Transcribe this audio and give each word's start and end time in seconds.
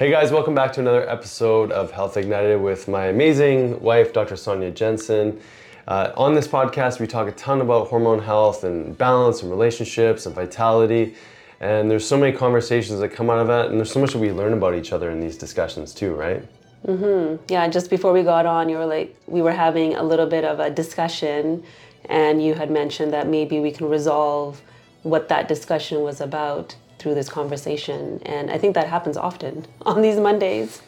Hey 0.00 0.10
guys, 0.10 0.32
welcome 0.32 0.54
back 0.54 0.72
to 0.72 0.80
another 0.80 1.06
episode 1.10 1.70
of 1.72 1.90
Health 1.90 2.16
Ignited 2.16 2.58
with 2.58 2.88
my 2.88 3.08
amazing 3.08 3.78
wife, 3.82 4.14
Dr. 4.14 4.34
Sonya 4.34 4.70
Jensen. 4.70 5.38
Uh, 5.86 6.12
on 6.16 6.32
this 6.32 6.48
podcast, 6.48 7.00
we 7.00 7.06
talk 7.06 7.28
a 7.28 7.32
ton 7.32 7.60
about 7.60 7.88
hormone 7.88 8.22
health 8.22 8.64
and 8.64 8.96
balance 8.96 9.42
and 9.42 9.50
relationships 9.50 10.24
and 10.24 10.34
vitality. 10.34 11.16
And 11.60 11.90
there's 11.90 12.06
so 12.06 12.16
many 12.16 12.34
conversations 12.34 12.98
that 13.00 13.10
come 13.10 13.28
out 13.28 13.40
of 13.40 13.48
that, 13.48 13.66
and 13.66 13.76
there's 13.76 13.92
so 13.92 14.00
much 14.00 14.12
that 14.14 14.20
we 14.20 14.32
learn 14.32 14.54
about 14.54 14.74
each 14.74 14.90
other 14.94 15.10
in 15.10 15.20
these 15.20 15.36
discussions 15.36 15.92
too, 15.92 16.14
right? 16.14 16.42
Mm-hmm. 16.86 17.44
Yeah, 17.52 17.68
just 17.68 17.90
before 17.90 18.14
we 18.14 18.22
got 18.22 18.46
on, 18.46 18.70
you 18.70 18.78
were 18.78 18.86
like, 18.86 19.14
we 19.26 19.42
were 19.42 19.52
having 19.52 19.96
a 19.96 20.02
little 20.02 20.24
bit 20.24 20.46
of 20.46 20.60
a 20.60 20.70
discussion, 20.70 21.62
and 22.06 22.42
you 22.42 22.54
had 22.54 22.70
mentioned 22.70 23.12
that 23.12 23.28
maybe 23.28 23.60
we 23.60 23.70
can 23.70 23.86
resolve 23.86 24.62
what 25.02 25.28
that 25.28 25.46
discussion 25.46 26.00
was 26.00 26.22
about 26.22 26.74
through 27.00 27.14
this 27.14 27.28
conversation. 27.28 28.20
And 28.24 28.50
I 28.50 28.58
think 28.58 28.74
that 28.74 28.86
happens 28.86 29.16
often 29.16 29.66
on 29.82 30.02
these 30.02 30.16
Mondays. 30.16 30.82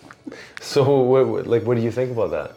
So, 0.61 1.01
what, 1.01 1.47
like, 1.47 1.65
what 1.65 1.77
do 1.77 1.83
you 1.83 1.91
think 1.91 2.13
about 2.13 2.31
that? 2.31 2.55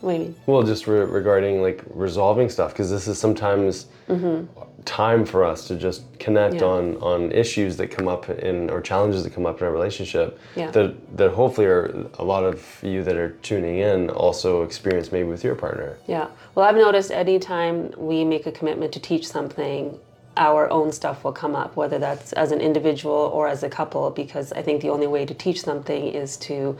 What 0.00 0.12
do 0.12 0.18
you 0.18 0.24
mean? 0.26 0.36
Well, 0.46 0.62
just 0.62 0.86
re- 0.86 1.00
regarding 1.00 1.62
like 1.62 1.82
resolving 1.90 2.50
stuff, 2.50 2.72
because 2.72 2.90
this 2.90 3.08
is 3.08 3.18
sometimes 3.18 3.86
mm-hmm. 4.06 4.46
time 4.84 5.24
for 5.24 5.44
us 5.44 5.66
to 5.68 5.76
just 5.76 6.02
connect 6.18 6.56
yeah. 6.56 6.64
on 6.64 6.96
on 6.96 7.32
issues 7.32 7.76
that 7.78 7.90
come 7.90 8.06
up 8.06 8.28
in 8.28 8.68
or 8.68 8.82
challenges 8.82 9.24
that 9.24 9.32
come 9.34 9.46
up 9.46 9.60
in 9.60 9.66
our 9.66 9.72
relationship. 9.72 10.38
Yeah. 10.56 10.70
That 10.72 11.16
that 11.16 11.30
hopefully 11.30 11.66
are 11.66 12.08
a 12.18 12.24
lot 12.24 12.44
of 12.44 12.80
you 12.82 13.02
that 13.04 13.16
are 13.16 13.30
tuning 13.42 13.78
in 13.78 14.10
also 14.10 14.62
experience 14.62 15.10
maybe 15.10 15.28
with 15.28 15.42
your 15.42 15.54
partner. 15.54 15.96
Yeah. 16.06 16.28
Well, 16.54 16.66
I've 16.66 16.76
noticed 16.76 17.10
anytime 17.10 17.92
we 17.96 18.24
make 18.24 18.46
a 18.46 18.52
commitment 18.52 18.92
to 18.92 19.00
teach 19.00 19.26
something, 19.26 19.98
our 20.36 20.70
own 20.70 20.92
stuff 20.92 21.24
will 21.24 21.32
come 21.32 21.54
up, 21.54 21.76
whether 21.76 21.98
that's 21.98 22.32
as 22.32 22.52
an 22.52 22.60
individual 22.60 23.30
or 23.32 23.48
as 23.48 23.62
a 23.62 23.68
couple, 23.68 24.10
because 24.10 24.52
I 24.52 24.62
think 24.62 24.82
the 24.82 24.90
only 24.90 25.06
way 25.06 25.24
to 25.24 25.34
teach 25.34 25.62
something 25.62 26.08
is 26.08 26.36
to 26.38 26.76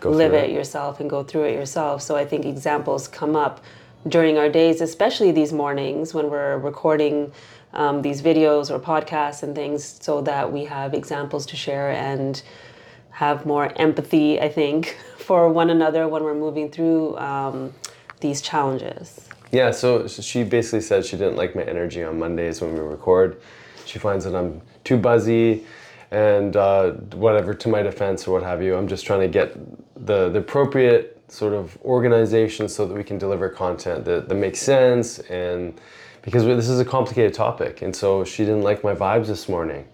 go 0.00 0.10
live 0.10 0.34
it, 0.34 0.50
it 0.50 0.52
yourself 0.52 1.00
and 1.00 1.08
go 1.08 1.22
through 1.22 1.44
it 1.44 1.54
yourself. 1.54 2.02
So 2.02 2.16
I 2.16 2.24
think 2.24 2.44
examples 2.44 3.08
come 3.08 3.34
up 3.34 3.62
during 4.06 4.38
our 4.38 4.48
days, 4.48 4.80
especially 4.80 5.32
these 5.32 5.52
mornings 5.52 6.14
when 6.14 6.30
we're 6.30 6.58
recording 6.58 7.32
um, 7.72 8.02
these 8.02 8.22
videos 8.22 8.70
or 8.70 8.78
podcasts 8.78 9.42
and 9.42 9.54
things, 9.54 9.98
so 10.00 10.20
that 10.22 10.52
we 10.52 10.64
have 10.64 10.94
examples 10.94 11.46
to 11.46 11.56
share 11.56 11.90
and 11.90 12.42
have 13.10 13.44
more 13.44 13.72
empathy, 13.76 14.40
I 14.40 14.48
think, 14.48 14.96
for 15.16 15.48
one 15.48 15.70
another 15.70 16.08
when 16.08 16.22
we're 16.22 16.34
moving 16.34 16.70
through 16.70 17.16
um, 17.18 17.74
these 18.20 18.40
challenges. 18.40 19.27
Yeah, 19.50 19.70
so 19.70 20.06
she 20.06 20.44
basically 20.44 20.82
said 20.82 21.06
she 21.06 21.16
didn't 21.16 21.36
like 21.36 21.56
my 21.56 21.62
energy 21.62 22.02
on 22.02 22.18
Mondays 22.18 22.60
when 22.60 22.74
we 22.74 22.80
record. 22.80 23.40
She 23.86 23.98
finds 23.98 24.24
that 24.24 24.34
I'm 24.34 24.60
too 24.84 24.98
buzzy 24.98 25.64
and 26.10 26.54
uh, 26.56 26.92
whatever 27.14 27.54
to 27.54 27.68
my 27.68 27.82
defense 27.82 28.26
or 28.26 28.32
what 28.32 28.42
have 28.42 28.62
you. 28.62 28.76
I'm 28.76 28.88
just 28.88 29.06
trying 29.06 29.20
to 29.20 29.28
get 29.28 29.54
the, 30.06 30.28
the 30.28 30.40
appropriate 30.40 31.18
sort 31.28 31.52
of 31.52 31.76
organization 31.82 32.68
so 32.68 32.86
that 32.86 32.94
we 32.94 33.04
can 33.04 33.18
deliver 33.18 33.48
content 33.48 34.04
that, 34.06 34.28
that 34.28 34.34
makes 34.34 34.58
sense 34.60 35.18
and 35.20 35.78
because 36.22 36.44
this 36.44 36.68
is 36.68 36.80
a 36.80 36.84
complicated 36.84 37.34
topic 37.34 37.82
and 37.82 37.94
so 37.94 38.24
she 38.24 38.44
didn't 38.44 38.62
like 38.62 38.82
my 38.82 38.94
vibes 38.94 39.26
this 39.26 39.48
morning 39.48 39.86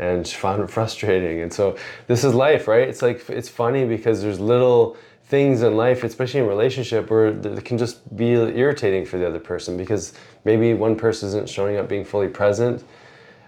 and 0.00 0.26
she 0.26 0.36
found 0.36 0.60
it 0.60 0.68
frustrating 0.78 1.42
and 1.42 1.52
so 1.52 1.76
this 2.08 2.24
is 2.24 2.34
life 2.34 2.66
right 2.66 2.88
it's 2.88 3.02
like 3.02 3.28
it's 3.28 3.48
funny 3.48 3.84
because 3.84 4.20
there's 4.20 4.40
little 4.40 4.96
things 5.30 5.62
in 5.62 5.76
life 5.76 6.02
especially 6.04 6.40
in 6.40 6.46
relationship 6.46 7.08
where 7.08 7.28
it 7.28 7.64
can 7.64 7.78
just 7.78 8.14
be 8.16 8.32
irritating 8.32 9.06
for 9.06 9.16
the 9.16 9.26
other 9.26 9.38
person 9.38 9.76
because 9.76 10.12
maybe 10.44 10.74
one 10.74 10.96
person 10.96 11.28
isn't 11.28 11.48
showing 11.48 11.76
up 11.76 11.88
being 11.88 12.04
fully 12.04 12.28
present 12.28 12.84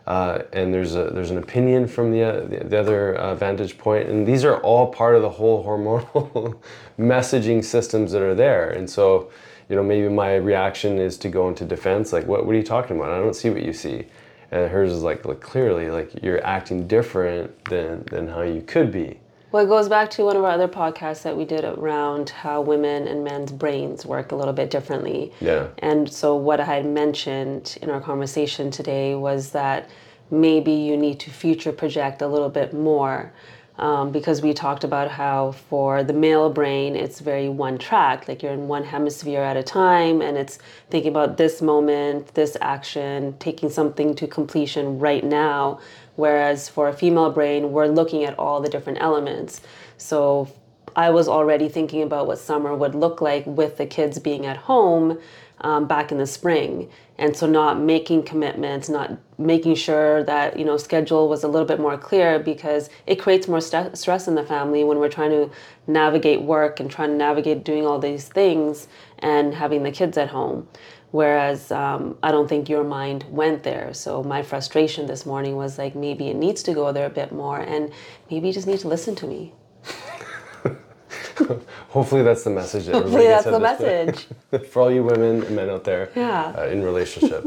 uh, 0.07 0.43
and 0.53 0.75
there's 0.75 0.97
a 0.97 1.11
there's 1.11 1.31
an 1.31 1.39
opinion 1.39 1.87
from 1.87 2.11
the 2.11 2.23
uh, 2.23 2.41
the, 2.47 2.65
the, 2.65 2.79
other 2.79 3.15
uh, 3.15 3.35
vantage 3.37 3.79
point, 3.79 4.09
and 4.09 4.27
these 4.27 4.45
are 4.45 4.57
all 4.59 4.89
part 4.89 5.15
of 5.15 5.23
the 5.23 5.31
whole 5.31 5.65
hormonal 5.65 6.59
messaging 6.99 7.65
systems 7.65 8.11
that 8.11 8.21
are 8.21 8.35
there. 8.35 8.71
And 8.71 8.91
so, 8.91 9.31
you 9.69 9.77
know, 9.77 9.83
maybe 9.83 10.09
my 10.09 10.35
reaction 10.35 10.99
is 10.99 11.17
to 11.19 11.29
go 11.29 11.49
into 11.49 11.65
defense, 11.65 12.13
like, 12.13 12.27
"What 12.27 12.47
what 12.47 12.55
are 12.55 12.59
you 12.59 12.65
talking 12.65 12.97
about? 12.97 13.11
I 13.13 13.19
don't 13.19 13.37
see 13.37 13.51
what 13.51 13.63
you 13.63 13.73
see." 13.73 14.07
And 14.51 14.71
hers 14.71 14.93
is 14.93 15.03
like, 15.03 15.25
like 15.25 15.41
clearly, 15.41 15.89
like 15.89 16.21
you're 16.21 16.45
acting 16.45 16.89
different 16.89 17.65
than 17.67 18.03
than 18.07 18.27
how 18.27 18.43
you 18.43 18.63
could 18.63 18.91
be. 18.91 19.21
Well, 19.53 19.63
it 19.63 19.69
goes 19.69 19.87
back 19.87 20.11
to 20.13 20.25
one 20.25 20.37
of 20.37 20.45
our 20.45 20.51
other 20.51 20.67
podcasts 20.67 21.23
that 21.25 21.37
we 21.37 21.45
did 21.45 21.65
around 21.65 22.31
how 22.31 22.63
women 22.63 23.07
and 23.07 23.23
men's 23.23 23.53
brains 23.53 24.07
work 24.07 24.33
a 24.33 24.35
little 24.35 24.55
bit 24.55 24.71
differently. 24.71 25.31
Yeah. 25.43 25.69
And 25.79 26.11
so, 26.11 26.35
what 26.35 26.59
I 26.59 26.65
had 26.65 26.87
mentioned 26.87 27.77
in 27.83 27.91
our 27.91 28.01
conversation 28.01 28.71
today 28.71 29.15
was 29.15 29.51
that 29.51 29.91
maybe 30.31 30.73
you 30.73 30.97
need 30.97 31.21
to 31.21 31.31
future 31.31 31.71
project 31.71 32.23
a 32.23 32.27
little 32.27 32.49
bit 32.49 32.73
more. 32.73 33.33
Um, 33.79 34.13
because 34.13 34.43
we 34.43 34.53
talked 34.53 34.85
about 34.85 35.11
how 35.11 35.53
for 35.53 36.05
the 36.05 36.13
male 36.13 36.51
brain 36.51 36.95
it's 36.95 37.21
very 37.21 37.49
one 37.49 37.79
track 37.79 38.29
like 38.29 38.43
you're 38.43 38.53
in 38.53 38.69
one 38.69 38.85
hemisphere 38.85 39.41
at 39.41 39.57
a 39.57 39.63
time 39.63 40.21
and 40.21 40.37
it's 40.37 40.59
thinking 40.91 41.11
about 41.11 41.39
this 41.39 41.63
moment 41.63 42.35
this 42.35 42.55
action 42.61 43.35
taking 43.39 43.71
something 43.71 44.15
to 44.17 44.27
completion 44.27 44.99
right 44.99 45.25
now 45.25 45.81
Whereas 46.17 46.69
for 46.69 46.89
a 46.89 46.93
female 46.93 47.31
brain, 47.31 47.73
we're 47.73 47.87
looking 47.87 48.25
at 48.25 48.39
all 48.39 48.61
the 48.61 48.69
different 48.69 49.01
elements. 49.01 49.61
So 49.97 50.49
I 50.95 51.11
was 51.11 51.29
already 51.29 51.69
thinking 51.69 52.03
about 52.03 52.27
what 52.27 52.39
summer 52.39 52.75
would 52.75 52.95
look 52.95 53.21
like 53.21 53.47
with 53.47 53.79
the 53.79 53.87
kids 53.87 54.19
being 54.19 54.47
at 54.47 54.57
home 54.57 55.19
um, 55.63 55.87
back 55.87 56.13
in 56.13 56.19
the 56.19 56.27
spring. 56.27 56.91
And 57.19 57.37
so 57.37 57.47
not 57.47 57.79
making 57.79 58.25
commitments, 58.25 58.89
not 58.89 59.17
making 59.39 59.77
sure 59.77 60.25
that, 60.25 60.59
you 60.59 60.65
know, 60.65 60.77
schedule 60.77 61.29
was 61.29 61.45
a 61.45 61.49
little 61.49 61.67
bit 61.67 61.79
more 61.79 61.97
clear 61.97 62.39
because 62.39 62.91
it 63.07 63.17
creates 63.17 63.47
more 63.47 63.61
st- 63.61 63.97
stress 63.97 64.27
in 64.27 64.35
the 64.35 64.43
family 64.43 64.83
when 64.83 64.99
we're 64.99 65.09
trying 65.09 65.31
to 65.31 65.51
navigate 65.87 66.43
work 66.43 66.81
and 66.81 66.91
trying 66.91 67.11
to 67.11 67.17
navigate 67.17 67.65
doing 67.65 67.87
all 67.87 67.99
these 67.99 68.29
things 68.29 68.89
and 69.21 69.55
having 69.55 69.83
the 69.85 69.93
kids 69.93 70.19
at 70.19 70.29
home. 70.29 70.69
Whereas 71.13 71.71
um, 71.71 72.17
I 72.23 72.33
don't 72.33 72.49
think 72.49 72.71
your 72.71 72.85
mind 72.85 73.25
went 73.29 73.63
there. 73.63 73.93
So 73.93 74.25
my 74.25 74.43
frustration 74.43 75.07
this 75.07 75.27
morning 75.27 75.57
was 75.57 75.77
like, 75.77 75.95
maybe 75.95 76.29
it 76.29 76.37
needs 76.37 76.63
to 76.65 76.73
go 76.73 76.91
there 76.91 77.07
a 77.07 77.11
bit 77.11 77.33
more, 77.33 77.61
and 77.61 77.93
maybe 78.31 78.49
you 78.49 78.53
just 78.53 78.67
need 78.67 78.81
to 78.81 78.89
listen 78.89 79.15
to 79.17 79.27
me. 79.27 79.53
Hopefully 81.91 82.23
that's 82.23 82.45
the 82.45 82.51
message. 82.51 82.87
That 82.87 82.95
Hopefully 82.95 83.27
that's 83.27 83.45
the 83.45 83.61
message. 83.61 84.27
For 84.71 84.83
all 84.83 84.91
you 84.91 85.05
women 85.05 85.43
and 85.43 85.55
men 85.55 85.69
out 85.69 85.85
there 85.85 86.11
yeah. 86.17 86.55
uh, 86.57 86.69
in 86.69 86.83
relationship. 86.83 87.45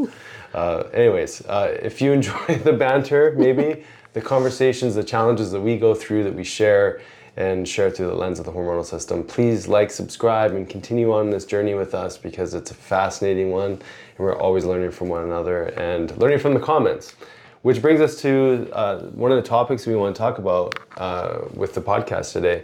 uh, 0.53 0.83
anyways, 0.93 1.43
uh, 1.47 1.75
if 1.81 2.01
you 2.03 2.11
enjoy 2.19 2.59
the 2.63 2.73
banter, 2.73 3.33
maybe 3.35 3.83
the 4.13 4.21
conversations, 4.21 4.93
the 4.93 5.03
challenges 5.03 5.51
that 5.51 5.61
we 5.61 5.77
go 5.77 5.95
through, 5.95 6.23
that 6.23 6.35
we 6.35 6.43
share, 6.43 7.01
and 7.37 7.67
share 7.67 7.89
through 7.91 8.07
the 8.07 8.15
lens 8.15 8.39
of 8.39 8.45
the 8.45 8.51
hormonal 8.51 8.85
system. 8.85 9.23
Please 9.23 9.67
like, 9.67 9.91
subscribe, 9.91 10.53
and 10.53 10.69
continue 10.69 11.13
on 11.13 11.29
this 11.29 11.45
journey 11.45 11.73
with 11.73 11.93
us 11.93 12.17
because 12.17 12.53
it's 12.53 12.71
a 12.71 12.73
fascinating 12.73 13.51
one, 13.51 13.71
and 13.71 13.81
we're 14.17 14.37
always 14.37 14.65
learning 14.65 14.91
from 14.91 15.09
one 15.09 15.23
another 15.23 15.65
and 15.79 16.17
learning 16.17 16.39
from 16.39 16.53
the 16.53 16.59
comments. 16.59 17.15
Which 17.61 17.81
brings 17.81 17.99
us 17.99 18.21
to 18.21 18.69
uh, 18.73 18.99
one 19.07 19.31
of 19.31 19.41
the 19.41 19.49
topics 19.49 19.87
we 19.87 19.95
want 19.95 20.15
to 20.15 20.19
talk 20.19 20.37
about 20.37 20.79
uh, 20.97 21.39
with 21.55 21.73
the 21.73 21.81
podcast 21.81 22.31
today. 22.31 22.63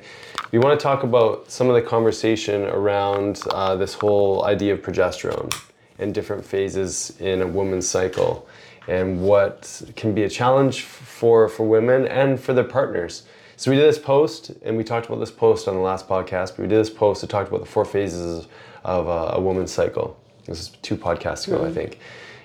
We 0.52 0.60
want 0.60 0.80
to 0.80 0.84
talk 0.84 1.02
about 1.02 1.50
some 1.50 1.70
of 1.70 1.76
the 1.76 1.82
conversation 1.82 2.66
around 2.66 3.42
uh, 3.50 3.76
this 3.78 3.96
whole 3.96 4.46
idea 4.46 4.74
of 4.74 4.82
progesterone 4.82 5.52
and 5.98 6.14
different 6.14 6.46
phases 6.46 7.14
in 7.20 7.42
a 7.42 7.48
woman's 7.48 7.88
cycle 7.88 8.48
and 8.88 9.22
what 9.22 9.82
can 9.96 10.14
be 10.14 10.24
a 10.24 10.30
challenge 10.30 10.82
for, 10.82 11.48
for 11.48 11.68
women 11.68 12.08
and 12.08 12.40
for 12.40 12.54
their 12.54 12.64
partners. 12.64 13.24
So 13.62 13.70
we 13.70 13.78
did 13.78 13.88
this 13.88 14.00
post, 14.00 14.54
and 14.64 14.76
we 14.76 14.84
talked 14.84 15.06
about 15.06 15.20
this 15.20 15.30
post 15.30 15.68
on 15.68 15.76
the 15.76 15.82
last 15.82 16.10
podcast. 16.10 16.56
But 16.56 16.62
we 16.62 16.68
did 16.68 16.80
this 16.80 16.90
post 16.90 17.22
that 17.22 17.30
talked 17.30 17.48
about 17.48 17.60
the 17.60 17.68
four 17.68 17.86
phases 17.86 18.48
of 18.84 19.08
a, 19.08 19.36
a 19.36 19.40
woman's 19.40 19.72
cycle. 19.72 20.20
This 20.48 20.62
is 20.62 20.70
two 20.82 20.98
podcasts 20.98 21.48
ago, 21.48 21.58
mm-hmm. 21.60 21.68
I 21.68 21.72
think, 21.72 22.00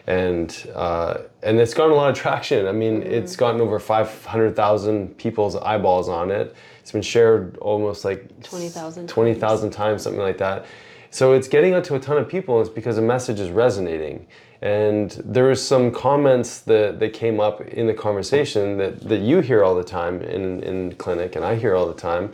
and 0.07 0.71
uh, 0.75 1.23
and 1.43 1.59
it's 1.59 1.73
gotten 1.73 1.93
a 1.93 1.95
lot 1.95 2.11
of 2.11 2.19
traction. 2.19 2.67
I 2.67 2.73
mean, 2.73 3.01
mm-hmm. 3.01 3.11
it's 3.11 3.35
gotten 3.35 3.63
over 3.63 3.79
five 3.79 4.27
hundred 4.27 4.57
thousand 4.57 5.17
people's 5.17 5.57
eyeballs 5.57 6.11
on 6.11 6.31
it. 6.31 6.55
It's 6.81 6.93
been 6.93 7.01
shared 7.01 7.57
almost 7.63 8.05
like 8.05 8.43
twenty 8.43 8.69
thousand 8.69 9.09
twenty 9.09 9.33
thousand 9.33 9.71
times, 9.71 10.03
something 10.03 10.21
like 10.21 10.37
that. 10.37 10.67
So 11.11 11.33
it's 11.33 11.49
getting 11.49 11.73
out 11.73 11.85
to 11.85 11.95
a 11.95 11.99
ton 11.99 12.19
of 12.19 12.29
people. 12.29 12.61
It's 12.61 12.69
because 12.69 12.97
the 12.97 13.01
message 13.01 13.41
is 13.41 13.49
resonating, 13.49 14.27
And 14.63 15.11
there 15.25 15.45
was 15.45 15.67
some 15.67 15.91
comments 15.91 16.61
that, 16.61 16.99
that 17.01 17.13
came 17.13 17.41
up 17.41 17.61
in 17.61 17.87
the 17.87 17.95
conversation 17.95 18.79
that, 18.79 19.01
that 19.09 19.21
you 19.21 19.41
hear 19.41 19.63
all 19.63 19.75
the 19.75 19.85
time 19.85 20.23
in, 20.23 20.63
in 20.63 20.95
clinic 20.95 21.37
and 21.37 21.45
I 21.45 21.57
hear 21.57 21.75
all 21.75 21.87
the 21.87 22.01
time 22.01 22.33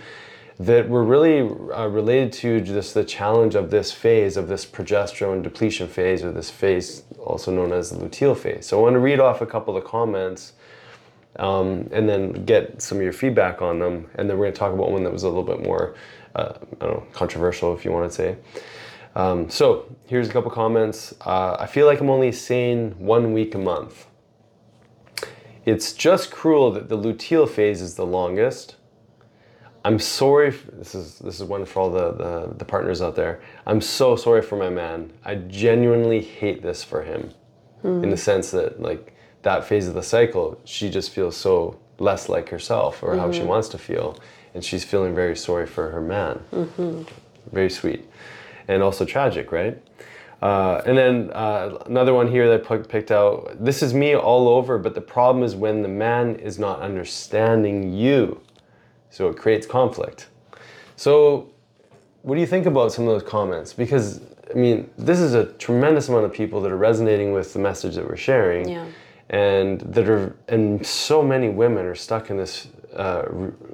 that 0.60 0.88
were 0.88 1.02
really 1.02 1.40
uh, 1.40 1.86
related 1.88 2.32
to 2.32 2.60
just 2.60 2.94
the 2.94 3.02
challenge 3.04 3.54
of 3.56 3.70
this 3.70 3.90
phase, 3.90 4.36
of 4.36 4.46
this 4.46 4.64
progesterone 4.64 5.42
depletion 5.42 5.88
phase, 5.88 6.22
or 6.22 6.30
this 6.30 6.50
phase 6.50 7.02
also 7.18 7.50
known 7.50 7.72
as 7.72 7.90
the 7.90 7.96
luteal 7.96 8.36
phase. 8.36 8.66
So 8.66 8.78
I 8.78 8.82
want 8.82 8.94
to 8.94 9.00
read 9.00 9.18
off 9.18 9.40
a 9.40 9.46
couple 9.46 9.76
of 9.76 9.84
comments 9.84 10.52
um, 11.36 11.88
and 11.92 12.08
then 12.08 12.44
get 12.44 12.80
some 12.80 12.98
of 12.98 13.04
your 13.04 13.12
feedback 13.12 13.60
on 13.62 13.78
them. 13.78 14.08
And 14.14 14.28
then 14.28 14.38
we're 14.38 14.44
going 14.44 14.52
to 14.52 14.58
talk 14.58 14.72
about 14.72 14.90
one 14.92 15.02
that 15.04 15.12
was 15.12 15.24
a 15.24 15.28
little 15.28 15.42
bit 15.42 15.62
more, 15.62 15.94
uh, 16.36 16.52
I 16.80 16.86
don't 16.86 16.94
know, 16.94 17.06
controversial, 17.12 17.74
if 17.74 17.84
you 17.84 17.90
want 17.90 18.10
to 18.10 18.14
say. 18.14 18.36
Um, 19.14 19.50
so 19.50 19.94
here's 20.06 20.28
a 20.28 20.32
couple 20.32 20.50
comments. 20.50 21.14
Uh, 21.20 21.56
I 21.58 21.66
feel 21.66 21.86
like 21.86 22.00
I'm 22.00 22.10
only 22.10 22.32
sane 22.32 22.92
one 22.98 23.32
week 23.32 23.54
a 23.54 23.58
month. 23.58 24.06
It's 25.64 25.92
just 25.92 26.30
cruel 26.30 26.72
that 26.72 26.88
the 26.88 26.98
luteal 26.98 27.48
phase 27.48 27.82
is 27.82 27.94
the 27.94 28.06
longest. 28.06 28.76
I'm 29.84 29.98
sorry. 29.98 30.50
this 30.50 30.94
is 30.94 31.18
this 31.18 31.40
is 31.40 31.44
one 31.44 31.64
for 31.64 31.80
all 31.80 31.90
the, 31.90 32.12
the, 32.12 32.54
the 32.56 32.64
partners 32.64 33.02
out 33.02 33.16
there. 33.16 33.42
I'm 33.66 33.80
so 33.80 34.16
sorry 34.16 34.42
for 34.42 34.56
my 34.56 34.70
man. 34.70 35.12
I 35.24 35.34
genuinely 35.34 36.20
hate 36.20 36.62
this 36.62 36.82
for 36.84 37.02
him, 37.02 37.32
mm. 37.84 38.02
in 38.02 38.10
the 38.10 38.16
sense 38.16 38.50
that 38.52 38.80
like 38.80 39.14
that 39.42 39.64
phase 39.64 39.88
of 39.88 39.94
the 39.94 40.02
cycle, 40.02 40.60
she 40.64 40.88
just 40.88 41.10
feels 41.10 41.36
so 41.36 41.78
less 41.98 42.28
like 42.28 42.48
herself 42.48 43.02
or 43.02 43.10
mm-hmm. 43.10 43.20
how 43.20 43.32
she 43.32 43.40
mm-hmm. 43.40 43.48
wants 43.48 43.68
to 43.70 43.78
feel, 43.78 44.18
and 44.54 44.64
she's 44.64 44.84
feeling 44.84 45.14
very 45.14 45.36
sorry 45.36 45.66
for 45.66 45.90
her 45.90 46.00
man. 46.00 46.40
Mm-hmm. 46.52 47.02
Very 47.52 47.70
sweet 47.70 48.08
and 48.68 48.82
also 48.82 49.04
tragic, 49.04 49.52
right? 49.52 49.80
Uh, 50.42 50.82
and 50.86 50.98
then 50.98 51.30
uh, 51.34 51.78
another 51.86 52.12
one 52.12 52.28
here 52.28 52.48
that 52.48 52.68
I 52.68 52.76
picked 52.78 53.12
out. 53.12 53.64
This 53.64 53.80
is 53.80 53.94
me 53.94 54.16
all 54.16 54.48
over, 54.48 54.76
but 54.76 54.94
the 54.94 55.00
problem 55.00 55.44
is 55.44 55.54
when 55.54 55.82
the 55.82 55.88
man 55.88 56.34
is 56.36 56.58
not 56.58 56.80
understanding 56.80 57.92
you, 57.92 58.40
so 59.10 59.28
it 59.28 59.36
creates 59.36 59.66
conflict. 59.66 60.28
So, 60.96 61.50
what 62.22 62.34
do 62.34 62.40
you 62.40 62.46
think 62.46 62.66
about 62.66 62.92
some 62.92 63.06
of 63.06 63.12
those 63.12 63.28
comments? 63.28 63.72
Because 63.72 64.20
I 64.50 64.54
mean, 64.54 64.90
this 64.98 65.20
is 65.20 65.34
a 65.34 65.46
tremendous 65.54 66.08
amount 66.08 66.24
of 66.24 66.32
people 66.32 66.60
that 66.62 66.72
are 66.72 66.76
resonating 66.76 67.32
with 67.32 67.52
the 67.52 67.58
message 67.58 67.94
that 67.94 68.06
we're 68.06 68.16
sharing, 68.16 68.68
yeah. 68.68 68.86
and 69.30 69.80
that 69.80 70.08
are, 70.08 70.36
and 70.48 70.84
so 70.84 71.22
many 71.22 71.48
women 71.48 71.86
are 71.86 71.94
stuck 71.94 72.30
in 72.30 72.36
this 72.36 72.68
uh, 72.96 73.24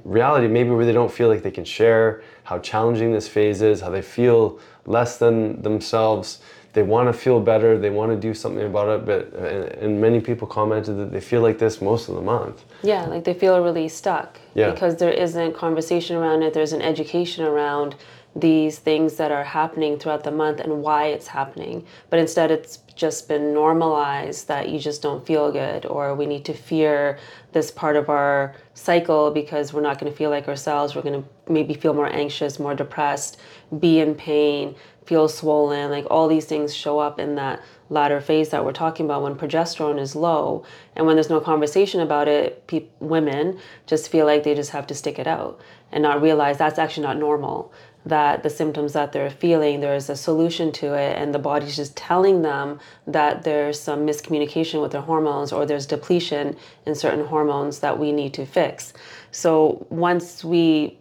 reality, 0.05 0.49
maybe 0.49 0.71
where 0.71 0.87
they 0.87 0.93
don't 0.93 1.13
feel 1.13 1.29
like 1.29 1.43
they 1.43 1.51
can 1.51 1.65
share 1.65 2.23
how 2.45 2.59
challenging 2.59 3.13
this 3.13 3.29
phase 3.29 3.63
is, 3.63 3.81
how 3.81 3.91
they 3.91 4.03
feel 4.03 4.59
less 4.87 5.19
than 5.19 5.61
themselves. 5.63 6.41
They 6.73 6.83
want 6.83 7.09
to 7.09 7.13
feel 7.13 7.41
better. 7.41 7.79
They 7.79 7.91
want 7.91 8.13
to 8.13 8.17
do 8.17 8.35
something 8.35 8.65
about 8.65 8.89
it. 8.89 9.07
But 9.07 9.33
and 9.81 10.01
many 10.01 10.21
people 10.21 10.47
commented 10.47 10.97
that 10.99 11.11
they 11.11 11.21
feel 11.21 11.41
like 11.41 11.59
this 11.59 11.81
most 11.81 12.09
of 12.09 12.15
the 12.15 12.21
month. 12.21 12.65
Yeah, 12.83 13.07
like 13.07 13.25
they 13.25 13.35
feel 13.35 13.61
really 13.63 13.89
stuck. 13.89 14.39
Yeah. 14.55 14.71
Because 14.71 14.97
there 14.97 15.11
isn't 15.11 15.55
conversation 15.55 16.17
around 16.17 16.43
it. 16.43 16.55
There's 16.55 16.73
an 16.73 16.83
education 16.83 17.45
around 17.45 17.97
these 18.41 18.79
things 18.79 19.17
that 19.17 19.33
are 19.33 19.45
happening 19.45 19.99
throughout 19.99 20.25
the 20.25 20.31
month 20.31 20.61
and 20.61 20.83
why 20.83 21.07
it's 21.07 21.27
happening. 21.27 21.85
But 22.11 22.19
instead, 22.19 22.51
it's 22.51 22.79
just 22.95 23.29
been 23.29 23.55
normalized 23.55 24.49
that 24.49 24.69
you 24.69 24.79
just 24.79 25.03
don't 25.03 25.27
feel 25.27 25.51
good 25.51 25.87
or 25.87 26.15
we 26.15 26.27
need 26.27 26.45
to 26.45 26.53
fear 26.53 27.19
this 27.53 27.71
part 27.71 27.97
of 27.97 28.09
our 28.09 28.55
cycle 28.75 29.31
because 29.31 29.73
we're 29.73 29.81
not 29.81 29.99
going 29.99 30.11
to 30.11 30.17
feel 30.17 30.31
like 30.31 30.49
ourselves. 30.49 30.95
We're 30.95 31.03
going 31.03 31.23
to 31.23 31.53
maybe 31.53 31.75
feel 31.75 31.95
more 31.95 32.13
anxious, 32.13 32.59
more 32.59 32.75
depressed, 32.75 33.39
be 33.79 34.01
in 34.01 34.15
pain, 34.15 34.75
feel 35.07 35.29
swollen. 35.29 35.91
Like 35.91 36.07
all 36.11 36.29
these 36.29 36.45
things 36.45 36.75
show 36.75 36.99
up 36.99 37.19
in 37.19 37.37
that 37.37 37.63
latter 37.89 38.21
phase 38.21 38.51
that 38.51 38.65
we're 38.65 38.73
talking 38.73 39.07
about 39.07 39.23
when 39.23 39.35
progesterone 39.35 39.99
is 39.99 40.15
low. 40.15 40.65
And 40.95 41.07
when 41.07 41.17
there's 41.17 41.31
no 41.31 41.41
conversation 41.41 42.01
about 42.01 42.29
it, 42.29 42.67
pe- 42.67 42.85
women 43.01 43.59
just 43.87 44.11
feel 44.11 44.27
like 44.27 44.45
they 44.45 44.55
just 44.55 44.71
have 44.71 44.87
to 44.89 44.95
stick 44.95 45.19
it 45.19 45.27
out 45.27 45.61
and 45.91 46.03
not 46.03 46.21
realize 46.21 46.59
that's 46.59 46.79
actually 46.79 47.07
not 47.07 47.17
normal 47.17 47.73
that 48.09 48.43
the 48.43 48.51
symptoms 48.51 48.93
that 48.93 49.13
they're 49.13 49.31
feeling, 49.31 49.81
there's 49.81 50.11
a 50.11 50.17
solution 50.17 50.73
to 50.73 50.95
it, 50.95 51.17
and 51.17 51.35
the 51.35 51.39
body's 51.39 51.77
just 51.77 51.97
telling 51.97 52.43
them 52.43 52.81
that 53.07 53.45
there's 53.45 53.81
some 53.81 54.07
miscommunication 54.07 54.83
with 54.83 54.93
their 54.93 55.01
hormones 55.01 55.53
or 55.53 55.65
there's 55.65 55.87
depletion 55.87 56.57
in 56.87 56.95
certain 56.95 57.27
hormones 57.27 57.81
that 57.81 57.99
we 57.99 58.13
need 58.13 58.35
to 58.35 58.45
fix. 58.45 58.93
So 59.31 59.87
once 59.91 60.45
we 60.45 60.98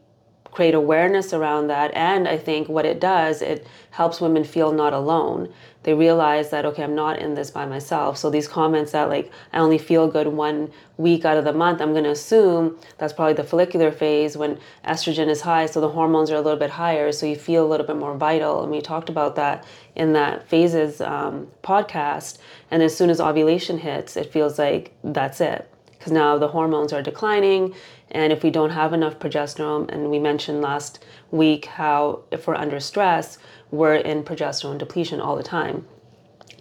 create 0.57 0.73
awareness 0.73 1.33
around 1.33 1.67
that, 1.67 1.91
and 1.93 2.27
I 2.27 2.35
think 2.35 2.67
what 2.67 2.83
it 2.83 2.99
does, 2.99 3.43
it 3.43 3.67
helps 3.91 4.19
women 4.19 4.43
feel 4.43 4.71
not 4.71 4.91
alone. 4.91 5.53
They 5.83 5.93
realize 5.93 6.49
that 6.49 6.65
okay 6.65 6.83
i'm 6.83 6.95
not 6.95 7.19
in 7.19 7.35
this 7.35 7.51
by 7.51 7.67
myself. 7.67 8.17
So 8.17 8.31
these 8.31 8.47
comments 8.47 8.91
that 8.91 9.07
like 9.07 9.31
i 9.53 9.59
only 9.59 9.77
feel 9.77 10.07
good 10.07 10.25
one 10.27 10.71
week 10.97 11.25
out 11.25 11.37
of 11.37 11.45
the 11.45 11.53
month 11.53 11.79
i'm 11.79 11.91
going 11.91 12.09
to 12.09 12.17
assume 12.19 12.75
that's 12.97 13.13
probably 13.13 13.35
the 13.35 13.43
follicular 13.43 13.91
phase 13.91 14.35
when 14.35 14.57
estrogen 14.83 15.27
is 15.35 15.41
high 15.41 15.67
so 15.67 15.79
the 15.79 15.95
hormones 15.97 16.31
are 16.31 16.39
a 16.41 16.41
little 16.41 16.63
bit 16.65 16.71
higher 16.71 17.11
so 17.11 17.27
you 17.27 17.35
feel 17.35 17.63
a 17.63 17.69
little 17.71 17.85
bit 17.85 17.99
more 18.05 18.17
vital. 18.17 18.63
And 18.63 18.71
we 18.71 18.81
talked 18.81 19.09
about 19.09 19.35
that 19.35 19.63
in 19.95 20.13
that 20.13 20.49
phases 20.49 21.01
um, 21.01 21.47
podcast. 21.63 22.39
And 22.71 22.81
as 22.81 22.97
soon 22.97 23.11
as 23.11 23.21
ovulation 23.21 23.77
hits 23.77 24.17
it 24.17 24.33
feels 24.33 24.57
like 24.57 24.85
that's 25.03 25.39
it 25.39 25.69
because 25.97 26.11
now 26.11 26.37
the 26.37 26.47
hormones 26.47 26.93
are 26.93 27.01
declining 27.01 27.73
and 28.11 28.31
if 28.31 28.43
we 28.43 28.49
don't 28.49 28.69
have 28.69 28.93
enough 28.93 29.19
progesterone 29.19 29.89
and 29.89 30.09
we 30.09 30.19
mentioned 30.19 30.61
last 30.61 31.03
week 31.31 31.65
how 31.65 32.21
if 32.31 32.47
we're 32.47 32.55
under 32.55 32.79
stress 32.79 33.37
we're 33.71 33.95
in 33.95 34.23
progesterone 34.23 34.77
depletion 34.77 35.19
all 35.19 35.35
the 35.35 35.43
time. 35.43 35.85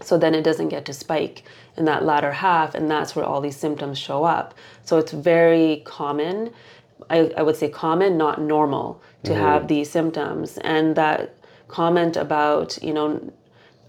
So 0.03 0.19
then 0.19 0.35
it 0.35 0.43
doesn't 0.43 0.69
get 0.69 0.85
to 0.87 0.93
spike 0.93 1.45
in 1.77 1.85
that 1.87 2.05
latter 2.05 2.33
half, 2.33 2.75
and 2.75 2.91
that's 2.91 3.17
where 3.17 3.25
all 3.25 3.41
these 3.41 3.57
symptoms 3.57 3.99
show 3.99 4.25
up. 4.25 4.55
So 4.85 4.99
it's 4.99 5.13
very 5.13 5.83
common, 5.85 6.53
I, 7.09 7.33
I 7.37 7.43
would 7.43 7.57
say 7.57 7.69
common, 7.69 8.19
not 8.19 8.41
normal, 8.41 9.01
to 9.25 9.31
mm-hmm. 9.31 9.41
have 9.41 9.69
these 9.69 9.91
symptoms. 9.91 10.59
And 10.59 10.97
that 10.97 11.35
comment 11.69 12.17
about, 12.17 12.79
you 12.83 12.93
know, 12.93 13.33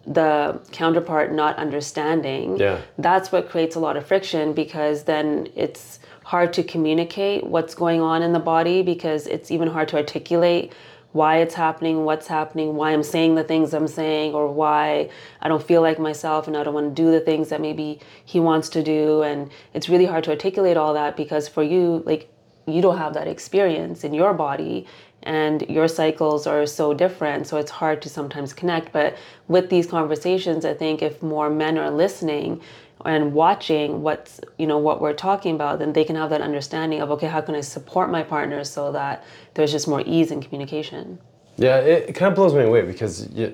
the 0.06 0.62
counterpart 0.72 1.34
not 1.34 1.58
understanding, 1.58 2.58
yeah. 2.58 2.80
that's 2.98 3.32
what 3.32 3.50
creates 3.50 3.76
a 3.76 3.80
lot 3.80 3.98
of 3.98 4.06
friction 4.06 4.54
because 4.54 5.04
then 5.04 5.50
it's 5.56 6.00
hard 6.28 6.52
to 6.52 6.62
communicate 6.62 7.46
what's 7.46 7.74
going 7.74 8.02
on 8.02 8.22
in 8.22 8.34
the 8.34 8.40
body 8.40 8.82
because 8.82 9.28
it's 9.28 9.50
even 9.50 9.70
hard 9.70 9.88
to 9.88 9.96
articulate 9.96 10.74
why 11.14 11.38
it's 11.38 11.56
happening, 11.56 12.04
what's 12.04 12.28
happening, 12.28 12.76
why 12.76 12.92
I'm 12.92 13.02
saying 13.02 13.36
the 13.36 13.46
things 13.46 13.74
I'm 13.74 13.88
saying, 13.88 14.34
or 14.34 14.52
why 14.52 15.10
I 15.42 15.48
don't 15.48 15.64
feel 15.64 15.82
like 15.82 16.00
myself 16.00 16.46
and 16.46 16.58
I 16.58 16.64
don't 16.66 16.74
want 16.74 16.94
to 16.94 17.02
do 17.02 17.12
the 17.12 17.22
things 17.22 17.48
that 17.48 17.62
maybe 17.62 18.02
he 18.26 18.42
wants 18.42 18.68
to 18.70 18.84
do. 18.84 19.22
And 19.22 19.50
it's 19.74 19.88
really 19.88 20.06
hard 20.06 20.26
to 20.26 20.32
articulate 20.32 20.76
all 20.76 20.94
that 20.96 21.16
because 21.16 21.48
for 21.48 21.64
you, 21.64 22.04
like, 22.06 22.30
you 22.66 22.82
don't 22.82 22.98
have 22.98 23.14
that 23.14 23.30
experience 23.30 24.04
in 24.04 24.14
your 24.14 24.34
body 24.34 24.86
and 25.24 25.62
your 25.70 25.88
cycles 25.88 26.46
are 26.46 26.66
so 26.66 26.94
different 26.94 27.48
so 27.48 27.58
it's 27.58 27.72
hard 27.72 28.02
to 28.02 28.10
sometimes 28.10 28.54
connect 28.54 28.92
but 28.92 29.18
with 29.48 29.70
these 29.70 29.88
conversations 29.88 30.64
i 30.64 30.74
think 30.74 31.02
if 31.02 31.24
more 31.24 31.50
men 31.50 31.78
are 31.78 31.90
listening 31.90 32.62
and 33.06 33.34
watching 33.34 34.02
what's 34.02 34.40
you 34.58 34.68
know 34.68 34.78
what 34.78 35.02
we're 35.02 35.14
talking 35.14 35.56
about 35.56 35.80
then 35.80 35.94
they 35.94 36.04
can 36.04 36.16
have 36.16 36.30
that 36.30 36.42
understanding 36.42 37.02
of 37.02 37.12
okay 37.12 37.28
how 37.28 37.42
can 37.42 37.56
i 37.56 37.62
support 37.62 38.10
my 38.10 38.24
partner 38.24 38.64
so 38.64 38.92
that 38.92 39.24
there's 39.54 39.72
just 39.72 39.88
more 39.88 40.04
ease 40.06 40.32
in 40.32 40.42
communication? 40.42 41.20
Yeah 41.58 41.80
it, 41.80 42.10
it 42.10 42.14
kind 42.14 42.30
of 42.30 42.36
blows 42.36 42.54
me 42.54 42.64
away 42.64 42.82
because 42.84 43.30
you, 43.34 43.46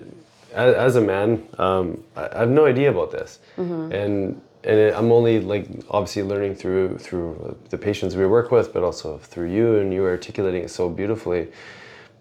as, 0.53 0.75
as, 0.75 0.95
a 0.95 1.01
man 1.01 1.47
um, 1.57 2.03
I, 2.15 2.27
I, 2.27 2.39
have 2.39 2.49
no 2.49 2.65
idea 2.65 2.89
about 2.91 3.11
this. 3.11 3.39
Mm-hmm. 3.57 3.91
and 3.91 4.41
and 4.65 4.79
it, 4.79 4.93
i'm 4.95 5.11
only 5.11 5.39
like 5.39 5.67
obviously 5.89 6.23
learning 6.23 6.55
through 6.55 6.97
through 6.97 7.57
the 7.69 7.77
patients 7.77 8.15
we 8.15 8.25
work 8.25 8.49
with 8.51 8.71
but 8.73 8.81
also 8.83 9.17
through 9.17 9.49
you 9.51 9.77
and 9.77 9.93
you 9.93 10.03
are 10.05 10.11
articulating 10.11 10.63
it 10.63 10.69
so 10.69 10.89
beautifully. 10.89 11.49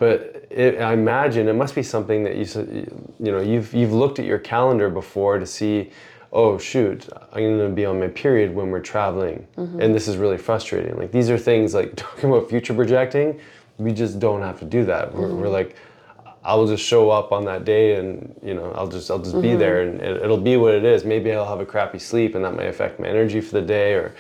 But 0.03 0.49
it, 0.51 0.81
I 0.81 0.95
imagine 0.95 1.47
it 1.47 1.53
must 1.53 1.77
be 1.77 1.83
something 1.85 2.25
that 2.25 2.35
you 2.35 2.45
you 3.21 3.31
know 3.31 3.41
you've 3.41 3.73
you've 3.73 3.93
looked 3.93 4.19
at 4.19 4.25
your 4.25 4.41
calendar 4.41 4.91
before 4.91 5.39
to 5.39 5.47
see 5.47 5.93
oh 6.33 6.57
shoot 6.59 7.09
i'm 7.33 7.43
going 7.43 7.59
to 7.59 7.69
be 7.69 7.85
on 7.85 8.01
my 8.01 8.09
period 8.09 8.55
when 8.55 8.71
we're 8.71 8.81
traveling 8.81 9.47
mm-hmm. 9.57 9.81
and 9.81 9.95
this 9.95 10.09
is 10.09 10.17
really 10.17 10.39
frustrating 10.39 10.97
like 10.97 11.13
these 11.13 11.29
are 11.29 11.39
things 11.39 11.75
like 11.75 11.93
talking 11.97 12.31
about 12.31 12.49
future 12.49 12.75
projecting 12.75 13.39
we 13.79 13.93
just 13.93 14.19
don't 14.19 14.43
have 14.43 14.59
to 14.59 14.65
do 14.65 14.85
that 14.85 15.09
mm-hmm. 15.09 15.21
we're, 15.21 15.35
we're, 15.35 15.49
like 15.49 15.77
i'll 16.45 16.67
just 16.67 16.85
show 16.85 17.11
up 17.11 17.33
on 17.33 17.45
that 17.45 17.65
day 17.65 17.97
and 17.97 18.35
you 18.43 18.55
know 18.55 18.73
i'll 18.73 18.89
just 18.89 19.11
i'll 19.11 19.19
just 19.19 19.33
mm-hmm. 19.33 19.43
be 19.43 19.55
there 19.55 19.83
and 19.83 20.01
it'll 20.01 20.37
be 20.37 20.57
what 20.57 20.75
it 20.75 20.85
is 20.85 21.05
maybe 21.05 21.33
i'll 21.33 21.47
have 21.47 21.61
a 21.61 21.67
crappy 21.67 21.99
sleep 21.99 22.35
and 22.35 22.45
that 22.45 22.55
may 22.55 22.69
affect 22.69 22.99
my 22.99 23.07
energy 23.07 23.41
for 23.41 23.53
the 23.61 23.67
day 23.67 23.93
or 23.93 24.15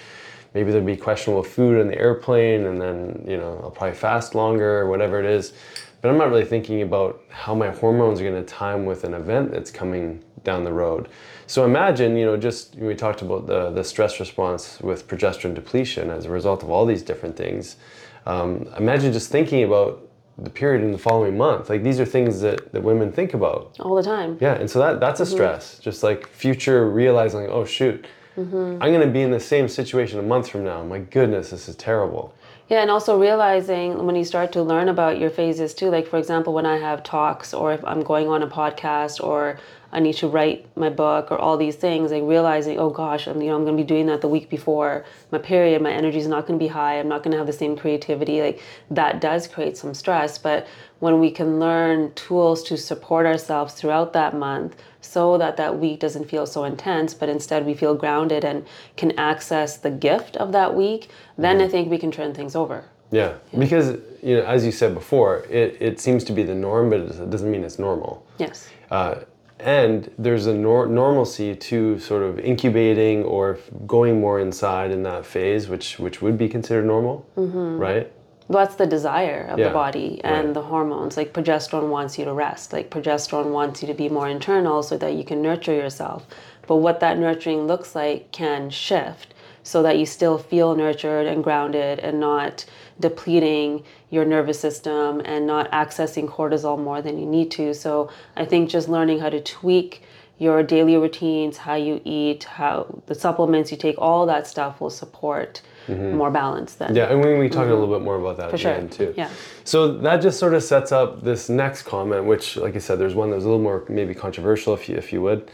maybe 0.54 0.70
there'll 0.70 0.86
be 0.86 0.96
questionable 0.96 1.42
food 1.42 1.80
on 1.80 1.88
the 1.88 1.98
airplane 1.98 2.66
and 2.66 2.80
then 2.80 3.24
you 3.26 3.36
know 3.36 3.58
i'll 3.62 3.70
probably 3.70 3.96
fast 3.96 4.34
longer 4.34 4.80
or 4.80 4.88
whatever 4.88 5.18
it 5.18 5.26
is 5.26 5.54
but 6.02 6.10
i'm 6.10 6.18
not 6.18 6.28
really 6.28 6.44
thinking 6.44 6.82
about 6.82 7.22
how 7.30 7.54
my 7.54 7.70
hormones 7.70 8.20
are 8.20 8.24
going 8.24 8.44
to 8.44 8.54
time 8.54 8.84
with 8.84 9.04
an 9.04 9.14
event 9.14 9.50
that's 9.50 9.70
coming 9.70 10.22
down 10.44 10.64
the 10.64 10.72
road 10.72 11.08
so 11.52 11.66
imagine, 11.66 12.16
you 12.16 12.24
know, 12.24 12.38
just 12.38 12.76
we 12.76 12.94
talked 12.94 13.20
about 13.20 13.46
the, 13.46 13.70
the 13.70 13.84
stress 13.84 14.18
response 14.18 14.80
with 14.80 15.06
progesterone 15.06 15.52
depletion 15.52 16.08
as 16.08 16.24
a 16.24 16.30
result 16.30 16.62
of 16.62 16.70
all 16.70 16.86
these 16.86 17.02
different 17.02 17.36
things. 17.36 17.76
Um, 18.24 18.68
imagine 18.78 19.12
just 19.12 19.30
thinking 19.30 19.62
about 19.64 20.08
the 20.38 20.48
period 20.48 20.82
in 20.82 20.92
the 20.92 20.98
following 20.98 21.36
month. 21.36 21.68
Like 21.68 21.82
these 21.82 22.00
are 22.00 22.06
things 22.06 22.40
that, 22.40 22.72
that 22.72 22.82
women 22.82 23.12
think 23.12 23.34
about. 23.34 23.76
all 23.80 23.94
the 23.94 24.02
time. 24.02 24.38
Yeah, 24.40 24.54
and 24.54 24.70
so 24.70 24.78
that 24.78 24.98
that's 24.98 25.20
a 25.20 25.26
stress. 25.26 25.78
Just 25.78 26.02
like 26.02 26.26
future 26.28 26.88
realizing, 26.88 27.48
oh 27.48 27.66
shoot, 27.66 28.06
I'm 28.38 28.78
gonna 28.78 29.06
be 29.06 29.20
in 29.20 29.30
the 29.30 29.40
same 29.40 29.68
situation 29.68 30.18
a 30.20 30.22
month 30.22 30.48
from 30.48 30.64
now. 30.64 30.82
My 30.82 31.00
goodness, 31.00 31.50
this 31.50 31.68
is 31.68 31.76
terrible. 31.76 32.34
Yeah, 32.72 32.80
and 32.80 32.90
also 32.90 33.20
realizing 33.20 34.06
when 34.06 34.16
you 34.16 34.24
start 34.24 34.52
to 34.52 34.62
learn 34.62 34.88
about 34.88 35.18
your 35.18 35.28
phases 35.28 35.74
too, 35.74 35.90
like 35.90 36.06
for 36.06 36.18
example, 36.18 36.54
when 36.54 36.64
I 36.64 36.78
have 36.78 37.02
talks 37.02 37.52
or 37.52 37.74
if 37.74 37.84
I'm 37.84 38.00
going 38.00 38.28
on 38.28 38.42
a 38.42 38.46
podcast 38.46 39.22
or 39.22 39.58
I 39.92 40.00
need 40.00 40.14
to 40.14 40.28
write 40.28 40.74
my 40.76 40.88
book 40.88 41.30
or 41.30 41.38
all 41.38 41.56
these 41.56 41.76
things, 41.76 42.10
like 42.10 42.22
realizing, 42.24 42.78
oh 42.78 42.90
gosh, 42.90 43.26
I'm 43.26 43.42
you 43.42 43.48
know 43.48 43.56
I'm 43.56 43.64
going 43.64 43.76
to 43.76 43.82
be 43.82 43.86
doing 43.86 44.06
that 44.06 44.20
the 44.22 44.28
week 44.28 44.48
before 44.48 45.04
my 45.30 45.38
period. 45.38 45.82
My 45.82 45.92
energy 45.92 46.18
is 46.18 46.26
not 46.26 46.46
going 46.46 46.58
to 46.58 46.62
be 46.62 46.68
high. 46.68 46.98
I'm 46.98 47.08
not 47.08 47.22
going 47.22 47.32
to 47.32 47.38
have 47.38 47.46
the 47.46 47.52
same 47.52 47.76
creativity. 47.76 48.40
Like 48.40 48.60
that 48.90 49.20
does 49.20 49.46
create 49.46 49.76
some 49.76 49.92
stress. 49.92 50.38
But 50.38 50.66
when 51.00 51.20
we 51.20 51.30
can 51.30 51.60
learn 51.60 52.12
tools 52.14 52.62
to 52.64 52.76
support 52.76 53.26
ourselves 53.26 53.74
throughout 53.74 54.12
that 54.14 54.34
month, 54.34 54.76
so 55.02 55.36
that 55.36 55.56
that 55.56 55.78
week 55.78 56.00
doesn't 56.00 56.30
feel 56.30 56.46
so 56.46 56.64
intense, 56.64 57.12
but 57.12 57.28
instead 57.28 57.66
we 57.66 57.74
feel 57.74 57.94
grounded 57.94 58.44
and 58.44 58.64
can 58.96 59.10
access 59.18 59.76
the 59.76 59.90
gift 59.90 60.36
of 60.36 60.52
that 60.52 60.74
week, 60.74 61.10
then 61.36 61.60
I 61.60 61.68
think 61.68 61.90
we 61.90 61.98
can 61.98 62.12
turn 62.12 62.32
things 62.32 62.54
over. 62.54 62.84
Yeah, 63.10 63.34
because 63.58 63.98
you 64.22 64.36
know, 64.36 64.44
as 64.44 64.64
you 64.64 64.72
said 64.72 64.94
before, 64.94 65.44
it, 65.50 65.76
it 65.80 66.00
seems 66.00 66.24
to 66.24 66.32
be 66.32 66.44
the 66.44 66.54
norm, 66.54 66.88
but 66.88 67.00
it 67.00 67.30
doesn't 67.30 67.50
mean 67.50 67.62
it's 67.62 67.78
normal. 67.78 68.26
Yes. 68.38 68.70
Uh, 68.90 69.16
and 69.62 70.10
there's 70.18 70.46
a 70.46 70.54
nor- 70.54 70.86
normalcy 70.86 71.54
to 71.54 71.98
sort 71.98 72.22
of 72.22 72.38
incubating 72.40 73.24
or 73.24 73.58
going 73.86 74.20
more 74.20 74.40
inside 74.40 74.90
in 74.90 75.02
that 75.04 75.24
phase, 75.24 75.68
which 75.68 75.98
which 75.98 76.20
would 76.20 76.36
be 76.36 76.48
considered 76.48 76.84
normal, 76.84 77.26
mm-hmm. 77.36 77.78
right? 77.78 78.12
Well, 78.48 78.64
that's 78.64 78.76
the 78.76 78.86
desire 78.86 79.46
of 79.50 79.58
Yeah, 79.58 79.68
the 79.68 79.74
body 79.74 80.20
and 80.24 80.46
right. 80.46 80.54
the 80.54 80.62
hormones. 80.62 81.16
Like 81.16 81.32
progesterone 81.32 81.88
wants 81.88 82.18
you 82.18 82.24
to 82.24 82.32
rest. 82.32 82.72
Like 82.72 82.90
progesterone 82.90 83.50
wants 83.50 83.82
you 83.82 83.88
to 83.88 83.94
be 83.94 84.08
more 84.08 84.28
internal 84.28 84.82
so 84.82 84.98
that 84.98 85.14
you 85.14 85.24
can 85.24 85.40
nurture 85.40 85.72
yourself. 85.72 86.26
But 86.66 86.76
what 86.76 87.00
that 87.00 87.18
nurturing 87.18 87.66
looks 87.66 87.94
like 87.94 88.30
can 88.32 88.70
shift 88.70 89.34
so 89.62 89.82
that 89.82 89.98
you 89.98 90.06
still 90.06 90.38
feel 90.38 90.74
nurtured 90.74 91.26
and 91.26 91.42
grounded 91.42 91.98
and 92.00 92.18
not 92.18 92.64
depleting 93.00 93.84
your 94.10 94.24
nervous 94.24 94.58
system 94.60 95.20
and 95.24 95.46
not 95.46 95.70
accessing 95.72 96.28
cortisol 96.28 96.78
more 96.78 97.02
than 97.02 97.18
you 97.18 97.26
need 97.26 97.50
to. 97.52 97.74
So 97.74 98.10
I 98.36 98.44
think 98.44 98.70
just 98.70 98.88
learning 98.88 99.20
how 99.20 99.30
to 99.30 99.40
tweak 99.40 100.02
your 100.38 100.62
daily 100.62 100.96
routines, 100.96 101.56
how 101.56 101.74
you 101.74 102.00
eat, 102.04 102.44
how 102.44 103.02
the 103.06 103.14
supplements 103.14 103.70
you 103.70 103.76
take, 103.76 103.94
all 103.98 104.26
that 104.26 104.46
stuff 104.46 104.80
will 104.80 104.90
support 104.90 105.62
more 105.88 106.30
balance 106.30 106.74
then. 106.74 106.88
Mm-hmm. 106.88 106.96
Yeah, 106.96 107.10
and 107.10 107.24
we 107.24 107.38
we 107.38 107.48
talk 107.48 107.66
a 107.66 107.74
little 107.74 107.88
bit 107.88 108.02
more 108.02 108.16
about 108.16 108.36
that 108.36 108.54
at 108.54 108.60
sure. 108.60 108.72
the 108.72 108.78
end 108.78 108.92
too. 108.92 109.14
Yeah. 109.16 109.30
So 109.64 109.92
that 109.98 110.18
just 110.18 110.38
sort 110.38 110.54
of 110.54 110.62
sets 110.62 110.92
up 110.92 111.22
this 111.22 111.48
next 111.48 111.82
comment, 111.82 112.24
which, 112.24 112.56
like 112.56 112.76
I 112.76 112.78
said, 112.78 112.98
there's 112.98 113.14
one 113.14 113.30
that 113.30 113.36
was 113.36 113.44
a 113.44 113.48
little 113.48 113.62
more 113.62 113.84
maybe 113.88 114.14
controversial, 114.14 114.74
if 114.74 114.88
you 114.88 114.96
if 114.96 115.12
you 115.12 115.22
would, 115.22 115.50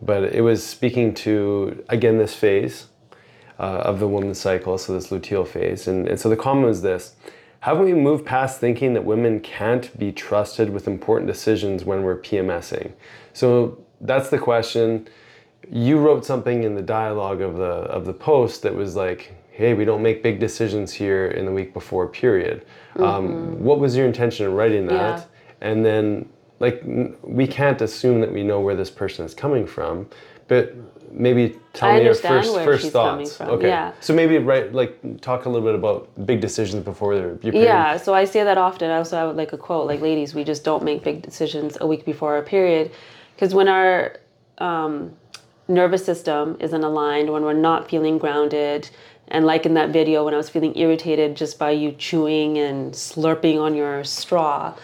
but 0.00 0.22
it 0.24 0.42
was 0.42 0.64
speaking 0.64 1.12
to 1.14 1.84
again 1.88 2.18
this 2.18 2.34
phase 2.34 2.86
uh, 3.58 3.62
of 3.62 4.00
the 4.00 4.08
woman's 4.08 4.40
cycle, 4.40 4.78
so 4.78 4.92
this 4.92 5.08
luteal 5.08 5.46
phase, 5.46 5.86
and, 5.86 6.08
and 6.08 6.18
so 6.18 6.28
the 6.28 6.36
comment 6.36 6.66
was 6.66 6.82
this: 6.82 7.14
Haven't 7.60 7.84
we 7.84 7.94
moved 7.94 8.24
past 8.24 8.60
thinking 8.60 8.94
that 8.94 9.04
women 9.04 9.40
can't 9.40 9.96
be 9.98 10.12
trusted 10.12 10.70
with 10.70 10.86
important 10.86 11.28
decisions 11.28 11.84
when 11.84 12.02
we're 12.02 12.18
PMSing? 12.18 12.92
So 13.32 13.78
that's 14.00 14.28
the 14.28 14.38
question. 14.38 15.08
You 15.70 15.98
wrote 15.98 16.26
something 16.26 16.64
in 16.64 16.74
the 16.74 16.82
dialogue 16.82 17.40
of 17.40 17.56
the 17.56 17.64
of 17.64 18.04
the 18.04 18.12
post 18.12 18.62
that 18.62 18.74
was 18.74 18.96
like, 18.96 19.34
"Hey, 19.50 19.74
we 19.74 19.84
don't 19.84 20.02
make 20.02 20.22
big 20.22 20.40
decisions 20.40 20.92
here 20.92 21.28
in 21.28 21.46
the 21.46 21.52
week 21.52 21.72
before 21.72 22.08
period." 22.08 22.66
Um, 22.96 23.62
what 23.62 23.78
was 23.80 23.96
your 23.96 24.06
intention 24.06 24.46
in 24.46 24.54
writing 24.54 24.86
that? 24.86 25.18
Yeah. 25.18 25.24
And 25.60 25.84
then, 25.84 26.28
like, 26.60 26.82
we 27.22 27.46
can't 27.46 27.80
assume 27.80 28.20
that 28.20 28.32
we 28.32 28.42
know 28.42 28.60
where 28.60 28.76
this 28.76 28.90
person 28.90 29.24
is 29.24 29.34
coming 29.34 29.66
from, 29.66 30.08
but 30.46 30.74
maybe 31.14 31.56
tell 31.72 31.90
I 31.90 31.98
me 31.98 32.04
your 32.04 32.14
first 32.14 32.52
first 32.54 32.90
thoughts. 32.90 33.40
Okay. 33.40 33.68
yeah. 33.68 33.92
So 34.00 34.12
maybe 34.12 34.38
right, 34.38 34.72
like, 34.72 35.20
talk 35.20 35.46
a 35.46 35.48
little 35.48 35.66
bit 35.66 35.74
about 35.74 36.08
big 36.26 36.40
decisions 36.40 36.84
before 36.84 37.14
your 37.14 37.28
your 37.42 37.52
period. 37.52 37.64
Yeah, 37.64 37.96
so 37.96 38.14
I 38.14 38.24
say 38.24 38.44
that 38.44 38.58
often. 38.58 38.90
I 38.90 38.96
also 38.96 39.16
have 39.16 39.36
like 39.36 39.52
a 39.52 39.58
quote, 39.58 39.86
like, 39.86 40.00
ladies, 40.00 40.34
we 40.34 40.44
just 40.44 40.64
don't 40.64 40.82
make 40.82 41.02
big 41.02 41.22
decisions 41.22 41.78
a 41.80 41.86
week 41.86 42.04
before 42.04 42.34
our 42.34 42.42
period. 42.42 42.90
Because 43.34 43.54
when 43.54 43.68
our 43.68 44.16
um, 44.58 45.14
nervous 45.68 46.04
system 46.04 46.56
isn't 46.60 46.84
aligned, 46.84 47.32
when 47.32 47.42
we're 47.42 47.52
not 47.52 47.88
feeling 47.88 48.18
grounded, 48.18 48.90
and 49.28 49.46
like 49.46 49.64
in 49.66 49.74
that 49.74 49.90
video, 49.90 50.24
when 50.24 50.34
I 50.34 50.36
was 50.36 50.50
feeling 50.50 50.76
irritated 50.76 51.34
just 51.34 51.58
by 51.58 51.70
you 51.70 51.92
chewing 51.92 52.58
and 52.58 52.92
slurping 52.92 53.58
on 53.60 53.74
your 53.74 54.04
straw, 54.04 54.74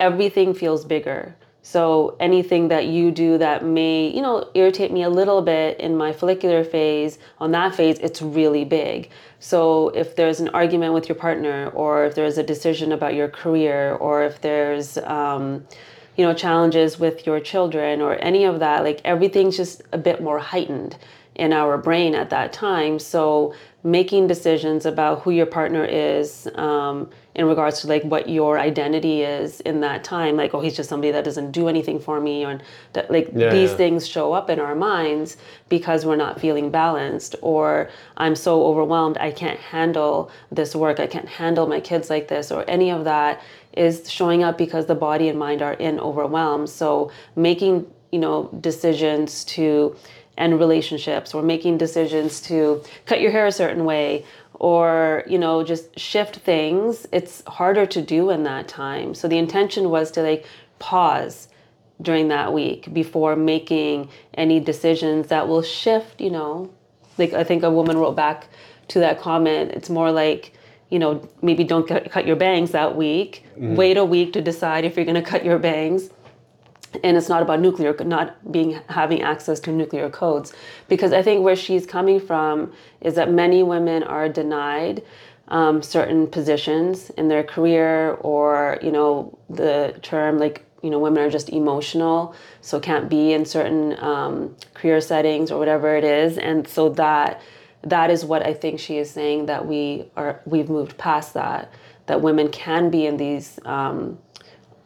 everything 0.00 0.54
feels 0.54 0.84
bigger. 0.84 1.36
So 1.66 2.14
anything 2.20 2.68
that 2.68 2.88
you 2.88 3.10
do 3.10 3.38
that 3.38 3.64
may, 3.64 4.08
you 4.14 4.20
know, 4.20 4.50
irritate 4.52 4.92
me 4.92 5.02
a 5.02 5.08
little 5.08 5.40
bit 5.40 5.80
in 5.80 5.96
my 5.96 6.12
follicular 6.12 6.62
phase, 6.62 7.18
on 7.38 7.52
that 7.52 7.74
phase, 7.74 7.98
it's 8.00 8.20
really 8.20 8.66
big. 8.66 9.08
So 9.38 9.88
if 9.88 10.14
there's 10.14 10.40
an 10.40 10.50
argument 10.50 10.92
with 10.92 11.08
your 11.08 11.16
partner, 11.16 11.70
or 11.70 12.04
if 12.04 12.14
there's 12.14 12.36
a 12.36 12.42
decision 12.42 12.92
about 12.92 13.14
your 13.14 13.28
career, 13.28 13.94
or 13.94 14.24
if 14.24 14.42
there's, 14.42 14.98
um, 14.98 15.64
you 16.16 16.26
know, 16.26 16.34
challenges 16.34 17.00
with 17.00 17.26
your 17.26 17.40
children, 17.40 18.02
or 18.02 18.22
any 18.22 18.44
of 18.44 18.60
that, 18.60 18.84
like 18.84 19.00
everything's 19.02 19.56
just 19.56 19.80
a 19.90 19.98
bit 19.98 20.22
more 20.22 20.38
heightened 20.38 20.98
in 21.34 21.54
our 21.54 21.78
brain 21.78 22.14
at 22.14 22.28
that 22.28 22.52
time. 22.52 22.98
So 22.98 23.54
making 23.82 24.26
decisions 24.26 24.84
about 24.84 25.22
who 25.22 25.30
your 25.30 25.46
partner 25.46 25.84
is 25.86 26.46
um, 26.56 27.08
in 27.34 27.46
regards 27.46 27.80
to 27.80 27.88
like 27.88 28.02
what 28.04 28.28
your 28.28 28.58
identity 28.58 29.22
is 29.22 29.60
in 29.62 29.80
that 29.80 30.04
time, 30.04 30.36
like 30.36 30.54
oh 30.54 30.60
he's 30.60 30.76
just 30.76 30.88
somebody 30.88 31.10
that 31.10 31.24
doesn't 31.24 31.50
do 31.50 31.68
anything 31.68 31.98
for 31.98 32.20
me, 32.20 32.44
or 32.44 32.60
that 32.92 33.10
like 33.10 33.28
Yeah, 33.34 33.50
these 33.50 33.70
yeah. 33.70 33.76
things 33.76 34.06
show 34.06 34.32
up 34.32 34.48
in 34.50 34.60
our 34.60 34.74
minds 34.74 35.36
because 35.68 36.06
we're 36.06 36.16
not 36.16 36.40
feeling 36.40 36.70
balanced, 36.70 37.34
or 37.42 37.90
I'm 38.16 38.36
so 38.36 38.64
overwhelmed 38.66 39.18
I 39.18 39.30
can't 39.32 39.58
handle 39.58 40.30
this 40.52 40.74
work, 40.76 41.00
I 41.00 41.06
can't 41.06 41.28
handle 41.28 41.66
my 41.66 41.80
kids 41.80 42.08
like 42.10 42.28
this, 42.28 42.52
or 42.52 42.64
any 42.68 42.90
of 42.90 43.04
that 43.04 43.42
is 43.76 44.08
showing 44.08 44.44
up 44.44 44.56
because 44.56 44.86
the 44.86 44.94
body 44.94 45.28
and 45.28 45.38
mind 45.38 45.60
are 45.60 45.74
in 45.74 45.98
overwhelm. 45.98 46.66
So 46.68 47.10
making 47.34 47.86
you 48.12 48.20
know 48.20 48.48
decisions 48.60 49.44
to 49.56 49.96
end 50.38 50.58
relationships 50.58 51.32
or 51.34 51.42
making 51.42 51.78
decisions 51.78 52.40
to 52.40 52.82
cut 53.06 53.20
your 53.20 53.30
hair 53.30 53.46
a 53.46 53.52
certain 53.52 53.84
way 53.84 54.24
or 54.54 55.24
you 55.26 55.38
know 55.38 55.64
just 55.64 55.98
shift 55.98 56.36
things 56.36 57.06
it's 57.12 57.42
harder 57.46 57.86
to 57.86 58.02
do 58.02 58.30
in 58.30 58.42
that 58.44 58.68
time. 58.68 59.14
So 59.14 59.28
the 59.28 59.38
intention 59.38 59.90
was 59.90 60.10
to 60.12 60.22
like 60.22 60.46
pause 60.78 61.48
during 62.02 62.28
that 62.28 62.52
week 62.52 62.92
before 62.92 63.36
making 63.36 64.08
any 64.34 64.60
decisions 64.60 65.28
that 65.28 65.48
will 65.48 65.62
shift 65.62 66.20
you 66.20 66.30
know. 66.30 66.70
Like 67.16 67.32
i 67.32 67.44
think 67.44 67.62
a 67.62 67.70
woman 67.70 67.96
wrote 67.96 68.16
back 68.16 68.48
to 68.88 68.98
that 68.98 69.20
comment 69.20 69.70
it's 69.70 69.88
more 69.88 70.10
like 70.10 70.52
you 70.90 70.98
know 70.98 71.28
maybe 71.42 71.64
don't 71.64 71.86
cut, 71.86 72.26
your 72.26 72.36
bangs 72.36 72.72
that 72.72 72.96
week. 72.96 73.44
Mm-hmm. 73.54 73.76
Wait 73.76 73.96
a 73.96 74.04
week 74.04 74.32
to 74.34 74.42
decide 74.42 74.84
if 74.84 74.96
you're 74.96 75.04
going 75.04 75.22
to 75.22 75.30
cut 75.30 75.44
your 75.44 75.58
bangs 75.58 76.10
and 77.02 77.16
it's 77.16 77.28
not 77.28 77.42
about 77.42 77.60
nuclear 77.60 77.94
not 78.04 78.52
being 78.52 78.80
having 78.88 79.22
access 79.22 79.60
to 79.60 79.72
nuclear 79.72 80.08
codes. 80.10 80.52
Because 80.88 81.12
i 81.12 81.22
think 81.22 81.42
where 81.42 81.56
she's 81.56 81.86
coming 81.86 82.20
from 82.20 82.72
is 83.00 83.14
that 83.14 83.30
many 83.30 83.62
women 83.62 84.02
are 84.02 84.28
denied 84.28 85.02
um, 85.48 85.82
certain 85.82 86.26
positions 86.26 87.10
in 87.10 87.28
their 87.28 87.42
career 87.42 88.12
or 88.20 88.78
you 88.82 88.90
know 88.90 89.38
the 89.50 89.98
term 90.02 90.38
like 90.38 90.64
you 90.82 90.90
know 90.90 90.98
women 90.98 91.22
are 91.22 91.30
just 91.30 91.48
emotional 91.50 92.34
so 92.60 92.80
can't 92.80 93.08
be 93.08 93.32
in 93.32 93.44
certain 93.44 93.98
um, 94.02 94.54
career 94.74 95.00
settings 95.00 95.50
or 95.50 95.58
whatever 95.58 95.96
it 95.96 96.04
is. 96.04 96.38
And 96.38 96.66
so 96.68 96.90
that 96.90 97.40
that 97.84 98.10
is 98.10 98.24
what 98.24 98.44
i 98.44 98.54
think 98.54 98.80
she 98.80 98.96
is 98.96 99.10
saying 99.10 99.46
that 99.46 99.66
we 99.66 100.04
are 100.16 100.40
we've 100.46 100.70
moved 100.70 100.96
past 100.96 101.34
that 101.34 101.70
that 102.06 102.20
women 102.20 102.48
can 102.48 102.90
be 102.90 103.06
in 103.06 103.16
these 103.16 103.58
um, 103.64 104.18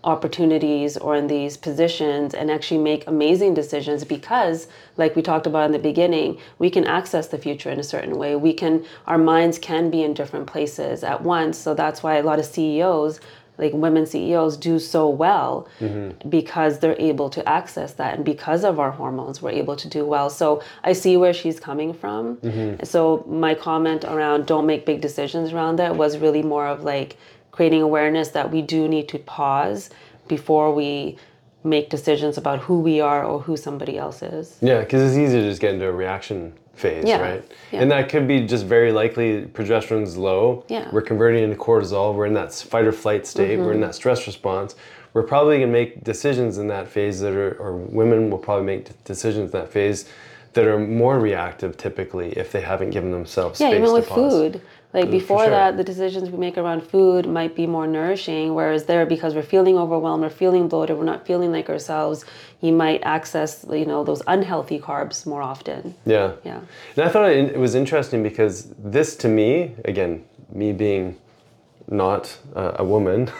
opportunities 0.04 0.96
or 0.96 1.16
in 1.16 1.26
these 1.26 1.56
positions 1.56 2.32
and 2.32 2.50
actually 2.50 2.78
make 2.78 3.06
amazing 3.08 3.52
decisions 3.52 4.04
because 4.04 4.68
like 4.96 5.16
we 5.16 5.22
talked 5.22 5.46
about 5.46 5.66
in 5.66 5.72
the 5.72 5.78
beginning 5.78 6.38
we 6.60 6.70
can 6.70 6.84
access 6.84 7.28
the 7.28 7.38
future 7.38 7.68
in 7.70 7.80
a 7.80 7.84
certain 7.84 8.16
way. 8.16 8.36
We 8.36 8.52
can 8.52 8.84
our 9.06 9.18
minds 9.18 9.58
can 9.58 9.90
be 9.90 10.02
in 10.02 10.14
different 10.14 10.46
places 10.46 11.02
at 11.02 11.22
once. 11.22 11.58
So 11.58 11.74
that's 11.74 12.02
why 12.02 12.16
a 12.16 12.22
lot 12.22 12.38
of 12.38 12.44
CEOs 12.44 13.20
like 13.58 13.72
women 13.72 14.06
CEOs 14.06 14.56
do 14.56 14.78
so 14.78 15.08
well 15.08 15.66
mm-hmm. 15.80 16.28
because 16.28 16.78
they're 16.78 17.00
able 17.00 17.28
to 17.30 17.46
access 17.48 17.92
that. 17.94 18.14
And 18.14 18.24
because 18.24 18.62
of 18.62 18.78
our 18.78 18.92
hormones 18.92 19.42
we're 19.42 19.50
able 19.50 19.74
to 19.74 19.88
do 19.88 20.06
well. 20.06 20.30
So 20.30 20.62
I 20.84 20.92
see 20.92 21.16
where 21.16 21.34
she's 21.34 21.58
coming 21.58 21.92
from. 21.92 22.36
Mm-hmm. 22.36 22.84
So 22.84 23.24
my 23.26 23.54
comment 23.54 24.04
around 24.04 24.46
don't 24.46 24.64
make 24.64 24.86
big 24.86 25.00
decisions 25.00 25.52
around 25.52 25.76
that 25.80 25.96
was 25.96 26.18
really 26.18 26.42
more 26.42 26.68
of 26.68 26.84
like 26.84 27.16
creating 27.58 27.82
awareness 27.82 28.28
that 28.28 28.48
we 28.52 28.62
do 28.62 28.86
need 28.86 29.08
to 29.08 29.18
pause 29.18 29.90
before 30.28 30.72
we 30.72 31.16
make 31.64 31.90
decisions 31.90 32.38
about 32.38 32.60
who 32.60 32.78
we 32.78 33.00
are 33.00 33.24
or 33.24 33.40
who 33.40 33.56
somebody 33.56 33.98
else 33.98 34.22
is. 34.22 34.56
Yeah, 34.60 34.78
because 34.78 35.02
it's 35.02 35.18
easy 35.18 35.40
to 35.40 35.48
just 35.48 35.60
get 35.60 35.74
into 35.74 35.88
a 35.88 35.90
reaction 35.92 36.52
phase, 36.74 37.04
Yeah, 37.04 37.20
right? 37.20 37.52
yeah. 37.72 37.80
And 37.80 37.90
that 37.90 38.08
could 38.10 38.28
be 38.28 38.46
just 38.46 38.64
very 38.64 38.92
likely 38.92 39.44
progesterone's 39.46 40.16
low. 40.16 40.64
Yeah. 40.68 40.82
Mm-hmm. 40.84 40.94
We're 40.94 41.02
converting 41.02 41.42
into 41.42 41.56
cortisol. 41.56 42.14
We're 42.14 42.26
in 42.26 42.34
that 42.34 42.54
fight 42.54 42.84
or 42.84 42.92
flight 42.92 43.26
state. 43.26 43.58
We're 43.58 43.72
in 43.72 43.80
that 43.80 43.96
stress 43.96 44.24
response. 44.28 44.76
We're 45.12 45.24
probably 45.24 45.56
going 45.56 45.66
to 45.68 45.72
make 45.72 46.04
decisions 46.04 46.58
in 46.58 46.68
that 46.68 46.86
phase 46.86 47.18
that 47.22 47.32
are, 47.32 47.54
or 47.60 47.76
women 47.76 48.30
will 48.30 48.38
probably 48.38 48.66
make 48.66 49.02
decisions 49.02 49.52
in 49.52 49.60
that 49.60 49.68
phase 49.72 50.08
that 50.52 50.64
are 50.68 50.78
more 50.78 51.18
reactive 51.18 51.76
typically 51.76 52.28
if 52.38 52.52
they 52.52 52.60
haven't 52.60 52.90
given 52.90 53.10
themselves 53.10 53.60
Yeah, 53.60 53.70
space 53.70 53.78
even 53.78 53.88
to 53.88 53.94
with 53.94 54.08
pause. 54.08 54.32
food. 54.32 54.60
Like 54.94 55.10
before 55.10 55.40
sure. 55.40 55.50
that, 55.50 55.76
the 55.76 55.84
decisions 55.84 56.30
we 56.30 56.38
make 56.38 56.56
around 56.56 56.80
food 56.80 57.26
might 57.26 57.54
be 57.54 57.66
more 57.66 57.86
nourishing, 57.86 58.54
whereas 58.54 58.86
there, 58.86 59.04
because 59.04 59.34
we're 59.34 59.42
feeling 59.42 59.76
overwhelmed, 59.76 60.22
we're 60.22 60.30
feeling 60.30 60.66
bloated, 60.66 60.96
we're 60.96 61.04
not 61.04 61.26
feeling 61.26 61.52
like 61.52 61.68
ourselves, 61.68 62.24
you 62.62 62.72
might 62.72 63.02
access, 63.02 63.66
you 63.70 63.84
know, 63.84 64.02
those 64.02 64.22
unhealthy 64.26 64.78
carbs 64.78 65.26
more 65.26 65.42
often. 65.42 65.94
Yeah. 66.06 66.32
Yeah. 66.42 66.60
And 66.96 67.04
I 67.04 67.08
thought 67.10 67.30
it, 67.30 67.58
was 67.58 67.74
interesting 67.74 68.22
because 68.22 68.72
this 68.78 69.14
to 69.16 69.28
me, 69.28 69.74
again, 69.84 70.24
me 70.52 70.72
being 70.72 71.18
not 71.88 72.38
a, 72.54 72.76
a 72.78 72.84
woman, 72.84 73.30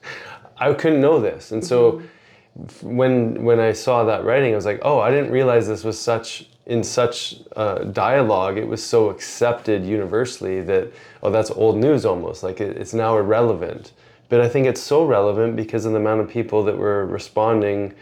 I 0.56 0.72
couldn't 0.74 1.00
know 1.00 1.20
this. 1.20 1.50
And 1.50 1.64
so 1.64 1.92
mm-hmm. 1.92 2.64
f- 2.64 2.82
when 2.84 3.42
when 3.42 3.58
I 3.58 3.72
saw 3.72 4.04
that 4.04 4.24
writing, 4.24 4.52
I 4.52 4.56
was 4.56 4.66
like, 4.66 4.80
oh, 4.82 5.00
I 5.00 5.10
didn't 5.10 5.32
realize 5.32 5.66
this 5.66 5.82
was 5.82 5.98
such 5.98 6.46
in 6.66 6.84
such 6.84 7.36
uh, 7.56 7.78
dialogue. 7.84 8.56
It 8.56 8.66
was 8.68 8.82
so 8.84 9.10
accepted 9.10 9.84
universally 9.84 10.60
that 10.62 10.92
oh, 11.22 11.30
that's 11.30 11.50
old 11.50 11.76
news 11.78 12.04
almost. 12.04 12.42
Like 12.42 12.60
it, 12.60 12.76
it's 12.76 12.94
now 12.94 13.16
irrelevant. 13.18 13.92
But 14.28 14.40
I 14.40 14.48
think 14.48 14.66
it's 14.66 14.80
so 14.80 15.04
relevant 15.04 15.56
because 15.56 15.84
of 15.84 15.92
the 15.92 15.98
amount 15.98 16.20
of 16.20 16.28
people 16.28 16.64
that 16.64 16.78
were 16.78 17.04
responding 17.06 17.94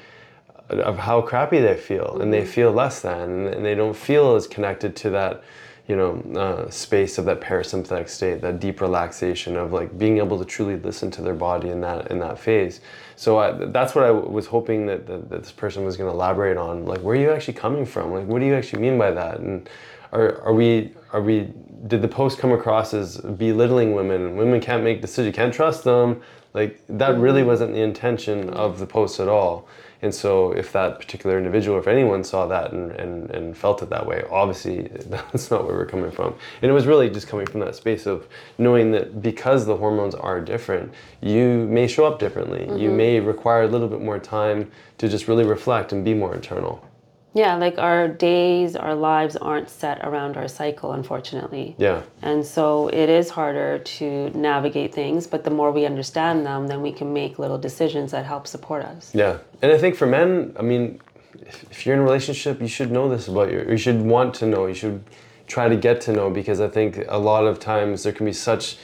of 0.69 0.99
how 0.99 1.21
crappy 1.21 1.59
they 1.59 1.77
feel 1.77 2.21
and 2.21 2.33
they 2.33 2.45
feel 2.47 2.71
less 2.71 3.01
than 3.01 3.21
and- 3.31 3.49
and 3.49 3.65
they 3.65 3.75
don't 3.75 3.97
feel 3.97 4.37
as 4.37 4.47
connected 4.47 4.95
to 4.97 5.11
that 5.11 5.43
you 5.91 5.97
know 5.97 6.13
uh, 6.41 6.71
space 6.71 7.19
of 7.19 7.25
that 7.25 7.41
parasympathetic 7.41 8.09
state 8.09 8.41
that 8.41 8.61
deep 8.61 8.81
relaxation 8.81 9.57
of 9.57 9.73
like 9.73 9.99
being 9.99 10.19
able 10.19 10.39
to 10.39 10.45
truly 10.45 10.77
listen 10.77 11.11
to 11.11 11.21
their 11.21 11.35
body 11.35 11.69
in 11.69 11.81
that 11.81 12.13
in 12.13 12.21
that 12.21 12.39
phase. 12.39 12.81
So 13.17 13.39
I, 13.39 13.51
that's 13.67 13.97
what 13.97 14.05
i 14.05 14.09
w- 14.09 14.31
was 14.31 14.47
hoping 14.47 14.87
that, 14.87 15.09
that, 15.09 15.29
that 15.31 15.43
this 15.43 15.51
person 15.51 15.85
was 15.85 15.97
going 15.97 16.09
to 16.09 16.15
elaborate 16.15 16.57
on 16.57 16.87
like 16.87 17.01
where 17.01 17.17
are 17.17 17.21
you 17.21 17.33
actually 17.33 17.55
coming 17.55 17.85
from? 17.85 18.13
Like 18.13 18.27
what 18.27 18.39
do 18.39 18.47
you 18.47 18.55
actually 18.55 18.83
mean 18.83 18.99
by 18.99 19.11
that? 19.11 19.41
And 19.41 19.69
are, 20.13 20.41
are 20.43 20.55
we 20.55 20.95
are 21.13 21.21
we 21.21 21.53
did 21.89 22.03
the 22.03 22.09
post 22.21 22.39
come 22.39 22.53
across 22.53 22.95
as 22.95 23.17
belittling 23.17 23.93
women? 23.93 24.37
Women 24.37 24.61
can't 24.61 24.85
make 24.85 25.01
decisions 25.01 25.27
you 25.27 25.33
can't 25.33 25.53
trust 25.53 25.83
them. 25.83 26.23
Like 26.55 26.81
that 26.87 27.19
really 27.19 27.43
wasn't 27.43 27.73
the 27.73 27.81
intention 27.81 28.51
of 28.51 28.79
the 28.79 28.87
post 28.87 29.19
at 29.19 29.27
all 29.27 29.67
and 30.03 30.15
so 30.15 30.53
if 30.53 30.73
that 30.73 30.99
particular 30.99 31.37
individual, 31.37 31.79
if 31.79 31.87
anyone 31.87 32.25
saw 32.25 32.47
that 32.47 32.73
and, 32.73 32.93
and, 32.93 33.31
and 33.31 33.57
felt 33.57 33.83
it 33.83 33.91
that 33.91 34.07
way, 34.07 34.25
obviously 34.31 34.83
that's 35.09 35.51
not 35.51 35.67
where 35.67 35.75
we're 35.75 35.87
coming 35.87 36.11
from. 36.11 36.35
And 36.63 36.71
it 36.71 36.75
was 36.75 36.87
really 36.87 37.11
just 37.11 37.29
coming 37.29 37.47
from 37.47 37.61
that 37.61 37.77
space 37.77 38.07
of 38.07 38.27
knowing 38.59 38.93
that 38.93 39.21
because 39.21 39.67
the 39.67 39.77
hormones 39.77 40.15
are 40.15 40.41
different, 40.41 40.93
you 41.21 41.67
may 41.71 41.87
show 41.87 42.07
up 42.07 42.19
differently. 42.19 42.63
You 42.63 42.89
mm-hmm. 42.89 42.97
may 42.97 43.21
require 43.21 43.65
a 43.65 43.69
little 43.69 43.89
bit 43.89 44.01
more 44.01 44.19
time 44.19 44.71
to 44.99 45.09
just 45.09 45.29
really 45.29 45.45
reflect 45.45 45.93
and 45.93 46.05
be 46.05 46.15
more 46.15 46.35
internal. 46.35 46.83
Yeah, 47.33 47.55
like 47.55 47.79
our 47.79 48.09
days, 48.09 48.75
our 48.75 48.95
lives 48.95 49.37
aren't 49.37 49.71
set 49.71 50.05
around 50.05 50.37
our 50.37 50.49
cycle, 50.49 50.93
unfortunately. 50.93 51.77
Yeah. 51.79 52.03
And 52.23 52.45
so 52.45 52.89
it 52.89 53.09
is 53.09 53.31
harder 53.31 53.79
to 53.79 54.31
navigate 54.31 54.93
things, 54.93 55.27
but 55.27 55.45
the 55.45 55.51
more 55.51 55.71
we 55.71 55.87
understand 55.87 56.45
them, 56.45 56.67
then 56.67 56.83
we 56.83 56.93
can 56.93 57.13
make 57.13 57.39
little 57.39 57.59
decisions 57.59 58.11
that 58.11 58.25
help 58.25 58.47
support 58.47 58.85
us. 58.85 59.15
Yeah, 59.15 59.39
and 59.63 59.71
I 59.71 59.79
think 59.79 59.95
for 59.95 60.07
men, 60.07 60.55
I 60.59 60.63
mean, 60.63 61.01
if, 61.41 61.87
you're 61.87 61.95
in 61.95 62.01
a 62.01 62.05
relationship, 62.05 62.61
you 62.61 62.69
should 62.69 62.91
know 62.91 63.09
this 63.09 63.29
about 63.29 63.51
you. 63.53 63.65
You 63.69 63.77
should 63.77 64.01
want 64.01 64.35
to 64.37 64.47
know. 64.47 64.67
You 64.67 64.75
should 64.75 65.03
try 65.47 65.69
to 65.69 65.77
get 65.77 66.01
to 66.03 66.13
know 66.13 66.31
because 66.31 66.61
I 66.61 66.69
think 66.69 67.05
a 67.09 67.19
lot 67.19 67.45
of 67.47 67.59
times 67.59 68.03
there 68.03 68.13
can 68.13 68.27
be 68.27 68.33
such 68.33 68.77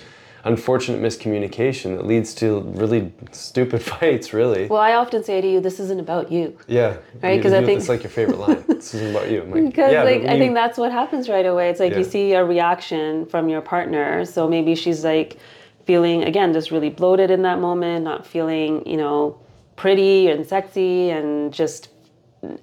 unfortunate 0.46 1.00
miscommunication 1.02 1.96
that 1.96 2.06
leads 2.06 2.34
to 2.36 2.60
really 2.76 3.12
stupid 3.32 3.82
fights. 3.92 4.32
Really. 4.32 4.66
Well, 4.66 4.80
I 4.80 4.94
often 4.94 5.22
say 5.24 5.40
to 5.40 5.48
you, 5.50 5.60
this 5.60 5.78
isn't 5.80 6.00
about 6.00 6.30
you. 6.32 6.56
yeah. 6.68 6.96
Right, 7.22 7.42
'cause 7.42 7.52
I 7.52 7.64
think- 7.64 7.78
it's 7.80 7.88
like 7.88 8.02
your 8.02 8.10
favorite 8.10 8.38
line. 8.38 8.64
this 8.68 8.94
isn't 8.94 9.10
about 9.14 9.30
you. 9.30 9.42
I'm 9.42 9.50
like, 9.50 9.64
Because 9.66 9.92
yeah, 9.92 10.02
like 10.04 10.22
I 10.24 10.34
you- 10.34 10.38
think 10.38 10.54
that's 10.54 10.78
what 10.78 10.92
happens 10.92 11.28
right 11.28 11.46
away. 11.46 11.68
It's 11.70 11.80
like 11.80 11.96
you 11.96 12.04
see 12.04 12.32
a 12.32 12.44
reaction 12.44 13.26
from 13.26 13.48
your 13.48 13.60
partner. 13.60 14.24
So 14.24 14.48
maybe 14.48 14.75
she's 14.75 15.04
like 15.04 15.36
feeling 15.84 16.25
again 16.25 16.52
just 16.52 16.71
really 16.71 16.90
bloated 16.90 17.30
in 17.30 17.42
that 17.42 17.58
moment, 17.60 18.04
not 18.04 18.26
feeling, 18.26 18.86
you 18.88 18.97
know, 18.97 19.38
pretty 19.76 20.28
and 20.28 20.47
sexy 20.47 21.10
and 21.10 21.52
just 21.52 21.88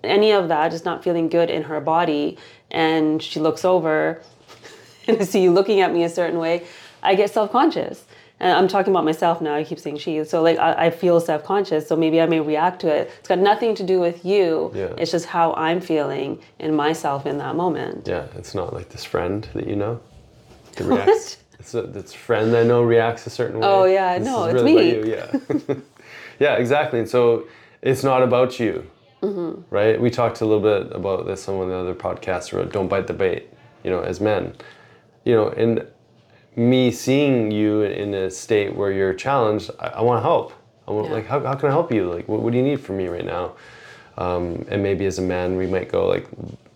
any 0.03 0.31
of 0.31 0.47
that, 0.47 0.71
just 0.71 0.85
not 0.85 1.03
feeling 1.03 1.29
good 1.29 1.49
in 1.49 1.63
her 1.63 1.79
body. 1.81 2.37
And 2.71 3.21
she 3.21 3.39
looks 3.39 3.63
over 3.65 4.21
and 5.07 5.17
I 5.19 5.23
see 5.25 5.41
you 5.43 5.51
looking 5.51 5.81
at 5.81 5.93
me 5.93 6.03
a 6.05 6.09
certain 6.09 6.39
way, 6.39 6.63
I 7.03 7.15
get 7.15 7.31
self 7.31 7.51
conscious. 7.51 8.05
And 8.39 8.51
I'm 8.51 8.67
talking 8.67 8.91
about 8.91 9.05
myself 9.05 9.39
now. 9.41 9.53
I 9.55 9.63
keep 9.63 9.79
saying 9.79 9.97
she. 9.99 10.23
So 10.25 10.41
like 10.41 10.57
I, 10.57 10.87
I 10.87 10.89
feel 10.89 11.19
self 11.21 11.43
conscious. 11.43 11.87
So 11.87 11.95
maybe 11.95 12.19
I 12.19 12.25
may 12.25 12.39
react 12.39 12.81
to 12.81 12.87
it. 12.87 13.11
It's 13.19 13.27
got 13.27 13.39
nothing 13.39 13.75
to 13.75 13.83
do 13.83 13.99
with 13.99 14.25
you. 14.25 14.71
Yeah. 14.75 14.93
It's 14.97 15.11
just 15.11 15.27
how 15.27 15.53
I'm 15.53 15.79
feeling 15.79 16.39
in 16.59 16.75
myself 16.75 17.25
in 17.25 17.37
that 17.37 17.55
moment. 17.55 18.07
Yeah, 18.07 18.25
it's 18.35 18.53
not 18.55 18.73
like 18.73 18.89
this 18.89 19.03
friend 19.05 19.47
that 19.53 19.67
you 19.67 19.75
know. 19.75 20.01
That 20.75 20.85
reacts. 20.85 21.37
It's 21.59 21.73
a 21.75 21.83
this 21.83 22.11
friend 22.13 22.55
I 22.57 22.63
know 22.63 22.81
reacts 22.81 23.25
a 23.27 23.29
certain 23.29 23.59
way. 23.59 23.67
Oh, 23.67 23.85
yeah, 23.85 24.19
This 24.19 24.27
no, 24.27 24.45
it's 24.45 24.53
really 24.55 24.75
me. 24.75 25.13
about 25.13 25.61
Yeah, 25.69 25.75
yeah, 26.39 26.53
exactly. 26.55 26.99
And 26.99 27.07
so 27.07 27.47
it's 27.81 28.03
not 28.03 28.23
about 28.23 28.59
you, 28.59 28.89
Mm-hmm. 29.21 29.61
right? 29.69 30.01
We 30.01 30.09
talked 30.09 30.41
a 30.41 30.45
little 30.45 30.61
bit 30.61 30.93
about 30.93 31.25
this 31.25 31.47
on 31.47 31.57
one 31.59 31.67
of 31.67 31.71
the 31.71 31.77
other 31.77 31.95
podcasts. 31.95 32.51
Where 32.51 32.65
don't 32.65 32.89
bite 32.89 33.07
the 33.07 33.13
bait. 33.13 33.47
You 33.83 33.91
know, 33.91 34.01
as 34.01 34.19
men, 34.19 34.53
you 35.23 35.33
know, 35.35 35.49
and 35.49 35.85
me 36.55 36.91
seeing 36.91 37.51
you 37.51 37.81
in 37.81 38.13
a 38.13 38.29
state 38.29 38.75
where 38.75 38.91
you're 38.91 39.13
challenged, 39.13 39.71
I, 39.79 39.87
I 39.87 40.01
want 40.01 40.19
to 40.19 40.21
help. 40.23 40.53
I 40.87 40.91
want 40.91 41.07
Yeah. 41.07 41.13
like 41.15 41.27
how, 41.27 41.39
how 41.39 41.55
can 41.55 41.69
I 41.69 41.71
help 41.71 41.91
you? 41.91 42.11
Like 42.11 42.27
what, 42.27 42.41
what 42.41 42.51
do 42.51 42.57
you 42.57 42.63
need 42.63 42.79
from 42.81 42.97
me 42.97 43.07
right 43.07 43.25
now? 43.25 43.53
Um, 44.17 44.65
and 44.69 44.83
maybe 44.83 45.05
as 45.07 45.17
a 45.17 45.23
man 45.23 45.55
we 45.57 45.65
might 45.65 45.89
go 45.91 46.07
like 46.07 46.27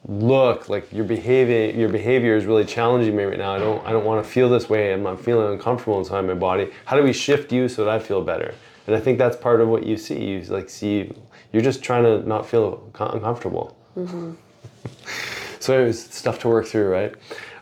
look 0.08 0.70
like 0.70 0.92
your 0.92 1.04
behavior 1.06 1.70
your 1.70 1.90
behavior 1.90 2.36
is 2.36 2.46
really 2.46 2.64
challenging 2.66 3.16
me 3.16 3.26
right 3.26 3.38
now 3.38 3.54
i 3.54 3.60
don't 3.60 3.86
i 3.86 3.92
don't 3.92 4.06
want 4.06 4.24
to 4.26 4.32
feel 4.32 4.50
this 4.50 4.70
way 4.70 4.92
i'm 4.94 5.04
not 5.04 5.20
feeling 5.20 5.52
uncomfortable 5.54 6.00
inside 6.00 6.22
my 6.22 6.34
body 6.34 6.72
how 6.86 6.96
do 6.96 7.04
we 7.04 7.12
shift 7.14 7.52
you 7.52 7.68
so 7.68 7.84
that 7.86 7.92
i 7.94 8.00
feel 8.00 8.24
better 8.24 8.56
and 8.88 8.96
i 8.96 9.00
think 9.00 9.18
that's 9.20 9.36
part 9.36 9.60
of 9.62 9.68
what 9.68 9.86
you 9.86 9.98
see 9.98 10.24
you 10.24 10.42
like 10.44 10.70
see 10.70 11.12
you're 11.52 11.62
just 11.62 11.84
trying 11.84 12.04
to 12.04 12.28
not 12.28 12.46
feel 12.46 12.90
co- 12.94 13.10
uncomfortable 13.10 13.78
so 15.60 15.80
it 15.80 15.86
was 15.86 16.02
stuff 16.02 16.40
to 16.40 16.48
work 16.48 16.66
through 16.66 16.88
right 16.90 17.14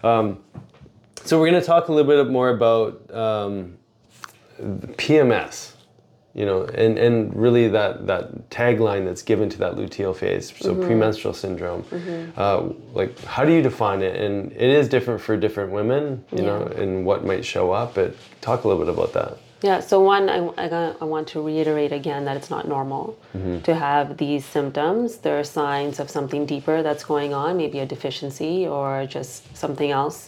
um, 0.04 0.38
so 1.26 1.40
we're 1.40 1.50
going 1.50 1.62
to 1.62 1.66
talk 1.66 1.88
a 1.88 1.92
little 1.92 2.24
bit 2.24 2.32
more 2.32 2.50
about 2.50 3.14
um, 3.14 3.78
pms 4.60 5.76
you 6.36 6.46
know, 6.46 6.64
and, 6.64 7.00
and 7.00 7.34
really 7.34 7.70
that, 7.70 8.08
that 8.08 8.50
tagline 8.50 9.06
that's 9.06 9.22
given 9.22 9.50
to 9.50 9.58
that 9.58 9.76
luteal 9.76 10.14
phase, 10.14 10.54
so 10.60 10.76
premenstrual 10.76 11.34
syndrome. 11.34 11.86
Uh, 12.36 12.74
like, 12.94 13.18
how 13.24 13.46
do 13.46 13.54
you 13.54 13.62
define 13.62 14.02
it? 14.02 14.20
And 14.20 14.52
it 14.52 14.62
is 14.62 14.90
different 14.90 15.22
for 15.22 15.38
different 15.38 15.72
women, 15.72 16.26
you 16.36 16.42
know, 16.42 16.64
and 16.64 17.06
what 17.06 17.24
might 17.26 17.46
show 17.46 17.72
up. 17.72 17.96
But 17.96 18.16
talk 18.42 18.66
a 18.66 18.68
little 18.68 18.84
bit 18.84 18.94
about 18.94 19.14
that. 19.14 19.38
Yeah, 19.62 19.80
so 19.80 20.02
one, 20.02 20.30
I, 20.30 20.40
I, 20.58 20.96
I 21.00 21.06
want 21.06 21.30
to 21.30 21.42
reiterate 21.42 21.94
again 21.94 22.26
that 22.26 22.36
it's 22.36 22.50
not 22.50 22.68
normal 22.68 23.18
to 23.64 23.74
have 23.74 24.18
these 24.18 24.44
symptoms. 24.44 25.18
There 25.18 25.40
are 25.40 25.44
signs 25.46 26.02
of 26.02 26.10
something 26.10 26.46
deeper 26.46 26.84
that's 26.84 27.06
going 27.06 27.34
on, 27.34 27.56
maybe 27.56 27.80
a 27.80 27.86
deficiency 27.86 28.68
or 28.68 29.06
just 29.06 29.56
something 29.56 29.90
else. 29.90 30.28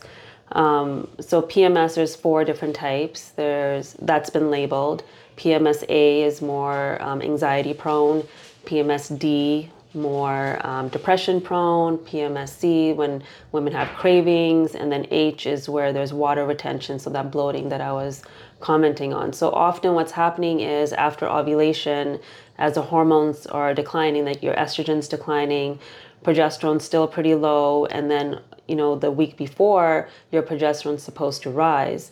Um, 0.54 1.08
so 1.20 1.42
PMS, 1.42 1.96
there's 1.96 2.16
four 2.16 2.44
different 2.44 2.76
types. 2.76 3.30
There's 3.32 3.94
that's 4.02 4.30
been 4.30 4.50
labeled. 4.50 5.04
PMS 5.36 5.84
A 5.90 6.24
is 6.24 6.42
more 6.42 7.02
um, 7.02 7.22
anxiety 7.22 7.74
prone. 7.74 8.28
PMS 8.66 9.18
D 9.18 9.70
more 9.94 10.66
um, 10.66 10.88
depression 10.90 11.42
prone, 11.42 11.98
PMSC 12.00 12.96
when 12.96 13.24
women 13.52 13.74
have 13.74 13.90
cravings, 13.98 14.76
and 14.76 14.92
then 14.92 15.08
H 15.12 15.46
is 15.46 15.68
where 15.68 15.92
there's 15.92 16.14
water 16.14 16.46
retention, 16.46 17.00
so 17.00 17.10
that 17.10 17.32
bloating 17.32 17.70
that 17.70 17.82
I 17.82 17.92
was 17.92 18.24
commenting 18.60 19.14
on. 19.14 19.34
So 19.34 19.50
often 19.52 19.94
what's 19.94 20.12
happening 20.12 20.62
is 20.62 20.94
after 20.94 21.28
ovulation, 21.28 22.20
as 22.58 22.74
the 22.74 22.82
hormones 22.82 23.46
are 23.48 23.74
declining, 23.74 24.26
like 24.26 24.42
your 24.42 24.56
estrogen's 24.56 25.08
declining, 25.08 25.80
progesterone's 26.24 26.84
still 26.84 27.08
pretty 27.08 27.36
low, 27.36 27.86
and 27.86 28.10
then 28.10 28.40
you 28.68 28.76
know 28.76 28.96
the 28.96 29.12
week 29.12 29.38
before 29.38 30.10
your 30.32 30.44
progesterone's 30.44 31.04
supposed 31.04 31.42
to 31.44 31.50
rise. 31.50 32.10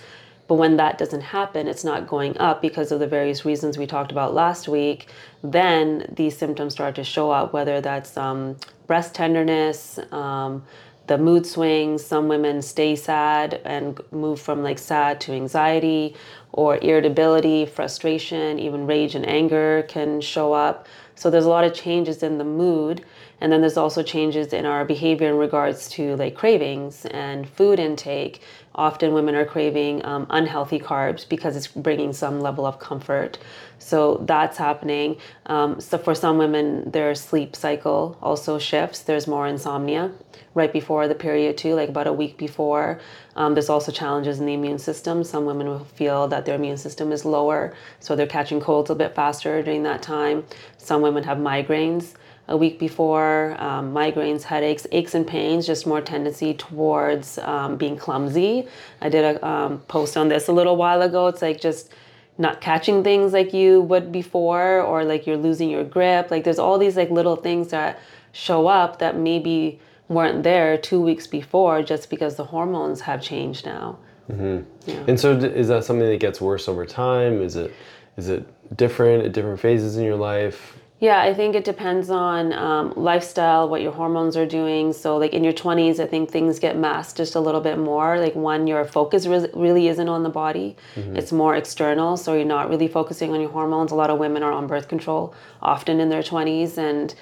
But 0.47 0.55
when 0.55 0.77
that 0.77 0.97
doesn't 0.99 1.21
happen, 1.21 1.67
it's 1.67 1.83
not 1.83 2.07
going 2.07 2.37
up 2.37 2.61
because 2.61 2.91
of 2.91 2.99
the 2.99 3.07
various 3.07 3.45
reasons 3.45 3.77
we 3.77 3.87
talked 3.87 4.11
about 4.11 4.33
last 4.33 4.67
week. 4.67 5.07
Then 5.43 6.05
these 6.15 6.37
symptoms 6.37 6.73
start 6.73 6.95
to 6.95 7.03
show 7.03 7.31
up, 7.31 7.51
whether 7.51 7.81
that's 7.81 8.15
um, 8.15 8.57
breast 8.85 9.15
tenderness, 9.15 9.97
um, 10.11 10.63
the 11.07 11.17
mood 11.17 11.47
swings. 11.47 12.05
Some 12.05 12.27
women 12.27 12.61
stay 12.61 12.95
sad 12.95 13.59
and 13.65 13.99
move 14.11 14.39
from 14.39 14.61
like 14.61 14.77
sad 14.77 15.19
to 15.21 15.33
anxiety, 15.33 16.15
or 16.51 16.77
irritability, 16.81 17.65
frustration, 17.65 18.59
even 18.59 18.85
rage 18.85 19.15
and 19.15 19.27
anger 19.27 19.83
can 19.87 20.21
show 20.21 20.53
up. 20.53 20.87
So 21.15 21.29
there's 21.29 21.45
a 21.45 21.49
lot 21.49 21.63
of 21.63 21.73
changes 21.73 22.23
in 22.23 22.37
the 22.37 22.43
mood. 22.43 23.03
And 23.41 23.51
then 23.51 23.61
there's 23.61 23.77
also 23.77 24.03
changes 24.03 24.53
in 24.53 24.65
our 24.65 24.85
behavior 24.85 25.29
in 25.29 25.37
regards 25.37 25.89
to 25.89 26.15
like 26.15 26.35
cravings 26.35 27.05
and 27.07 27.47
food 27.47 27.79
intake. 27.79 28.41
Often 28.73 29.13
women 29.13 29.35
are 29.35 29.45
craving 29.45 30.03
um, 30.05 30.27
unhealthy 30.29 30.79
carbs 30.79 31.27
because 31.27 31.55
it's 31.55 31.67
bringing 31.67 32.13
some 32.13 32.41
level 32.41 32.65
of 32.65 32.79
comfort. 32.79 33.37
So 33.79 34.23
that's 34.25 34.57
happening. 34.57 35.17
Um, 35.45 35.79
so 35.79 35.97
for 35.97 36.15
some 36.15 36.37
women, 36.37 36.89
their 36.91 37.13
sleep 37.15 37.55
cycle 37.55 38.17
also 38.21 38.57
shifts. 38.57 39.01
There's 39.01 39.27
more 39.27 39.47
insomnia 39.47 40.11
right 40.55 40.71
before 40.71 41.07
the 41.07 41.15
period 41.15 41.57
too, 41.57 41.75
like 41.75 41.89
about 41.89 42.07
a 42.07 42.13
week 42.13 42.37
before. 42.37 42.99
Um, 43.35 43.53
there's 43.53 43.69
also 43.69 43.91
challenges 43.91 44.39
in 44.39 44.45
the 44.45 44.53
immune 44.53 44.79
system. 44.79 45.23
Some 45.23 45.45
women 45.45 45.67
will 45.67 45.83
feel 45.83 46.27
that 46.29 46.45
their 46.45 46.55
immune 46.55 46.77
system 46.77 47.11
is 47.11 47.25
lower, 47.25 47.75
so 47.99 48.15
they're 48.15 48.25
catching 48.25 48.61
colds 48.61 48.89
a 48.89 48.95
bit 48.95 49.13
faster 49.13 49.61
during 49.61 49.83
that 49.83 50.01
time. 50.01 50.45
Some 50.77 51.01
women 51.01 51.23
have 51.25 51.37
migraines 51.37 52.13
a 52.47 52.55
week 52.55 52.77
before, 52.77 53.55
um, 53.59 53.93
migraines, 53.93 54.43
headaches, 54.43 54.85
aches 54.91 55.15
and 55.15 55.25
pains, 55.25 55.65
just 55.65 55.87
more 55.87 56.01
tendency 56.01 56.53
towards 56.53 57.37
um, 57.39 57.75
being 57.75 57.97
clumsy. 57.97 58.67
I 59.01 59.09
did 59.09 59.35
a 59.35 59.47
um, 59.47 59.79
post 59.87 60.15
on 60.15 60.29
this 60.29 60.47
a 60.47 60.51
little 60.51 60.75
while 60.75 61.01
ago. 61.01 61.27
It's 61.27 61.41
like 61.41 61.59
just 61.59 61.91
not 62.37 62.61
catching 62.61 63.03
things 63.03 63.33
like 63.33 63.53
you 63.53 63.81
would 63.81 64.11
before, 64.11 64.81
or 64.81 65.03
like 65.03 65.25
you're 65.25 65.37
losing 65.37 65.69
your 65.69 65.83
grip. 65.83 66.29
Like 66.29 66.43
there's 66.43 66.59
all 66.59 66.77
these 66.77 66.95
like 66.95 67.09
little 67.09 67.35
things 67.35 67.69
that 67.69 67.99
show 68.31 68.67
up 68.67 68.99
that 68.99 69.17
maybe 69.17 69.79
weren't 70.07 70.43
there 70.43 70.77
two 70.77 71.01
weeks 71.01 71.25
before 71.25 71.81
just 71.81 72.09
because 72.09 72.35
the 72.35 72.43
hormones 72.43 73.01
have 73.01 73.21
changed 73.21 73.65
now. 73.65 73.97
Mm-hmm. 74.29 74.89
Yeah. 74.89 75.03
And 75.07 75.19
so, 75.19 75.31
is 75.37 75.67
that 75.69 75.83
something 75.83 76.07
that 76.07 76.19
gets 76.19 76.41
worse 76.41 76.67
over 76.67 76.85
time? 76.85 77.41
Is 77.41 77.55
it 77.55 77.73
is 78.17 78.29
it 78.29 78.45
different 78.77 79.25
at 79.25 79.31
different 79.33 79.59
phases 79.59 79.97
in 79.97 80.03
your 80.03 80.15
life? 80.15 80.77
Yeah, 80.99 81.19
I 81.19 81.33
think 81.33 81.55
it 81.55 81.65
depends 81.65 82.09
on 82.09 82.53
um, 82.53 82.93
lifestyle, 82.95 83.67
what 83.67 83.81
your 83.81 83.91
hormones 83.91 84.37
are 84.37 84.45
doing. 84.45 84.93
So, 84.93 85.17
like 85.17 85.33
in 85.33 85.43
your 85.43 85.51
20s, 85.51 85.99
I 85.99 86.05
think 86.05 86.31
things 86.31 86.57
get 86.57 86.77
masked 86.77 87.17
just 87.17 87.35
a 87.35 87.39
little 87.39 87.59
bit 87.59 87.77
more. 87.77 88.17
Like, 88.17 88.33
one, 88.33 88.65
your 88.65 88.85
focus 88.85 89.27
re- 89.27 89.49
really 89.53 89.89
isn't 89.89 90.07
on 90.07 90.23
the 90.23 90.29
body, 90.29 90.77
mm-hmm. 90.95 91.17
it's 91.17 91.33
more 91.33 91.53
external. 91.55 92.15
So, 92.15 92.33
you're 92.33 92.45
not 92.45 92.69
really 92.69 92.87
focusing 92.87 93.31
on 93.33 93.41
your 93.41 93.49
hormones. 93.49 93.91
A 93.91 93.95
lot 93.95 94.09
of 94.09 94.19
women 94.19 94.41
are 94.41 94.53
on 94.53 94.67
birth 94.67 94.87
control, 94.87 95.35
often 95.61 95.99
in 95.99 96.07
their 96.07 96.23
20s. 96.23 96.77
And 96.77 97.13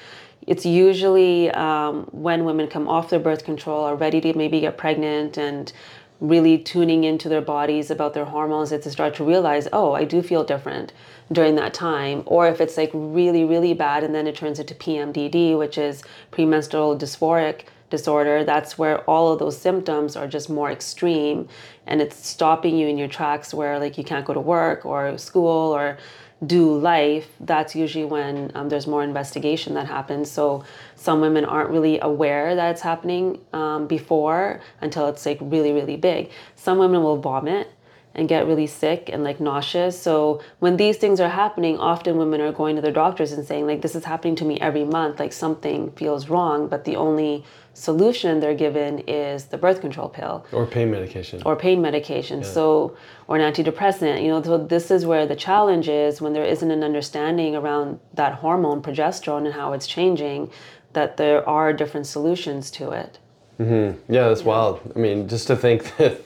it's 0.45 0.67
usually 0.67 1.49
um, 1.51 2.07
when 2.12 2.45
women 2.45 2.67
come 2.67 2.88
off 2.88 3.09
their 3.09 3.19
birth 3.19 3.43
control, 3.43 3.86
are 3.86 3.95
ready 3.95 4.21
to 4.21 4.38
maybe 4.38 4.59
get 4.59 4.77
pregnant 4.77 5.38
and 5.38 5.73
really 6.19 6.58
tuning 6.58 7.04
into 7.04 7.28
their 7.30 7.41
bodies 7.41 7.91
about 7.91 8.13
their 8.13 8.26
hormones 8.26 8.69
that 8.69 8.84
they 8.84 8.89
start 8.89 9.15
to 9.15 9.23
realize, 9.23 9.67
oh, 9.73 9.93
I 9.93 10.06
do 10.06 10.21
feel 10.21 10.43
different 10.43 10.93
during 11.32 11.56
that 11.56 11.73
time. 11.73 12.23
Or 12.26 12.47
if 12.47 12.62
it's 12.62 12.78
like 12.78 12.91
really, 12.93 13.43
really 13.43 13.73
bad 13.73 14.04
and 14.04 14.13
then 14.13 14.28
it 14.28 14.36
turns 14.36 14.60
into 14.60 14.73
PMDD, 14.76 15.58
which 15.58 15.78
is 15.78 16.04
premenstrual 16.32 16.97
dysphoric 16.97 17.65
disorder, 17.89 18.43
that's 18.43 18.78
where 18.78 19.02
all 19.02 19.32
of 19.32 19.39
those 19.39 19.58
symptoms 19.58 20.15
are 20.15 20.28
just 20.28 20.49
more 20.49 20.71
extreme 20.71 21.47
and 21.86 22.02
it's 22.02 22.28
stopping 22.28 22.78
you 22.78 22.88
in 22.88 22.97
your 22.97 23.08
tracks 23.08 23.54
where 23.54 23.78
like 23.80 23.97
you 23.97 24.04
can't 24.04 24.26
go 24.26 24.34
to 24.34 24.39
work 24.39 24.86
or 24.86 25.17
school 25.17 25.71
or 25.71 25.97
do 26.45 26.77
life, 26.77 27.27
that's 27.39 27.75
usually 27.75 28.06
when 28.06 28.51
um, 28.56 28.69
there's 28.69 28.88
more 28.88 29.03
investigation 29.03 29.73
that 29.75 29.88
happens. 29.88 30.29
So 30.29 30.63
some 30.95 31.21
women 31.21 31.45
aren't 31.45 31.69
really 31.69 31.99
aware 31.99 32.56
that 32.56 32.71
it's 32.71 32.82
happening 32.82 33.39
um, 33.53 33.88
before 33.88 34.62
until 34.82 35.08
it's 35.08 35.25
like 35.25 35.38
really, 35.41 35.71
really 35.71 35.97
big. 35.97 36.32
Some 36.56 36.77
women 36.77 37.03
will 37.03 37.17
vomit 37.17 37.69
and 38.15 38.29
get 38.29 38.45
really 38.45 38.67
sick 38.67 39.10
and 39.12 39.23
like 39.23 39.39
nauseous. 39.39 39.99
So 39.99 40.41
when 40.60 40.77
these 40.77 40.97
things 40.97 41.19
are 41.19 41.29
happening, 41.29 41.77
often 41.77 42.17
women 42.17 42.41
are 42.41 42.51
going 42.51 42.75
to 42.75 42.82
their 42.82 42.91
doctors 42.91 43.32
and 43.32 43.45
saying 43.45 43.65
like 43.65 43.82
this 43.82 43.95
is 43.95 44.06
happening 44.06 44.36
to 44.38 44.45
me 44.45 44.60
every 44.60 44.84
month, 44.84 45.19
like 45.19 45.34
something 45.34 45.91
feels 45.91 46.29
wrong, 46.29 46.67
but 46.67 46.86
the 46.86 46.95
only 46.95 47.43
solution 47.73 48.39
they're 48.39 48.53
given 48.53 48.99
is 49.07 49.45
the 49.45 49.57
birth 49.57 49.81
control 49.81 50.07
pill 50.07 50.45
or 50.51 50.65
pain 50.65 50.91
medication 50.91 51.41
or 51.43 51.55
pain 51.55 51.81
medication 51.81 52.39
yeah. 52.39 52.47
so 52.47 52.95
or 53.27 53.36
an 53.36 53.53
antidepressant 53.53 54.21
you 54.21 54.27
know 54.27 54.41
so 54.43 54.57
this 54.57 54.91
is 54.91 55.07
where 55.07 55.25
the 55.25 55.36
challenge 55.36 55.89
is 55.89 56.21
when 56.21 56.33
there 56.33 56.45
isn't 56.45 56.69
an 56.69 56.83
understanding 56.83 57.55
around 57.55 57.99
that 58.13 58.36
hormone 58.36 58.81
progesterone 58.81 59.45
and 59.45 59.55
how 59.55 59.73
it's 59.73 59.88
changing 59.88 60.49
that 60.93 61.17
there 61.17 61.47
are 61.49 61.73
different 61.73 62.05
solutions 62.05 62.69
to 62.69 62.91
it 62.91 63.17
mm-hmm. 63.59 63.99
yeah 64.12 64.27
that's 64.27 64.41
yeah. 64.41 64.47
wild 64.47 64.79
i 64.95 64.99
mean 64.99 65.27
just 65.27 65.47
to 65.47 65.55
think 65.55 65.83
that 65.97 66.21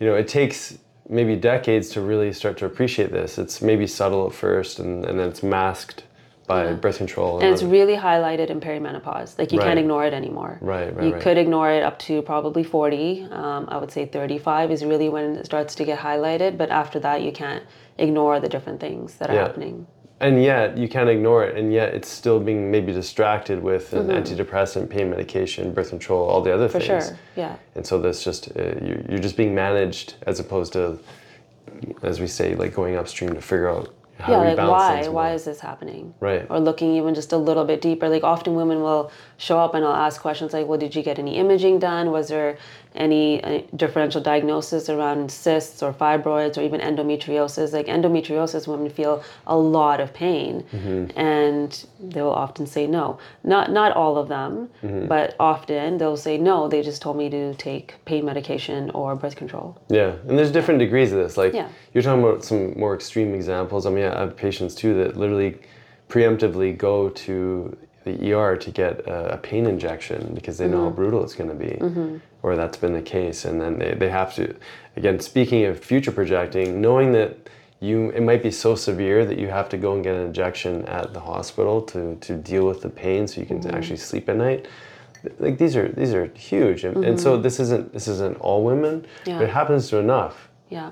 you 0.00 0.06
know 0.06 0.16
it 0.16 0.26
takes 0.26 0.78
maybe 1.08 1.36
decades 1.36 1.90
to 1.90 2.00
really 2.00 2.32
start 2.32 2.58
to 2.58 2.66
appreciate 2.66 3.12
this 3.12 3.38
it's 3.38 3.62
maybe 3.62 3.86
subtle 3.86 4.26
at 4.26 4.32
first 4.32 4.80
and, 4.80 5.04
and 5.04 5.20
then 5.20 5.28
it's 5.28 5.44
masked 5.44 6.02
by 6.48 6.64
yeah. 6.64 6.72
birth 6.72 6.96
control. 6.96 7.36
And, 7.36 7.44
and 7.44 7.54
it's 7.54 7.62
really 7.62 7.94
highlighted 7.94 8.48
in 8.50 8.58
perimenopause. 8.58 9.38
Like 9.38 9.52
you 9.52 9.58
right. 9.58 9.66
can't 9.66 9.78
ignore 9.78 10.04
it 10.04 10.14
anymore. 10.14 10.58
Right, 10.60 10.96
right. 10.96 11.06
You 11.06 11.12
right. 11.12 11.22
could 11.22 11.38
ignore 11.38 11.70
it 11.70 11.84
up 11.84 11.98
to 12.00 12.22
probably 12.22 12.64
40. 12.64 13.28
Um, 13.30 13.68
I 13.68 13.76
would 13.76 13.92
say 13.92 14.06
35 14.06 14.72
is 14.72 14.84
really 14.84 15.08
when 15.08 15.36
it 15.36 15.44
starts 15.46 15.76
to 15.76 15.84
get 15.84 16.00
highlighted. 16.00 16.58
But 16.58 16.70
after 16.70 16.98
that, 17.00 17.22
you 17.22 17.30
can't 17.30 17.62
ignore 17.98 18.40
the 18.40 18.48
different 18.48 18.80
things 18.80 19.16
that 19.16 19.30
are 19.30 19.34
yeah. 19.34 19.42
happening. 19.42 19.86
And 20.20 20.42
yet 20.42 20.76
you 20.76 20.88
can't 20.88 21.08
ignore 21.08 21.44
it, 21.44 21.56
and 21.56 21.72
yet 21.72 21.94
it's 21.94 22.08
still 22.08 22.40
being 22.40 22.72
maybe 22.72 22.92
distracted 22.92 23.62
with 23.62 23.92
an 23.92 24.08
mm-hmm. 24.08 24.16
antidepressant, 24.16 24.90
pain 24.90 25.10
medication, 25.10 25.72
birth 25.72 25.90
control, 25.90 26.28
all 26.28 26.40
the 26.40 26.52
other 26.52 26.68
For 26.68 26.80
things. 26.80 27.04
For 27.04 27.10
sure, 27.10 27.18
yeah. 27.36 27.56
And 27.76 27.86
so 27.86 28.00
that's 28.00 28.24
just 28.24 28.48
uh, 28.56 28.74
you're 28.82 29.20
just 29.20 29.36
being 29.36 29.54
managed 29.54 30.14
as 30.26 30.40
opposed 30.40 30.72
to, 30.72 30.98
as 32.02 32.18
we 32.18 32.26
say, 32.26 32.56
like 32.56 32.74
going 32.74 32.96
upstream 32.96 33.32
to 33.32 33.40
figure 33.40 33.68
out 33.68 33.94
how 34.18 34.32
yeah, 34.32 34.54
like 34.54 34.58
why? 34.58 35.08
Why 35.08 35.32
is 35.32 35.44
this 35.44 35.60
happening? 35.60 36.14
Right. 36.18 36.46
Or 36.50 36.58
looking 36.58 36.96
even 36.96 37.14
just 37.14 37.32
a 37.32 37.36
little 37.36 37.64
bit 37.64 37.80
deeper. 37.80 38.08
Like 38.08 38.24
often 38.24 38.54
women 38.54 38.80
will 38.80 39.12
show 39.36 39.58
up 39.58 39.74
and 39.74 39.84
I'll 39.84 39.92
ask 39.92 40.20
questions 40.20 40.52
like, 40.52 40.66
well, 40.66 40.78
did 40.78 40.96
you 40.96 41.02
get 41.02 41.18
any 41.18 41.36
imaging 41.36 41.78
done? 41.78 42.10
Was 42.10 42.28
there 42.28 42.58
any, 42.98 43.42
any 43.42 43.66
differential 43.76 44.20
diagnosis 44.20 44.88
around 44.88 45.30
cysts 45.30 45.82
or 45.82 45.92
fibroids 45.92 46.58
or 46.58 46.62
even 46.62 46.80
endometriosis? 46.80 47.72
Like 47.72 47.86
endometriosis, 47.86 48.66
women 48.68 48.90
feel 48.90 49.22
a 49.46 49.56
lot 49.56 50.00
of 50.00 50.12
pain, 50.12 50.64
mm-hmm. 50.72 51.18
and 51.18 51.86
they 52.00 52.20
will 52.20 52.34
often 52.34 52.66
say 52.66 52.86
no. 52.86 53.18
Not 53.44 53.70
not 53.70 53.92
all 53.92 54.18
of 54.18 54.28
them, 54.28 54.68
mm-hmm. 54.82 55.06
but 55.06 55.36
often 55.40 55.98
they'll 55.98 56.16
say 56.16 56.36
no. 56.36 56.68
They 56.68 56.82
just 56.82 57.00
told 57.00 57.16
me 57.16 57.30
to 57.30 57.54
take 57.54 57.94
pain 58.04 58.24
medication 58.24 58.90
or 58.90 59.14
birth 59.14 59.36
control. 59.36 59.80
Yeah, 59.88 60.16
and 60.26 60.38
there's 60.38 60.52
different 60.52 60.80
degrees 60.80 61.12
of 61.12 61.18
this. 61.18 61.36
Like 61.36 61.54
yeah. 61.54 61.68
you're 61.94 62.02
talking 62.02 62.22
about 62.22 62.44
some 62.44 62.78
more 62.78 62.94
extreme 62.94 63.34
examples. 63.34 63.86
I 63.86 63.90
mean, 63.90 64.04
I 64.04 64.20
have 64.20 64.36
patients 64.36 64.74
too 64.74 64.94
that 64.94 65.16
literally 65.16 65.58
preemptively 66.08 66.76
go 66.76 67.10
to 67.10 67.76
the 68.04 68.32
ER 68.32 68.56
to 68.56 68.70
get 68.70 69.00
a, 69.06 69.38
pain 69.42 69.66
injection 69.66 70.32
because 70.34 70.58
they 70.58 70.64
mm-hmm. 70.64 70.74
know 70.74 70.80
how 70.80 70.86
mm-hmm. 70.86 70.96
brutal 70.96 71.22
it's 71.22 71.34
going 71.34 71.50
to 71.50 71.56
be, 71.56 71.76
mm-hmm. 71.76 72.16
Or 72.42 72.56
that's 72.56 72.76
been 72.76 72.92
the 72.92 73.02
case. 73.02 73.44
And 73.44 73.60
then 73.60 73.78
they, 73.78 73.94
they 73.94 74.10
have 74.10 74.34
to, 74.36 74.54
again, 74.96 75.20
speaking 75.20 75.64
of 75.64 75.78
future 75.78 76.12
projecting, 76.12 76.80
knowing 76.80 77.12
that 77.12 77.48
you 77.80 78.10
it 78.10 78.22
might 78.22 78.42
be 78.42 78.50
so 78.50 78.74
severe 78.74 79.24
that 79.24 79.38
you 79.38 79.48
have 79.48 79.68
to 79.68 79.76
go 79.76 79.94
and 79.94 80.02
get 80.02 80.16
an 80.16 80.26
injection 80.26 80.84
at 80.86 81.12
the 81.12 81.20
hospital 81.20 81.80
to, 81.82 82.16
to 82.16 82.36
deal 82.36 82.66
with 82.66 82.82
the 82.82 82.88
pain 82.88 83.26
so 83.26 83.40
you 83.40 83.46
can 83.46 83.60
mm-hmm. 83.60 83.74
actually 83.74 83.96
sleep 83.96 84.28
at 84.28 84.36
night 84.36 84.66
like 85.38 85.58
these 85.58 85.76
are 85.76 85.88
these 85.90 86.12
are 86.12 86.26
huge 86.34 86.84
and, 86.84 87.04
and 87.04 87.20
so 87.20 87.34
mm-hmm. 87.34 87.42
this 87.42 87.60
isn't 87.60 87.92
this 87.92 88.08
isn't 88.08 88.36
all 88.40 88.64
women 88.64 89.06
yeah. 89.26 89.38
but 89.38 89.44
it 89.44 89.50
happens 89.50 89.88
to 89.88 89.98
enough 89.98 90.48
yeah 90.70 90.90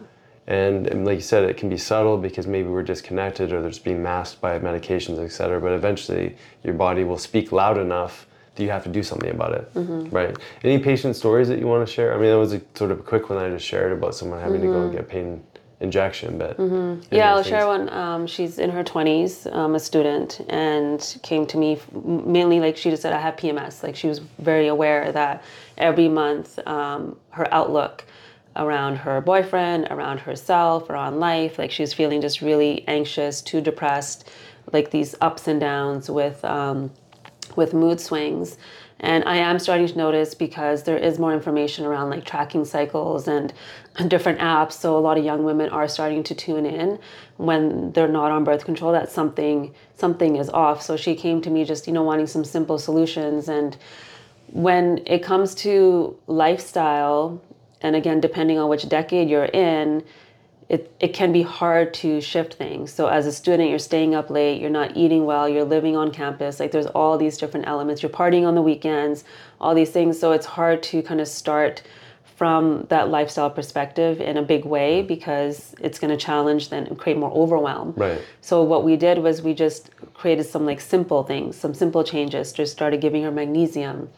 and, 0.49 0.87
and, 0.87 1.05
like 1.05 1.17
you 1.17 1.23
said, 1.23 1.43
it 1.43 1.57
can 1.57 1.69
be 1.69 1.77
subtle 1.77 2.17
because 2.17 2.47
maybe 2.47 2.69
we're 2.69 2.85
disconnected 2.85 3.53
or 3.53 3.61
there's 3.61 3.81
being 3.81 4.01
masked 4.01 4.41
by 4.41 4.57
medications, 4.61 5.19
et 5.19 5.33
cetera. 5.33 5.61
But 5.61 5.73
eventually, 5.73 6.37
your 6.63 6.75
body 6.75 7.03
will 7.03 7.19
speak 7.19 7.51
loud 7.51 7.79
enough 7.79 8.26
that 8.57 8.62
you 8.62 8.71
have 8.71 8.83
to 8.85 8.88
do 8.88 9.03
something 9.03 9.31
about 9.31 9.53
it, 9.53 9.75
mm-hmm. 9.75 10.09
right? 10.14 10.37
Any 10.64 10.79
patient 10.79 11.16
stories 11.16 11.49
that 11.49 11.59
you 11.59 11.66
want 11.66 11.87
to 11.87 11.92
share? 11.92 12.14
I 12.14 12.16
mean, 12.16 12.31
that 12.31 12.38
was 12.38 12.53
a, 12.53 12.61
sort 12.75 12.90
of 12.90 13.01
a 13.01 13.03
quick 13.03 13.31
one 13.31 13.38
I 13.38 13.49
just 13.49 13.64
shared 13.64 13.92
about 13.92 14.14
someone 14.14 14.40
having 14.40 14.61
mm-hmm. 14.61 14.66
to 14.69 14.73
go 14.73 14.83
and 14.83 14.90
mm-hmm. 14.90 14.97
get 14.97 15.09
pain 15.09 15.45
injection, 15.81 16.38
but 16.38 16.57
mm-hmm. 16.57 17.03
yeah, 17.14 17.31
I'll 17.31 17.37
things? 17.37 17.49
share 17.49 17.66
one. 17.66 17.88
Um, 17.90 18.27
she's 18.27 18.59
in 18.59 18.71
her 18.71 18.83
twenties, 18.83 19.47
um, 19.49 19.75
a 19.75 19.81
student, 19.81 20.40
and 20.49 21.19
came 21.23 21.47
to 21.47 21.59
me 21.59 21.79
mainly 21.92 22.61
like 22.61 22.77
she 22.77 22.90
just 22.90 23.03
said 23.03 23.12
I 23.12 23.21
have 23.21 23.37
PMS. 23.37 23.83
Like 23.83 23.95
she 23.95 24.09
was 24.09 24.21
very 24.38 24.69
aware 24.69 25.12
that 25.12 25.42
every 25.77 26.09
month 26.09 26.59
um, 26.66 27.16
her 27.31 27.53
outlook 27.53 28.05
around 28.57 28.97
her 28.97 29.21
boyfriend, 29.21 29.87
around 29.90 30.19
herself, 30.19 30.88
around 30.88 31.21
life. 31.21 31.59
Like 31.59 31.71
she 31.71 31.83
was 31.83 31.92
feeling 31.92 32.21
just 32.21 32.40
really 32.40 32.87
anxious, 32.88 33.42
too 33.42 33.61
depressed, 33.61 34.31
like 34.73 34.90
these 34.90 35.14
ups 35.21 35.47
and 35.47 35.61
downs 35.61 36.11
with 36.11 36.45
um, 36.45 36.90
with 37.55 37.75
mood 37.75 38.01
swings. 38.01 38.57
And 39.01 39.25
I 39.25 39.37
am 39.37 39.59
starting 39.59 39.87
to 39.87 39.97
notice 39.97 40.35
because 40.35 40.85
there 40.85 40.97
is 40.97 41.19
more 41.19 41.35
information 41.35 41.85
around 41.85 42.09
like 42.09 42.25
tracking 42.25 42.65
cycles 42.65 43.29
and, 43.29 43.53
different 44.09 44.39
apps. 44.41 44.73
So 44.73 44.97
a 44.97 45.01
lot 45.01 45.17
of 45.17 45.25
young 45.25 45.43
women 45.43 45.71
are 45.71 45.89
starting 45.89 46.23
to 46.25 46.35
tune 46.35 46.67
in 46.67 46.99
when 47.39 47.93
they're 47.93 48.09
not 48.09 48.31
on 48.31 48.45
birth 48.45 48.67
control 48.67 48.93
that 48.93 49.11
something 49.11 49.75
something 49.95 50.37
is 50.37 50.51
off. 50.51 50.83
So 50.83 50.99
she 50.99 51.15
came 51.15 51.41
to 51.41 51.49
me 51.49 51.65
just 51.65 51.87
you 51.87 51.95
know 51.95 52.03
wanting 52.03 52.27
some 52.27 52.45
simple 52.45 52.79
solutions 52.79 53.49
and 53.49 53.75
when 54.49 55.03
it 55.07 55.23
comes 55.23 55.55
to 55.55 56.15
lifestyle 56.27 57.41
and 57.81 57.97
again 57.97 58.21
depending 58.21 58.59
on 58.59 58.69
which 58.69 58.87
decade 58.89 59.31
you're 59.31 59.47
in 59.47 60.05
it, 60.69 60.93
it 60.99 61.15
can 61.15 61.33
be 61.33 61.43
hard 61.43 61.95
to 61.95 62.21
shift 62.21 62.55
things. 62.55 62.93
So 62.93 63.07
as 63.07 63.27
a 63.27 63.33
student, 63.33 63.71
you're 63.71 63.79
staying 63.79 64.15
up 64.15 64.31
late, 64.31 64.61
you're 64.61 64.71
not 64.71 64.97
eating 64.97 65.25
well, 65.25 65.49
you're 65.49 65.65
living 65.65 65.97
on 65.97 66.11
campus. 66.11 66.59
Like 66.59 66.73
there's 66.73 66.87
all 66.87 67.17
these 67.17 67.39
different 67.39 67.69
elements. 67.69 68.03
You're 68.03 68.11
partying 68.11 68.47
on 68.47 68.55
the 68.55 68.63
weekends, 68.63 69.25
all 69.61 69.75
these 69.75 69.91
things. 69.91 70.19
So 70.19 70.33
it's 70.33 70.47
hard 70.47 70.83
to 70.85 71.03
kind 71.03 71.21
of 71.21 71.29
start 71.29 71.83
from 72.37 72.85
that 72.91 73.09
lifestyle 73.09 73.49
perspective 73.49 74.21
in 74.21 74.37
a 74.37 74.43
big 74.43 74.65
way 74.67 75.03
because 75.03 75.75
it's 75.81 75.99
going 75.99 76.11
to 76.11 76.17
challenge 76.17 76.69
then 76.69 76.95
create 76.97 77.17
more 77.17 77.33
overwhelm. 77.33 77.95
Right. 77.97 78.21
So 78.43 78.63
what 78.63 78.85
we 78.85 78.97
did 78.97 79.19
was 79.19 79.41
we 79.41 79.55
just 79.55 79.91
created 80.15 80.45
some 80.45 80.67
like 80.67 80.81
simple 80.81 81.23
things, 81.23 81.57
some 81.57 81.73
simple 81.73 82.05
changes. 82.05 82.53
Just 82.53 82.73
started 82.73 83.01
giving 83.01 83.23
her 83.23 83.31
magnesium, 83.31 84.11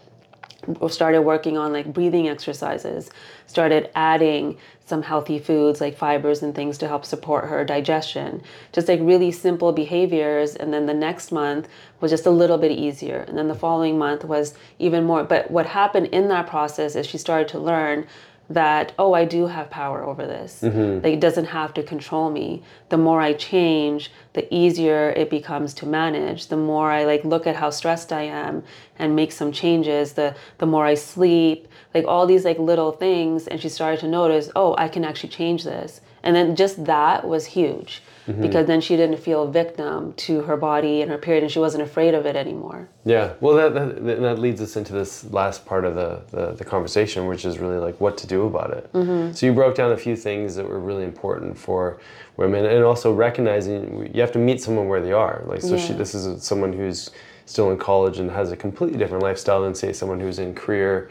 started 0.88 1.22
working 1.22 1.56
on 1.56 1.72
like 1.72 1.92
breathing 1.92 2.28
exercises, 2.28 3.10
started 3.46 3.90
adding 3.94 4.58
some 4.84 5.02
healthy 5.02 5.38
foods 5.38 5.80
like 5.80 5.96
fibers 5.96 6.42
and 6.42 6.54
things 6.54 6.78
to 6.78 6.88
help 6.88 7.04
support 7.04 7.44
her 7.44 7.64
digestion. 7.64 8.42
Just 8.72 8.88
like 8.88 9.00
really 9.02 9.30
simple 9.30 9.72
behaviors. 9.72 10.56
And 10.56 10.72
then 10.72 10.86
the 10.86 10.94
next 10.94 11.30
month 11.30 11.68
was 12.00 12.10
just 12.10 12.26
a 12.26 12.30
little 12.30 12.58
bit 12.58 12.72
easier. 12.72 13.24
And 13.28 13.36
then 13.36 13.48
the 13.48 13.54
following 13.54 13.98
month 13.98 14.24
was 14.24 14.54
even 14.78 15.04
more. 15.04 15.24
But 15.24 15.50
what 15.50 15.66
happened 15.66 16.06
in 16.06 16.28
that 16.28 16.46
process 16.46 16.96
is 16.96 17.06
she 17.06 17.18
started 17.18 17.48
to 17.48 17.58
learn 17.58 18.06
that 18.50 18.92
oh 18.98 19.12
i 19.12 19.24
do 19.24 19.46
have 19.46 19.70
power 19.70 20.02
over 20.04 20.26
this. 20.26 20.60
Mm-hmm. 20.62 21.04
Like 21.04 21.14
it 21.14 21.20
doesn't 21.20 21.46
have 21.46 21.74
to 21.74 21.82
control 21.82 22.30
me. 22.30 22.62
The 22.88 22.96
more 22.96 23.20
i 23.20 23.32
change 23.32 24.10
the 24.32 24.52
easier 24.54 25.10
it 25.10 25.30
becomes 25.30 25.74
to 25.74 25.86
manage. 25.86 26.46
The 26.46 26.56
more 26.56 26.90
i 26.90 27.04
like 27.04 27.24
look 27.24 27.46
at 27.46 27.56
how 27.56 27.70
stressed 27.70 28.12
i 28.12 28.22
am 28.22 28.62
and 28.98 29.14
make 29.14 29.32
some 29.32 29.52
changes 29.52 30.14
the 30.14 30.34
the 30.58 30.66
more 30.66 30.86
i 30.86 30.94
sleep. 30.94 31.68
Like 31.94 32.06
all 32.06 32.26
these 32.26 32.44
like 32.44 32.58
little 32.58 32.92
things. 32.92 33.46
And 33.46 33.60
she 33.60 33.68
started 33.68 34.00
to 34.00 34.08
notice 34.08 34.50
oh 34.56 34.74
i 34.78 34.88
can 34.88 35.04
actually 35.04 35.30
change 35.30 35.64
this. 35.64 36.00
And 36.22 36.34
then 36.34 36.56
just 36.56 36.84
that 36.86 37.28
was 37.28 37.46
huge 37.46 38.02
Mm-hmm. 38.28 38.42
because 38.42 38.66
then 38.66 38.82
she 38.82 38.94
didn't 38.94 39.16
feel 39.16 39.44
a 39.44 39.50
victim 39.50 40.12
to 40.12 40.42
her 40.42 40.58
body 40.58 41.00
and 41.00 41.10
her 41.10 41.16
period 41.16 41.42
and 41.44 41.50
she 41.50 41.58
wasn't 41.58 41.82
afraid 41.82 42.12
of 42.12 42.26
it 42.26 42.36
anymore. 42.36 42.86
Yeah, 43.06 43.32
well, 43.40 43.54
that, 43.56 43.72
that 44.04 44.20
that 44.20 44.38
leads 44.38 44.60
us 44.60 44.76
into 44.76 44.92
this 44.92 45.24
last 45.32 45.64
part 45.64 45.86
of 45.86 45.94
the, 45.94 46.20
the, 46.30 46.52
the 46.52 46.64
conversation, 46.64 47.26
which 47.26 47.46
is 47.46 47.58
really 47.58 47.78
like 47.78 47.98
what 48.02 48.18
to 48.18 48.26
do 48.26 48.44
about 48.44 48.72
it. 48.72 48.92
Mm-hmm. 48.92 49.32
So 49.32 49.46
you 49.46 49.54
broke 49.54 49.76
down 49.76 49.92
a 49.92 49.96
few 49.96 50.14
things 50.14 50.54
that 50.56 50.68
were 50.68 50.78
really 50.78 51.04
important 51.04 51.56
for 51.56 52.00
women, 52.36 52.66
and 52.66 52.84
also 52.84 53.14
recognizing 53.14 54.10
you 54.14 54.20
have 54.20 54.32
to 54.32 54.38
meet 54.38 54.60
someone 54.60 54.88
where 54.88 55.00
they 55.00 55.12
are. 55.12 55.42
Like, 55.46 55.62
so 55.62 55.78
she, 55.78 55.94
this 55.94 56.14
is 56.14 56.42
someone 56.44 56.74
who's 56.74 57.10
still 57.46 57.70
in 57.70 57.78
college 57.78 58.18
and 58.18 58.30
has 58.30 58.52
a 58.52 58.56
completely 58.56 58.98
different 58.98 59.22
lifestyle 59.22 59.62
than 59.62 59.74
say 59.74 59.94
someone 59.94 60.20
who's 60.20 60.38
in 60.38 60.54
career 60.54 61.08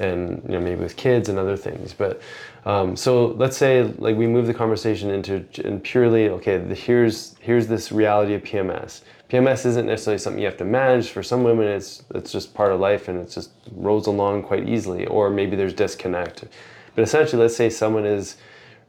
and 0.00 0.42
you 0.44 0.52
know 0.52 0.60
maybe 0.60 0.80
with 0.80 0.96
kids 0.96 1.28
and 1.28 1.38
other 1.38 1.56
things. 1.56 1.92
But 1.92 2.20
um, 2.64 2.96
so 2.96 3.28
let's 3.38 3.56
say 3.56 3.82
like 3.98 4.16
we 4.16 4.26
move 4.26 4.46
the 4.46 4.54
conversation 4.54 5.10
into 5.10 5.44
and 5.64 5.82
purely 5.82 6.28
okay 6.28 6.58
the, 6.58 6.74
here's 6.74 7.36
here's 7.40 7.66
this 7.66 7.92
reality 7.92 8.34
of 8.34 8.42
pms 8.42 9.02
pms 9.28 9.66
isn't 9.66 9.86
necessarily 9.86 10.18
something 10.18 10.40
you 10.40 10.46
have 10.46 10.56
to 10.56 10.64
manage. 10.64 11.10
For 11.10 11.22
some 11.22 11.42
women 11.42 11.66
it's 11.66 12.02
it's 12.14 12.32
just 12.32 12.54
part 12.54 12.72
of 12.72 12.80
life 12.80 13.08
and 13.08 13.18
it 13.18 13.30
just 13.30 13.50
rolls 13.72 14.06
along 14.06 14.42
quite 14.42 14.68
easily 14.68 15.06
or 15.06 15.30
maybe 15.30 15.54
there's 15.54 15.74
disconnect. 15.74 16.44
But 16.94 17.02
essentially 17.02 17.42
let's 17.42 17.56
say 17.56 17.68
someone 17.68 18.06
is 18.06 18.36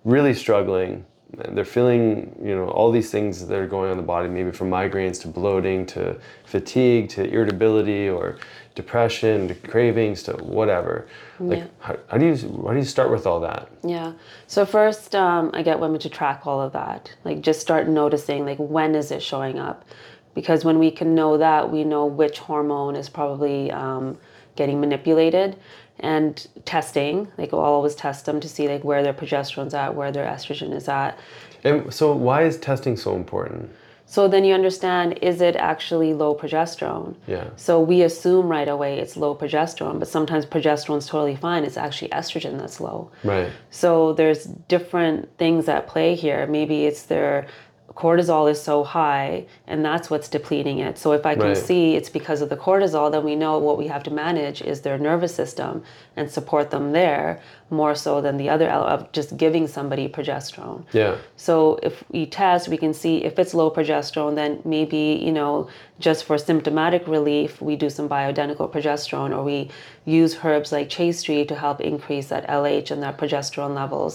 really 0.05 0.33
struggling 0.33 1.05
they're 1.49 1.63
feeling 1.65 2.35
you 2.43 2.55
know 2.55 2.67
all 2.69 2.91
these 2.91 3.11
things 3.11 3.45
that 3.47 3.57
are 3.57 3.67
going 3.67 3.85
on 3.85 3.91
in 3.91 3.97
the 3.97 4.03
body 4.03 4.27
maybe 4.27 4.51
from 4.51 4.69
migraines 4.69 5.21
to 5.21 5.27
bloating 5.27 5.85
to 5.85 6.19
fatigue 6.45 7.07
to 7.09 7.23
irritability 7.31 8.09
or 8.09 8.37
depression 8.75 9.47
to 9.47 9.53
cravings 9.53 10.23
to 10.23 10.31
whatever 10.33 11.07
like 11.39 11.59
Yeah. 11.59 11.65
how, 11.79 11.97
how 12.07 12.17
do 12.17 12.25
you 12.25 12.35
how 12.65 12.71
do 12.71 12.77
you 12.77 12.83
start 12.83 13.11
with 13.11 13.27
all 13.27 13.39
that 13.41 13.69
Yeah. 13.83 14.13
So 14.47 14.65
first, 14.65 15.13
um, 15.15 15.51
I 15.53 15.61
get 15.61 15.79
women 15.79 15.99
to 16.01 16.09
track 16.09 16.47
all 16.47 16.59
of 16.61 16.73
that. 16.73 17.11
Like, 17.23 17.41
just 17.41 17.61
start 17.61 17.87
noticing, 17.87 18.45
like, 18.45 18.57
when 18.57 18.95
is 18.95 19.11
it 19.11 19.21
showing 19.21 19.57
up? 19.59 19.85
Because 20.33 20.65
when 20.65 20.79
we 20.79 20.91
can 20.91 21.13
know 21.15 21.37
that, 21.37 21.71
we 21.71 21.83
know 21.83 22.05
which 22.05 22.39
hormone 22.39 22.95
is 22.95 23.07
probably 23.09 23.71
um, 23.71 24.17
getting 24.55 24.79
manipulated. 24.81 25.55
And 26.01 26.47
testing, 26.65 27.27
like, 27.37 27.51
we'll 27.51 27.61
always 27.61 27.95
test 27.95 28.25
them 28.25 28.39
to 28.39 28.47
see 28.47 28.67
like 28.67 28.83
where 28.83 29.03
their 29.03 29.13
progesterone's 29.13 29.73
at, 29.73 29.95
where 29.95 30.11
their 30.11 30.25
estrogen 30.25 30.73
is 30.73 30.87
at. 30.87 31.17
and 31.63 31.93
so 31.93 32.13
why 32.15 32.43
is 32.43 32.57
testing 32.57 32.95
so 32.97 33.15
important 33.15 33.69
So 34.05 34.27
then 34.27 34.43
you 34.43 34.53
understand, 34.55 35.19
is 35.21 35.39
it 35.39 35.55
actually 35.55 36.11
low 36.23 36.33
progesterone? 36.33 37.15
yeah 37.27 37.47
So 37.57 37.73
we 37.91 37.97
assume 38.09 38.45
right 38.57 38.67
away 38.75 38.91
it's 39.01 39.15
low 39.23 39.35
progesterone, 39.35 39.97
but 39.99 40.07
sometimes 40.07 40.45
progesterone's 40.45 41.07
totally 41.13 41.35
fine. 41.35 41.61
It's 41.63 41.77
actually 41.85 42.09
estrogen 42.19 42.57
that's 42.61 42.79
low. 42.87 43.11
right 43.23 43.51
So 43.81 44.13
there's 44.13 44.41
different 44.75 45.19
things 45.37 45.67
at 45.75 45.81
play 45.93 46.15
here. 46.15 46.41
Maybe 46.47 46.77
it's 46.89 47.03
their 47.13 47.45
cortisol 47.99 48.49
is 48.49 48.61
so 48.61 48.83
high 48.83 49.45
and 49.67 49.83
that's 49.83 50.09
what's 50.09 50.29
depleting 50.29 50.79
it. 50.79 50.97
So 50.97 51.11
if 51.11 51.25
I 51.25 51.33
can 51.35 51.53
Right. 51.53 51.67
see 51.69 51.83
it's 51.97 52.11
because 52.19 52.39
of 52.41 52.49
the 52.53 52.55
cortisol, 52.55 53.11
then 53.11 53.23
we 53.25 53.35
know 53.35 53.53
what 53.67 53.77
we 53.77 53.87
have 53.87 54.03
to 54.03 54.11
manage 54.25 54.61
is 54.61 54.77
their 54.81 54.97
nervous 54.97 55.33
system 55.35 55.83
and 56.15 56.31
support 56.31 56.65
them 56.71 56.85
there 56.93 57.27
more 57.69 57.95
so 58.05 58.21
than 58.21 58.37
the 58.37 58.49
other 58.49 58.69
of 58.69 59.11
just 59.11 59.29
giving 59.45 59.67
somebody 59.67 60.07
progesterone. 60.17 60.81
yeah 61.01 61.13
So 61.35 61.55
if 61.89 61.95
we 62.15 62.25
test, 62.25 62.69
we 62.73 62.77
can 62.77 62.93
see 62.93 63.15
if 63.29 63.33
it's 63.41 63.53
low 63.53 63.69
progesterone, 63.77 64.35
then 64.41 64.51
maybe, 64.75 65.05
you 65.27 65.33
know, 65.39 65.67
just 66.07 66.23
for 66.27 66.37
symptomatic 66.37 67.03
relief, 67.17 67.51
we 67.61 67.75
do 67.75 67.89
some 67.97 68.07
bioidentical 68.07 68.67
progesterone 68.75 69.31
or 69.35 69.43
we 69.43 69.59
use 70.05 70.31
herbs 70.43 70.71
like 70.71 70.87
chaste 70.97 71.25
tree 71.25 71.43
to 71.51 71.55
help 71.65 71.77
increase 71.81 72.27
that 72.33 72.43
LH 72.47 72.91
and 72.91 73.03
that 73.03 73.17
progesterone 73.21 73.75
levels. 73.75 74.13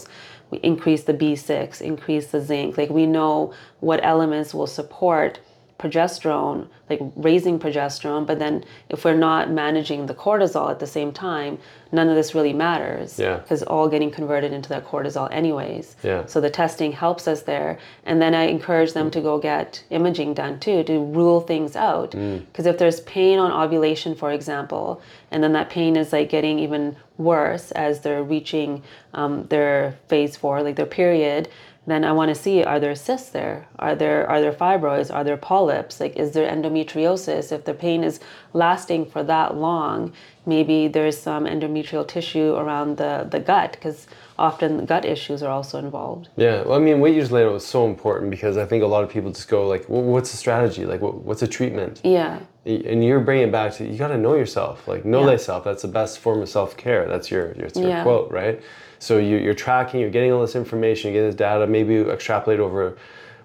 Increase 0.63 1.05
the 1.05 1.15
B6, 1.15 1.81
increase 1.81 2.29
the 2.29 2.41
zinc. 2.41 2.77
Like 2.77 2.91
we 2.91 3.07
know 3.07 3.53
what 3.81 4.01
elements 4.03 4.55
will 4.55 4.67
support 4.67 5.41
progesterone, 5.79 6.69
like 6.89 7.01
raising 7.17 7.59
progesterone, 7.59 8.27
but 8.27 8.39
then 8.39 8.65
if 8.89 9.05
we're 9.05 9.15
not 9.15 9.51
managing 9.51 10.07
the 10.07 10.15
cortisol 10.15 10.71
at 10.71 10.79
the 10.79 10.87
same 10.87 11.13
time, 11.13 11.59
none 11.91 12.09
of 12.09 12.15
this 12.15 12.35
really 12.35 12.53
matters. 12.53 13.19
Yeah. 13.19 13.39
Because 13.39 13.63
all 13.65 13.89
getting 13.89 14.11
converted 14.11 14.53
into 14.53 14.69
that 14.69 14.87
cortisol 14.87 15.29
anyways. 15.33 15.97
Yeah. 16.03 16.27
So 16.27 16.41
the 16.41 16.51
testing 16.51 16.93
helps 16.93 17.27
us 17.27 17.43
there. 17.43 17.79
And 18.05 18.23
then 18.23 18.35
I 18.35 18.45
encourage 18.45 18.93
them 18.93 19.11
to 19.11 19.21
go 19.21 19.39
get 19.39 19.83
imaging 19.91 20.35
done 20.35 20.61
too 20.61 20.85
to 20.85 20.99
rule 21.05 21.41
things 21.41 21.75
out. 21.77 22.13
Because 22.13 22.67
if 22.67 22.79
there's 22.79 23.01
pain 23.01 23.39
on 23.39 23.51
ovulation, 23.51 24.15
for 24.15 24.33
example, 24.33 25.03
and 25.31 25.43
then 25.43 25.53
that 25.53 25.71
pain 25.71 25.97
is 25.97 26.13
like 26.13 26.29
getting 26.29 26.59
even 26.61 26.97
worse 27.19 27.71
as 27.73 28.01
they're 28.01 28.23
reaching 28.23 28.83
um, 29.13 29.47
their 29.47 29.97
phase 30.09 30.37
four, 30.37 30.63
like 30.63 30.77
their 30.77 30.87
period, 30.87 31.49
then 31.87 32.05
I 32.05 32.13
want 32.13 32.31
to 32.31 32.35
see 32.35 32.63
are 32.65 32.81
there 32.81 32.95
cysts 32.95 33.31
there? 33.31 33.67
Are 33.79 33.95
there 33.95 34.29
are 34.29 34.41
there 34.41 34.53
fibroids? 34.53 35.13
Are 35.15 35.25
there 35.25 35.37
polyps? 35.37 36.01
Like 36.01 36.17
is 36.17 36.33
there 36.33 36.51
endometriosis? 36.51 37.53
If 37.53 37.65
the 37.65 37.75
pain 37.75 38.03
is 38.05 38.21
lasting 38.55 39.07
for 39.07 39.23
that 39.25 39.57
long, 39.57 40.13
maybe 40.47 40.89
there's 40.89 41.19
some 41.19 41.45
endometrial 41.45 42.07
tissue 42.07 42.55
around 42.55 42.97
the, 42.97 43.27
the 43.31 43.41
gut 43.41 43.73
because 43.73 44.07
often 44.39 44.85
gut 44.87 45.05
issues 45.05 45.43
are 45.43 45.51
also 45.51 45.79
involved. 45.79 46.29
Yeah, 46.37 46.63
well, 46.63 46.75
I 46.75 46.79
mean, 46.79 47.01
weight 47.01 47.15
years 47.15 47.31
later 47.31 47.51
was 47.51 47.67
so 47.67 47.87
important 47.87 48.31
because 48.31 48.57
I 48.57 48.67
think 48.67 48.83
a 48.83 48.87
lot 48.87 49.05
of 49.05 49.11
people 49.11 49.31
just 49.31 49.49
go 49.49 49.67
like, 49.69 49.89
well, 49.89 50.03
"What's 50.03 50.31
the 50.33 50.37
strategy? 50.37 50.87
Like, 50.87 51.01
what, 51.01 51.17
what's 51.17 51.43
a 51.43 51.47
treatment?" 51.47 52.01
Yeah. 52.03 52.41
And 52.65 53.05
you're 53.05 53.21
bringing 53.21 53.49
it 53.49 53.53
back 53.53 53.75
to 53.75 53.87
you 53.87 53.99
got 53.99 54.09
to 54.09 54.17
know 54.19 54.35
yourself. 54.35 54.89
Like, 54.89 55.05
know 55.05 55.21
Yeah. 55.21 55.37
thyself. 55.37 55.65
That's 55.65 55.83
the 55.83 55.89
best 55.89 56.19
form 56.19 56.41
of 56.41 56.49
self 56.49 56.77
care. 56.77 57.07
That's 57.07 57.31
your 57.31 57.53
your, 57.57 57.69
your 57.75 57.89
Yeah. 57.89 58.03
quote, 58.03 58.31
right? 58.33 58.61
So 59.05 59.19
you, 59.19 59.37
you're 59.37 59.53
tracking, 59.53 60.01
you're 60.01 60.09
getting 60.09 60.33
all 60.33 60.41
this 60.41 60.57
information, 60.57 61.13
you're 61.13 61.21
getting 61.21 61.29
this 61.29 61.37
data. 61.37 61.67
Maybe 61.67 61.93
you 61.93 62.11
extrapolate 62.11 62.59
over 62.59 62.97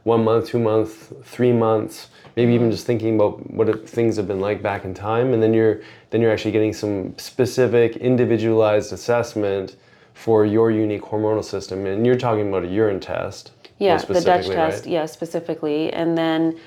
one 0.03 0.23
month, 0.23 0.47
two 0.47 0.57
months, 0.57 1.11
three 1.25 1.51
months. 1.51 2.07
Maybe 2.37 2.53
even 2.53 2.71
just 2.71 2.85
thinking 2.85 3.15
about 3.15 3.51
what 3.51 3.67
it, 3.67 3.89
things 3.89 4.15
have 4.15 4.25
been 4.25 4.39
like 4.39 4.63
back 4.63 4.85
in 4.85 4.93
time, 4.93 5.33
and 5.33 5.43
then 5.43 5.53
you're 5.53 5.81
then 6.11 6.21
you're 6.21 6.31
actually 6.31 6.53
getting 6.53 6.71
some 6.71 7.13
specific, 7.17 7.97
individualized 7.97 8.93
assessment 8.93 9.75
for 10.13 10.45
your 10.45 10.71
unique 10.71 11.01
hormonal 11.01 11.43
system. 11.43 11.85
And 11.85 12.05
you're 12.05 12.15
talking 12.17 12.47
about 12.47 12.63
a 12.63 12.67
urine 12.67 13.01
test. 13.01 13.51
Yeah, 13.79 13.97
the 13.97 14.21
Dutch 14.21 14.47
test, 14.47 14.85
right? 14.85 14.87
yeah, 14.87 15.05
specifically. 15.05 15.91
And 15.91 16.17
then 16.17 16.57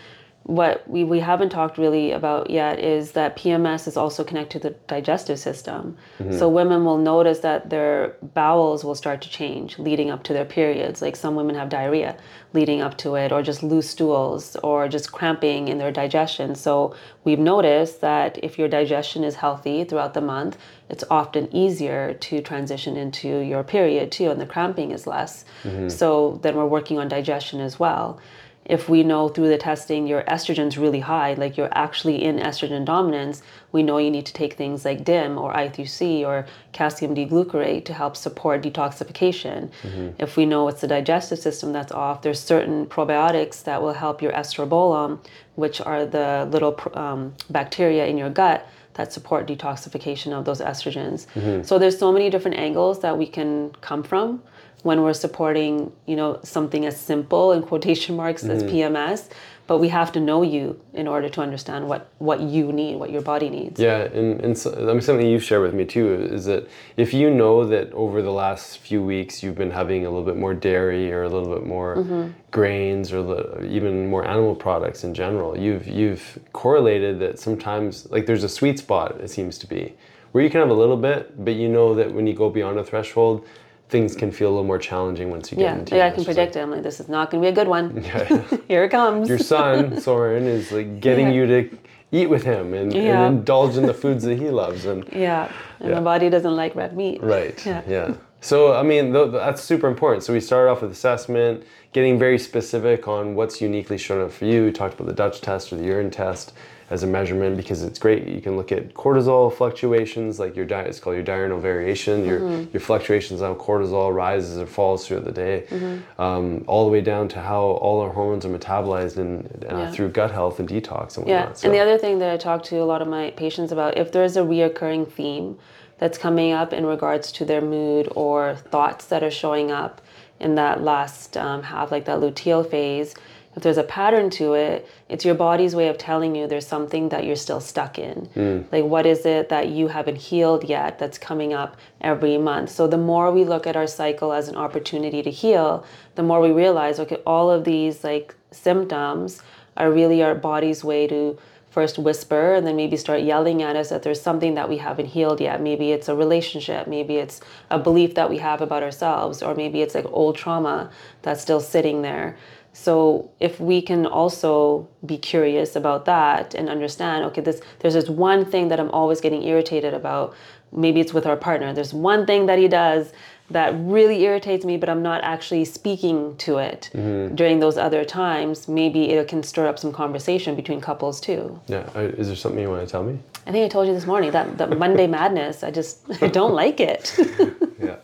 what 0.45 0.89
we, 0.89 1.05
we 1.05 1.21
haven't 1.21 1.51
talked 1.51 1.79
really 1.79 2.11
about 2.11 2.51
yet 2.51 2.81
is 2.81 3.13
that 3.13 3.37
PMS 3.37 3.87
is 3.87 3.97
also 3.97 4.25
connected 4.25 4.63
to 4.63 4.69
the 4.71 4.75
digestive 4.89 5.39
system. 5.39 5.97
Mm-hmm. 6.19 6.37
So 6.37 6.49
women 6.49 6.85
will 6.85 6.99
notice 6.99 7.41
that 7.41 7.71
their 7.71 8.17
bowels 8.35 8.85
will 8.85 8.97
start 8.97 9.23
to 9.23 9.31
change 9.31 9.79
leading 9.79 10.11
up 10.11 10.25
to 10.25 10.33
their 10.33 10.45
periods. 10.45 11.01
Like 11.01 11.15
some 11.15 11.37
women 11.37 11.55
have 11.55 11.69
diarrhea 11.69 12.17
leading 12.55 12.83
up 12.83 12.99
to 12.99 13.15
it, 13.15 13.33
or 13.33 13.43
just 13.43 13.63
loose 13.63 13.89
stools, 13.89 14.57
or 14.57 14.87
just 14.87 15.11
cramping 15.11 15.69
in 15.69 15.79
their 15.79 15.93
digestion. 15.93 16.55
So 16.55 16.95
we've 17.25 17.39
noticed 17.39 18.03
that 18.03 18.39
if 18.43 18.59
your 18.59 18.69
digestion 18.69 19.25
is 19.25 19.37
healthy 19.37 19.85
throughout 19.85 20.13
the 20.13 20.21
month, 20.21 20.59
it's 20.91 21.05
often 21.11 21.49
easier 21.55 22.13
to 22.13 22.43
transition 22.43 22.97
into 22.97 23.39
your 23.39 23.65
period 23.65 24.13
too, 24.13 24.31
and 24.31 24.39
the 24.39 24.45
cramping 24.45 24.91
is 24.91 25.07
less. 25.07 25.47
So 25.89 26.41
then 26.43 26.57
we're 26.57 26.67
working 26.67 26.99
on 26.99 27.09
digestion 27.09 27.61
as 27.61 27.79
well. 27.79 28.21
If 28.65 28.89
we 28.89 29.03
know 29.03 29.29
through 29.29 29.49
the 29.49 29.59
testing 29.59 30.07
your 30.07 30.23
estrogen's 30.23 30.79
really 30.79 31.01
high, 31.01 31.35
like 31.35 31.57
you're 31.57 31.73
actually 31.73 32.23
in 32.23 32.37
estrogen 32.37 32.85
dominance, 32.85 33.43
we 33.73 33.83
know 33.83 33.99
you 33.99 34.11
need 34.11 34.27
to 34.27 34.33
take 34.33 34.55
things 34.55 34.85
like 34.85 35.05
DIM 35.05 35.37
or 35.37 35.53
I3C 35.53 36.25
or 36.25 36.47
calcium 36.73 37.13
D-glucarate 37.15 37.85
to 37.87 37.93
help 37.95 38.17
support 38.17 38.63
detoxification. 38.63 39.71
Mm-hmm. 39.83 40.11
If 40.19 40.37
we 40.37 40.47
know 40.47 40.69
it's 40.69 40.81
the 40.81 40.87
digestive 40.87 41.41
system 41.41 41.73
that's 41.73 41.91
off, 41.93 42.23
there's 42.23 42.41
certain 42.41 42.87
probiotics 42.87 43.65
that 43.65 43.83
will 43.83 43.95
help 43.95 44.23
your 44.23 44.33
estrobolome, 44.33 45.19
which 45.57 45.81
are 45.81 46.07
the 46.07 46.49
little 46.51 46.79
um, 46.95 47.35
bacteria 47.51 48.07
in 48.07 48.17
your 48.17 48.31
gut 48.31 48.67
that 48.95 49.13
support 49.13 49.47
detoxification 49.49 50.33
of 50.33 50.45
those 50.45 50.61
estrogens. 50.61 51.27
Mm-hmm. 51.35 51.63
So 51.63 51.79
there's 51.79 51.99
so 51.99 52.13
many 52.13 52.31
different 52.31 52.59
angles 52.59 53.01
that 53.01 53.17
we 53.17 53.27
can 53.27 53.71
come 53.81 54.03
from 54.03 54.43
when 54.83 55.03
we're 55.03 55.13
supporting, 55.13 55.93
you 56.07 56.17
know, 56.17 56.41
something 56.43 56.85
as 56.85 57.01
simple 57.01 57.53
in 57.53 57.63
quotation 57.63 58.17
marks 58.17 58.43
mm-hmm. 58.43 58.53
as 58.53 58.63
PMS, 58.65 59.29
but 59.69 59.79
we 59.79 59.89
have 59.89 60.11
to 60.13 60.21
know 60.21 60.43
you 60.43 60.81
in 60.93 61.07
order 61.07 61.29
to 61.29 61.41
understand 61.41 61.89
what 61.89 62.09
what 62.19 62.41
you 62.41 62.73
need, 62.73 62.97
what 62.97 63.11
your 63.11 63.23
body 63.23 63.49
needs. 63.49 63.81
Yeah, 63.81 64.03
and 64.03 64.41
and 64.41 64.59
so, 64.59 64.73
I 64.73 64.93
mean 64.93 65.01
something 65.01 65.27
you 65.27 65.39
share 65.39 65.61
with 65.61 65.73
me 65.73 65.85
too 65.85 66.29
is 66.31 66.45
that 66.47 66.69
if 66.97 67.15
you 67.15 67.31
know 67.31 67.65
that 67.67 67.93
over 67.93 68.23
the 68.23 68.33
last 68.33 68.79
few 68.79 69.03
weeks 69.03 69.43
you've 69.43 69.55
been 69.55 69.71
having 69.71 70.05
a 70.05 70.11
little 70.11 70.25
bit 70.27 70.37
more 70.37 70.53
dairy 70.53 71.13
or 71.13 71.23
a 71.23 71.29
little 71.29 71.55
bit 71.55 71.65
more 71.65 71.97
mm-hmm. 71.97 72.31
grains 72.51 73.13
or 73.13 73.23
the, 73.23 73.65
even 73.65 74.11
more 74.11 74.27
animal 74.27 74.55
products 74.55 75.05
in 75.05 75.15
general, 75.15 75.57
you've 75.57 75.87
you've 75.87 76.41
correlated 76.53 77.21
that 77.21 77.39
sometimes 77.39 78.11
like 78.11 78.27
there's 78.27 78.45
a 78.45 78.49
sweet 78.49 78.81
spot 78.81 79.21
it 79.21 79.31
seems 79.31 79.59
to 79.59 79.67
be 79.67 79.95
where 80.33 80.43
you 80.43 80.51
can 80.51 80.61
have 80.61 80.71
a 80.71 80.75
little 80.75 80.97
bit, 80.97 81.45
but 81.45 81.55
you 81.55 81.69
know 81.69 81.95
that 81.95 82.13
when 82.13 82.27
you 82.27 82.33
go 82.35 82.49
beyond 82.51 82.79
a 82.79 82.85
threshold 82.85 83.47
things 83.93 84.17
can 84.17 84.33
feel 84.33 84.49
a 84.49 84.53
little 84.53 84.65
more 84.65 84.79
challenging 84.79 85.31
once 85.31 85.53
you 85.53 85.59
get 85.59 85.65
yeah, 85.65 85.79
into 85.79 85.97
yeah, 85.97 86.07
I 86.07 86.11
can 86.11 86.25
predict 86.25 86.57
it. 86.57 86.61
I'm 86.61 86.71
like, 86.71 86.83
this 86.83 86.99
is 86.99 87.11
not 87.11 87.31
going 87.31 87.43
to 87.43 87.47
be 87.47 87.53
a 87.53 87.55
good 87.55 87.69
one. 87.69 88.03
Yeah. 88.03 88.43
Here 88.69 88.85
it 88.85 88.89
comes. 88.89 89.29
Your 89.29 89.39
son, 89.39 90.01
Soren, 90.07 90.45
is 90.45 90.73
like 90.73 90.99
getting 90.99 91.27
yeah. 91.27 91.33
you 91.35 91.47
to 91.47 91.79
eat 92.11 92.29
with 92.29 92.43
him 92.43 92.73
and, 92.73 92.93
yeah. 92.93 93.27
and, 93.27 93.39
indulge 93.39 93.77
in 93.77 93.85
the 93.85 93.95
foods 94.03 94.25
that 94.25 94.39
he 94.39 94.49
loves. 94.49 94.87
And 94.87 95.07
yeah, 95.13 95.53
and 95.79 95.91
yeah. 95.91 95.95
my 95.97 96.01
body 96.01 96.31
doesn't 96.31 96.57
like 96.57 96.75
red 96.75 96.97
meat. 96.97 97.23
Right. 97.23 97.65
Yeah. 97.65 97.83
yeah. 97.87 98.15
So 98.41 98.75
I 98.75 98.83
mean, 98.83 99.13
th- 99.13 99.31
that's 99.31 99.63
super 99.63 99.87
important. 99.87 100.25
So 100.25 100.33
we 100.33 100.41
started 100.41 100.71
off 100.71 100.81
with 100.81 100.91
assessment, 100.91 101.63
getting 101.93 102.19
very 102.19 102.39
specific 102.39 103.07
on 103.07 103.35
what's 103.35 103.61
uniquely 103.61 103.99
shown 103.99 104.25
up 104.25 104.33
for 104.33 104.47
you. 104.47 104.65
We 104.65 104.73
talked 104.73 104.95
about 104.95 105.07
the 105.07 105.15
Dutch 105.15 105.43
test 105.43 105.71
or 105.73 105.77
the 105.77 105.85
urine 105.85 106.11
test 106.11 106.55
as 106.93 107.03
a 107.03 107.07
measurement 107.07 107.57
because 107.57 107.83
it's 107.83 107.99
great. 107.99 108.29
You 108.29 108.43
can 108.43 108.55
look 108.55 108.71
at 108.71 108.93
cortisol 108.93 109.51
fluctuations, 109.51 110.39
like 110.39 110.55
your 110.55 110.67
diet. 110.67 110.89
It's 110.89 111.01
called 111.01 111.17
your 111.17 111.25
diurnal 111.25 111.59
variation. 111.59 112.27
Your 112.27 112.41
mm-hmm. 112.41 112.71
your 112.71 112.81
fluctuations 112.81 113.41
on 113.41 113.57
cortisol 113.57 114.15
rises 114.15 114.59
or 114.59 114.67
falls 114.67 115.07
throughout 115.07 115.25
the 115.25 115.33
day, 115.33 115.65
mm-hmm. 115.71 116.21
um, 116.21 116.65
all 116.67 116.85
the 116.85 116.93
way 116.93 117.01
down 117.01 117.29
to 117.29 117.41
how 117.41 117.63
all 117.63 118.01
our 118.01 118.13
hormones 118.13 118.45
are 118.45 118.51
metabolized 118.51 119.17
and 119.17 119.65
uh, 119.71 119.77
yeah. 119.77 119.91
through 119.91 120.11
gut 120.11 120.31
health 120.31 120.61
and 120.61 120.69
detox 120.69 121.17
and 121.17 121.25
whatnot. 121.25 121.49
Yeah, 121.49 121.53
so. 121.55 121.67
and 121.67 121.75
the 121.75 121.81
other 121.81 121.97
thing 121.97 122.19
that 122.19 122.31
I 122.31 122.37
talk 122.37 122.63
to 122.65 122.77
a 122.77 122.85
lot 122.85 123.01
of 123.01 123.09
my 123.09 123.31
patients 123.31 123.73
about, 123.73 123.97
if 123.97 124.13
there's 124.13 124.37
a 124.37 124.43
reoccurring 124.43 125.11
theme 125.11 125.59
that's 125.97 126.19
coming 126.19 126.53
up 126.53 126.75
in 126.75 126.85
regards 126.85 127.33
to 127.33 127.47
their 127.47 127.63
mood 127.63 128.13
or 128.15 128.57
thoughts 128.57 129.07
that 129.07 129.23
are 129.23 129.31
showing 129.31 129.71
up 129.71 130.03
in 130.41 130.57
that 130.57 130.83
last 130.83 131.39
um, 131.39 131.63
half, 131.63 131.91
like 131.91 132.05
that 132.05 132.19
luteal 132.19 132.69
phase 132.69 133.15
if 133.55 133.63
there's 133.63 133.77
a 133.77 133.83
pattern 133.83 134.31
to 134.31 134.55
it, 134.55 134.89
it's 135.09 135.25
your 135.25 135.35
body's 135.35 135.75
way 135.75 135.89
of 135.89 135.99
telling 135.99 136.35
you 136.35 136.47
there's 136.47 136.67
something 136.67 137.11
that 137.11 137.25
you're 137.25 137.37
still 137.37 137.61
stuck 137.61 137.99
in. 137.99 138.29
Mm. 138.35 138.73
Like, 138.73 138.85
what 138.85 139.05
is 139.05 139.27
it 139.27 139.51
that 139.51 139.69
you 139.69 139.89
haven't 139.89 140.17
healed 140.17 140.65
yet 140.65 140.99
that's 140.99 141.19
coming 141.19 141.53
up 141.53 141.77
every 142.01 142.39
month? 142.39 142.71
So, 142.71 142.87
the 142.87 142.97
more 142.97 143.31
we 143.31 143.45
look 143.45 143.67
at 143.67 143.77
our 143.77 143.87
cycle 143.87 144.33
as 144.33 144.49
an 144.49 144.57
opportunity 144.57 145.23
to 145.23 145.31
heal, 145.31 145.85
the 146.15 146.23
more 146.23 146.41
we 146.41 146.51
realize, 146.51 146.99
okay, 146.99 147.17
all 147.27 147.51
of 147.51 147.65
these 147.65 148.05
like 148.05 148.35
symptoms 148.51 149.43
are 149.77 149.91
really 149.91 150.23
our 150.23 150.35
body's 150.35 150.83
way 150.83 151.07
to 151.07 151.39
first 151.73 151.99
whisper 151.99 152.55
and 152.55 152.67
then 152.67 152.77
maybe 152.77 152.99
start 152.99 153.23
yelling 153.23 153.63
at 153.63 153.77
us 153.77 153.89
that 153.89 154.03
there's 154.03 154.21
something 154.21 154.55
that 154.55 154.69
we 154.69 154.77
haven't 154.77 155.07
healed 155.07 155.41
yet. 155.41 155.61
Maybe 155.61 155.91
it's 155.91 156.07
a 156.09 156.15
relationship, 156.15 156.87
maybe 156.87 157.17
it's 157.17 157.41
a 157.71 157.79
belief 157.79 158.15
that 158.15 158.29
we 158.29 158.39
have 158.39 158.61
about 158.61 158.83
ourselves, 158.83 159.43
or 159.43 159.55
maybe 159.55 159.81
it's 159.81 159.95
like 159.95 160.05
old 160.11 160.37
trauma 160.37 160.91
that's 161.23 161.41
still 161.41 161.61
sitting 161.61 162.03
there. 162.03 162.37
So 162.73 163.31
if 163.39 163.61
we 163.61 163.83
can 163.83 164.07
also 164.07 164.89
be 165.05 165.19
curious 165.19 165.77
about 165.77 166.05
that 166.07 166.55
and 166.55 166.69
understand, 166.69 167.25
okay, 167.27 167.41
this 167.41 167.61
there's 167.81 167.95
this 167.95 168.09
one 168.09 168.45
thing 168.45 168.69
that 168.69 168.81
I'm 168.81 168.91
always 168.91 169.21
getting 169.21 169.43
irritated 169.43 169.95
about. 169.95 170.35
Maybe 170.75 171.01
it's 171.01 171.13
with 171.13 171.27
our 171.27 171.37
partner. 171.37 171.75
There's 171.75 171.93
one 171.93 172.25
thing 172.25 172.47
that 172.47 172.59
he 172.59 172.67
does 172.67 173.13
that 173.51 173.75
really 173.77 174.23
irritates 174.23 174.65
me, 174.65 174.77
but 174.77 174.89
I'm 174.89 175.03
not 175.03 175.23
actually 175.23 175.65
speaking 175.65 176.37
to 176.39 176.59
it 176.59 176.91
mm-hmm. 176.95 177.35
during 177.35 177.61
those 177.61 177.77
other 177.77 178.05
times. 178.05 178.69
Maybe 178.69 179.11
it 179.11 179.29
can 179.29 179.43
stir 179.43 179.67
up 179.67 179.79
some 179.79 179.93
conversation 179.93 180.55
between 180.55 180.81
couples 180.81 181.21
too. 181.21 181.61
Yeah. 181.67 181.89
Uh, 181.95 182.01
is 182.01 182.29
there 182.29 182.37
something 182.37 182.61
you 182.61 182.71
want 182.71 182.87
to 182.87 182.91
tell 182.91 183.03
me? 183.03 183.19
I 183.47 183.53
think 183.53 183.65
I 183.65 183.69
told 183.69 183.87
you 183.87 183.95
this 183.95 184.07
morning 184.07 184.31
that 184.33 184.59
the 184.59 184.69
Monday 184.69 185.07
madness. 185.19 185.63
I 185.63 185.71
just 185.71 186.01
I 186.23 186.29
don't 186.29 186.55
like 186.55 186.81
it. 186.81 187.15
yeah. 187.83 187.97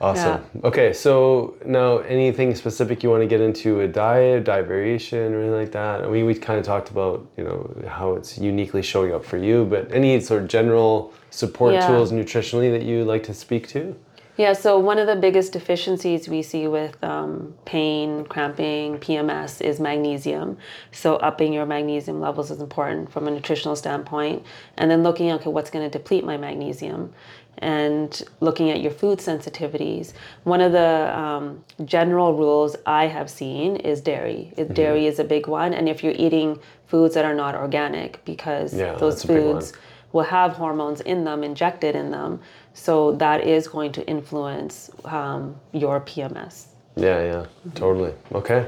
Awesome. 0.00 0.42
Yeah. 0.54 0.60
Okay, 0.64 0.92
so 0.94 1.56
now 1.66 1.98
anything 1.98 2.54
specific 2.54 3.02
you 3.02 3.10
want 3.10 3.22
to 3.22 3.26
get 3.26 3.42
into 3.42 3.80
a 3.80 3.88
diet, 3.88 4.44
diet 4.44 4.66
variation, 4.66 5.34
or 5.34 5.40
anything 5.40 5.52
like 5.52 5.72
that? 5.72 6.02
I 6.02 6.08
mean, 6.08 6.24
we 6.24 6.34
kind 6.34 6.58
of 6.58 6.64
talked 6.64 6.88
about 6.90 7.26
you 7.36 7.44
know 7.44 7.84
how 7.86 8.14
it's 8.14 8.38
uniquely 8.38 8.80
showing 8.80 9.12
up 9.12 9.24
for 9.24 9.36
you, 9.36 9.66
but 9.66 9.92
any 9.92 10.18
sort 10.20 10.42
of 10.42 10.48
general 10.48 11.12
support 11.28 11.74
yeah. 11.74 11.86
tools 11.86 12.12
nutritionally 12.12 12.70
that 12.70 12.82
you 12.82 13.04
like 13.04 13.22
to 13.24 13.34
speak 13.34 13.68
to? 13.68 13.94
Yeah, 14.38 14.54
so 14.54 14.78
one 14.78 14.98
of 14.98 15.06
the 15.06 15.16
biggest 15.16 15.52
deficiencies 15.52 16.26
we 16.26 16.40
see 16.40 16.66
with 16.66 16.96
um, 17.04 17.52
pain, 17.66 18.24
cramping, 18.24 18.96
PMS 18.96 19.60
is 19.60 19.80
magnesium. 19.80 20.56
So 20.92 21.16
upping 21.16 21.52
your 21.52 21.66
magnesium 21.66 22.20
levels 22.20 22.50
is 22.50 22.62
important 22.62 23.12
from 23.12 23.28
a 23.28 23.30
nutritional 23.30 23.76
standpoint, 23.76 24.46
and 24.78 24.90
then 24.90 25.02
looking 25.02 25.28
at 25.28 25.40
okay, 25.40 25.50
what's 25.50 25.68
going 25.68 25.84
to 25.84 25.98
deplete 25.98 26.24
my 26.24 26.38
magnesium 26.38 27.12
and 27.58 28.22
looking 28.40 28.70
at 28.70 28.80
your 28.80 28.90
food 28.90 29.18
sensitivities. 29.18 30.12
One 30.44 30.60
of 30.60 30.72
the 30.72 31.18
um, 31.18 31.64
general 31.84 32.34
rules 32.34 32.76
I 32.86 33.06
have 33.06 33.28
seen 33.28 33.76
is 33.76 34.00
dairy. 34.00 34.52
Mm-hmm. 34.56 34.72
Dairy 34.74 35.06
is 35.06 35.18
a 35.18 35.24
big 35.24 35.46
one, 35.46 35.74
and 35.74 35.88
if 35.88 36.02
you're 36.02 36.14
eating 36.16 36.58
foods 36.86 37.14
that 37.14 37.24
are 37.24 37.34
not 37.34 37.54
organic, 37.54 38.24
because 38.24 38.74
yeah, 38.74 38.94
those 38.94 39.22
foods 39.22 39.72
will 40.12 40.24
have 40.24 40.52
hormones 40.52 41.00
in 41.02 41.24
them, 41.24 41.44
injected 41.44 41.94
in 41.94 42.10
them, 42.10 42.40
so 42.74 43.12
that 43.12 43.46
is 43.46 43.68
going 43.68 43.92
to 43.92 44.06
influence 44.06 44.90
um, 45.04 45.54
your 45.72 46.00
PMS. 46.00 46.66
Yeah, 46.96 47.22
yeah, 47.22 47.32
mm-hmm. 47.32 47.70
totally. 47.70 48.14
Okay. 48.32 48.66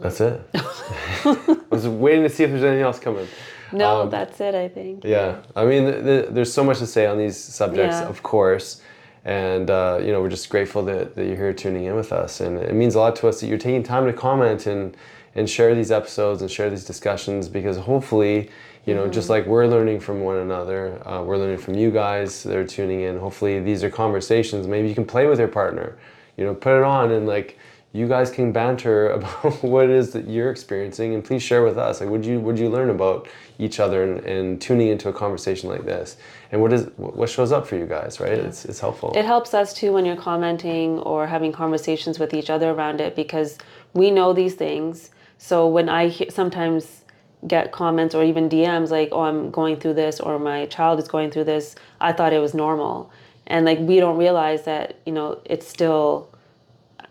That's 0.00 0.20
it. 0.20 0.40
I 0.54 1.56
was 1.70 1.86
waiting 1.86 2.24
to 2.24 2.28
see 2.28 2.42
if 2.42 2.50
there's 2.50 2.64
anything 2.64 2.82
else 2.82 2.98
coming. 2.98 3.28
No, 3.72 4.02
um, 4.02 4.10
that's 4.10 4.40
it, 4.40 4.54
I 4.54 4.68
think. 4.68 5.04
Yeah. 5.04 5.42
I 5.56 5.64
mean, 5.64 5.84
the, 5.84 5.92
the, 5.92 6.28
there's 6.30 6.52
so 6.52 6.64
much 6.64 6.78
to 6.78 6.86
say 6.86 7.06
on 7.06 7.18
these 7.18 7.36
subjects, 7.36 7.96
yeah. 7.96 8.08
of 8.08 8.22
course. 8.22 8.82
And, 9.24 9.70
uh, 9.70 10.00
you 10.02 10.12
know, 10.12 10.20
we're 10.20 10.30
just 10.30 10.50
grateful 10.50 10.82
that, 10.84 11.14
that 11.14 11.26
you're 11.26 11.36
here 11.36 11.52
tuning 11.52 11.84
in 11.84 11.94
with 11.94 12.12
us. 12.12 12.40
And 12.40 12.58
it 12.58 12.74
means 12.74 12.94
a 12.94 12.98
lot 12.98 13.14
to 13.16 13.28
us 13.28 13.40
that 13.40 13.46
you're 13.46 13.58
taking 13.58 13.82
time 13.82 14.06
to 14.06 14.12
comment 14.12 14.66
and, 14.66 14.96
and 15.34 15.48
share 15.48 15.74
these 15.74 15.90
episodes 15.90 16.42
and 16.42 16.50
share 16.50 16.70
these 16.70 16.84
discussions 16.84 17.48
because 17.48 17.76
hopefully, 17.76 18.50
you 18.84 18.94
know, 18.94 19.04
mm-hmm. 19.04 19.12
just 19.12 19.28
like 19.28 19.46
we're 19.46 19.66
learning 19.66 20.00
from 20.00 20.20
one 20.22 20.38
another, 20.38 21.00
uh, 21.06 21.22
we're 21.22 21.36
learning 21.36 21.58
from 21.58 21.74
you 21.74 21.90
guys 21.90 22.42
that 22.42 22.56
are 22.56 22.66
tuning 22.66 23.02
in. 23.02 23.16
Hopefully, 23.16 23.60
these 23.60 23.84
are 23.84 23.90
conversations. 23.90 24.66
Maybe 24.66 24.88
you 24.88 24.94
can 24.94 25.06
play 25.06 25.26
with 25.26 25.38
your 25.38 25.48
partner, 25.48 25.96
you 26.36 26.44
know, 26.44 26.54
put 26.54 26.76
it 26.76 26.82
on 26.82 27.12
and 27.12 27.26
like, 27.26 27.58
you 27.94 28.08
guys 28.08 28.30
can 28.30 28.52
banter 28.52 29.10
about 29.18 29.62
what 29.62 29.84
it 29.84 29.90
is 29.90 30.12
that 30.12 30.28
you're 30.28 30.50
experiencing 30.50 31.14
and 31.14 31.24
please 31.24 31.42
share 31.42 31.62
with 31.62 31.78
us. 31.78 32.00
Like 32.00 32.08
would 32.10 32.24
you 32.24 32.40
what 32.40 32.56
you 32.56 32.68
learn 32.68 32.90
about 32.90 33.28
each 33.58 33.78
other 33.78 34.02
and, 34.02 34.24
and, 34.24 34.60
tuning 34.60 34.88
into 34.88 35.08
a 35.08 35.12
conversation 35.12 35.68
like 35.68 35.84
this? 35.84 36.16
And 36.50 36.60
what 36.60 36.72
is 36.72 36.88
what 36.96 37.28
shows 37.28 37.52
up 37.52 37.66
for 37.66 37.76
you 37.76 37.86
guys 37.86 38.18
right? 38.20 38.32
Yeah. 38.32 38.44
it's, 38.44 38.64
it's 38.64 38.80
helpful. 38.80 39.12
It 39.14 39.24
helps 39.24 39.54
us 39.54 39.72
too 39.74 39.92
when 39.92 40.04
you're 40.04 40.16
commenting 40.16 40.98
or 41.00 41.26
having 41.26 41.52
conversations 41.52 42.18
with 42.18 42.34
each 42.34 42.50
other 42.50 42.70
around 42.70 43.00
it 43.00 43.14
because 43.14 43.58
we 43.94 44.10
know 44.10 44.32
these 44.32 44.54
things. 44.54 45.10
So 45.38 45.66
when 45.66 45.88
i 45.88 46.10
sometimes 46.30 47.00
get 47.48 47.72
comments 47.72 48.14
or 48.14 48.22
even 48.22 48.48
dms 48.48 48.90
like 48.90 49.08
oh 49.10 49.22
i'm 49.22 49.50
going 49.50 49.74
through 49.74 49.94
this 49.94 50.20
or 50.20 50.38
my 50.38 50.64
child 50.66 51.00
is 51.00 51.08
going 51.08 51.28
through 51.28 51.42
this 51.42 51.74
i 52.00 52.12
thought 52.12 52.32
it 52.32 52.38
was 52.38 52.54
normal. 52.54 53.10
And 53.48 53.66
like 53.66 53.80
we 53.80 53.98
don't 53.98 54.16
realize 54.16 54.62
that 54.64 54.96
you 55.04 55.12
know 55.12 55.40
it's 55.44 55.66
still 55.66 56.31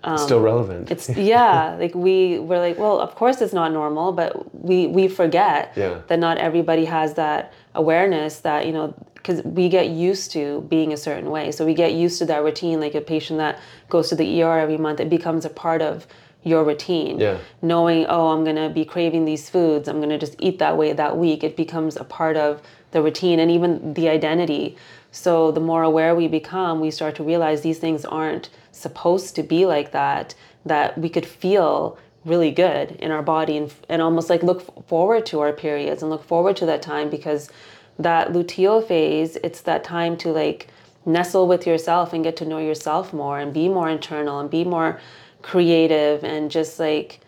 um, 0.03 0.17
still 0.17 0.41
relevant. 0.41 0.91
It's 0.91 1.09
yeah, 1.15 1.75
like 1.79 1.93
we 1.93 2.39
we're 2.39 2.59
like, 2.59 2.77
well, 2.77 2.99
of 2.99 3.15
course 3.15 3.41
it's 3.41 3.53
not 3.53 3.71
normal, 3.71 4.11
but 4.11 4.53
we 4.53 4.87
we 4.87 5.07
forget 5.07 5.73
yeah. 5.75 6.01
that 6.07 6.19
not 6.19 6.37
everybody 6.37 6.85
has 6.85 7.13
that 7.15 7.53
awareness 7.75 8.39
that 8.39 8.65
you 8.65 8.73
know 8.73 8.93
because 9.15 9.43
we 9.43 9.69
get 9.69 9.89
used 9.89 10.31
to 10.31 10.61
being 10.69 10.93
a 10.93 10.97
certain 10.97 11.29
way. 11.29 11.51
So 11.51 11.65
we 11.65 11.75
get 11.75 11.93
used 11.93 12.17
to 12.19 12.25
that 12.25 12.43
routine. 12.43 12.79
Like 12.79 12.95
a 12.95 13.01
patient 13.01 13.37
that 13.37 13.59
goes 13.89 14.09
to 14.09 14.15
the 14.15 14.41
ER 14.41 14.59
every 14.59 14.77
month, 14.77 14.99
it 14.99 15.09
becomes 15.09 15.45
a 15.45 15.49
part 15.49 15.81
of 15.81 16.07
your 16.43 16.63
routine. 16.63 17.19
Yeah. 17.19 17.37
Knowing, 17.61 18.07
oh, 18.07 18.29
I'm 18.29 18.43
gonna 18.43 18.69
be 18.69 18.83
craving 18.83 19.25
these 19.25 19.49
foods. 19.49 19.87
I'm 19.87 20.01
gonna 20.01 20.17
just 20.17 20.35
eat 20.39 20.57
that 20.59 20.77
way 20.77 20.93
that 20.93 21.17
week. 21.17 21.43
It 21.43 21.55
becomes 21.55 21.95
a 21.97 22.03
part 22.03 22.35
of 22.37 22.61
the 22.91 23.01
routine 23.01 23.39
and 23.39 23.51
even 23.51 23.93
the 23.93 24.09
identity. 24.09 24.75
So 25.11 25.51
the 25.51 25.59
more 25.59 25.83
aware 25.83 26.15
we 26.15 26.27
become, 26.27 26.79
we 26.79 26.89
start 26.89 27.15
to 27.15 27.23
realize 27.23 27.61
these 27.61 27.79
things 27.79 28.05
aren't 28.05 28.49
supposed 28.81 29.35
to 29.35 29.43
be 29.43 29.65
like 29.65 29.91
that. 29.91 30.35
that 30.65 30.97
we 30.97 31.09
could 31.09 31.25
feel 31.25 31.97
really 32.25 32.51
good 32.51 32.91
in 32.91 33.11
our 33.11 33.23
body 33.23 33.57
and, 33.57 33.73
and 33.89 34.01
almost 34.01 34.29
like 34.29 34.43
look 34.43 34.87
forward 34.87 35.25
to 35.25 35.39
our 35.39 35.51
periods 35.51 36.03
and 36.03 36.11
look 36.11 36.23
forward 36.23 36.55
to 36.55 36.65
that 36.65 36.81
time 36.81 37.09
because 37.09 37.49
that 37.97 38.29
luteal 38.29 38.85
phase 38.85 39.37
it's 39.43 39.61
that 39.61 39.83
time 39.83 40.15
to 40.15 40.29
like 40.31 40.67
nestle 41.05 41.47
with 41.47 41.65
yourself 41.65 42.13
and 42.13 42.23
get 42.23 42.37
to 42.37 42.45
know 42.45 42.59
yourself 42.59 43.11
more 43.11 43.39
and 43.39 43.53
be 43.53 43.67
more 43.67 43.89
internal 43.89 44.39
and 44.39 44.49
be 44.51 44.63
more 44.63 44.99
creative 45.41 46.23
and 46.23 46.51
just 46.51 46.79
like 46.79 47.19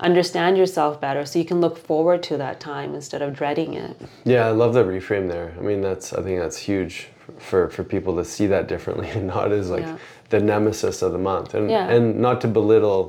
understand 0.00 0.58
yourself 0.58 1.00
better 1.00 1.24
so 1.24 1.38
you 1.38 1.44
can 1.44 1.60
look 1.60 1.78
forward 1.78 2.20
to 2.20 2.36
that 2.36 2.58
time 2.58 2.94
instead 2.96 3.22
of 3.22 3.32
dreading 3.32 3.74
it 3.74 3.96
yeah 4.24 4.44
i 4.46 4.50
love 4.50 4.74
the 4.74 4.82
reframe 4.82 5.28
there 5.28 5.54
i 5.56 5.60
mean 5.62 5.80
that's 5.80 6.12
i 6.12 6.20
think 6.20 6.40
that's 6.40 6.56
huge 6.58 7.06
for 7.38 7.68
for 7.68 7.84
people 7.84 8.16
to 8.16 8.24
see 8.24 8.48
that 8.48 8.66
differently 8.66 9.08
and 9.14 9.28
not 9.28 9.52
as 9.52 9.70
like 9.70 9.82
Yeah. 9.82 9.96
The 10.32 10.40
nemesis 10.40 11.02
of 11.02 11.12
the 11.12 11.18
month 11.30 11.54
and 11.54 11.70
Yeah. 11.70 11.94
and 11.94 12.04
not 12.26 12.40
to 12.40 12.48
belittle 12.48 13.00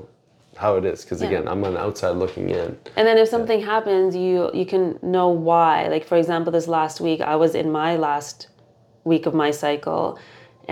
how 0.64 0.72
it 0.80 0.86
is 0.86 1.04
because 1.04 1.20
Yeah. 1.22 1.30
again 1.30 1.46
i'm 1.52 1.64
on 1.68 1.74
the 1.78 1.80
outside 1.88 2.16
looking 2.24 2.48
in 2.62 2.70
And 2.98 3.06
then 3.08 3.18
if 3.24 3.28
something 3.36 3.62
happens, 3.74 4.10
you 4.26 4.34
you 4.60 4.66
can 4.74 4.84
know 5.16 5.30
why. 5.50 5.76
Like 5.94 6.06
for 6.12 6.18
example, 6.24 6.52
this 6.58 6.68
last 6.80 6.96
week 7.08 7.20
I 7.34 7.36
was 7.44 7.52
in 7.62 7.68
my 7.82 7.92
last 8.08 8.38
week 9.12 9.24
of 9.30 9.34
my 9.44 9.52
cycle 9.64 10.06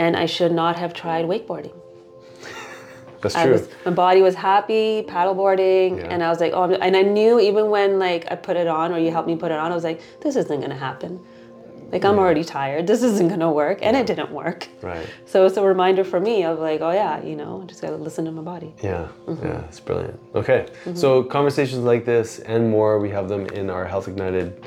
and 0.04 0.12
I 0.24 0.26
should 0.36 0.54
not 0.64 0.74
have 0.84 0.92
tried 1.04 1.26
wakeboarding. 1.34 1.76
that's 3.22 3.36
I 3.36 3.44
true 3.44 3.54
was 3.54 3.64
my 3.88 3.94
body 4.06 4.22
was 4.30 4.36
happy 4.52 4.88
paddleboarding 5.14 5.90
Yeah. 5.98 6.12
and 6.12 6.20
I 6.28 6.30
was 6.34 6.40
like, 6.44 6.54
"Oh, 6.58 6.64
and 6.88 6.94
I 7.02 7.04
knew 7.18 7.34
even 7.50 7.66
when 7.76 7.90
like 8.08 8.24
I 8.34 8.36
put 8.48 8.56
it 8.64 8.68
on 8.80 8.88
or 8.94 9.00
you 9.04 9.10
helped 9.16 9.30
me 9.34 9.38
put 9.44 9.52
it 9.56 9.60
on, 9.64 9.68
I 9.72 9.76
was 9.82 9.88
like, 9.92 10.00
this 10.24 10.36
isn't 10.42 10.60
going 10.64 10.76
to 10.80 10.84
happen. 10.90 11.14
Like 11.92 12.06
I'm 12.06 12.18
already 12.20 12.44
tired. 12.44 12.88
This 12.88 13.04
isn't 13.04 13.38
to 13.40 13.50
work." 13.50 13.80
And 13.82 13.96
it 13.98 14.06
didn't 14.08 14.32
work. 14.32 14.68
right 14.82 15.06
So 15.26 15.46
it's 15.46 15.58
a 15.58 15.64
reminder 15.64 16.04
for 16.04 16.20
me 16.20 16.44
of 16.44 16.60
like, 16.60 16.82
"Oh 16.82 16.92
yeah, 16.92 17.22
you 17.24 17.36
know, 17.36 17.62
I 17.64 17.66
just 17.66 17.82
got 17.82 17.90
to 17.90 17.98
listen 17.98 18.26
to 18.26 18.32
my 18.32 18.42
body." 18.42 18.74
Yeah, 18.84 19.08
Mm-hmm. 19.28 19.46
yeah, 19.46 19.62
it's 19.66 19.80
brilliant. 19.80 20.20
Okay, 20.36 20.68
so 20.96 21.24
conversations 21.24 21.84
like 21.84 22.06
this 22.06 22.40
and 22.40 22.70
more, 22.70 23.00
we 23.00 23.10
have 23.10 23.28
them 23.30 23.46
in 23.48 23.70
our 23.70 23.86
Health 23.86 24.08
Ignited 24.08 24.64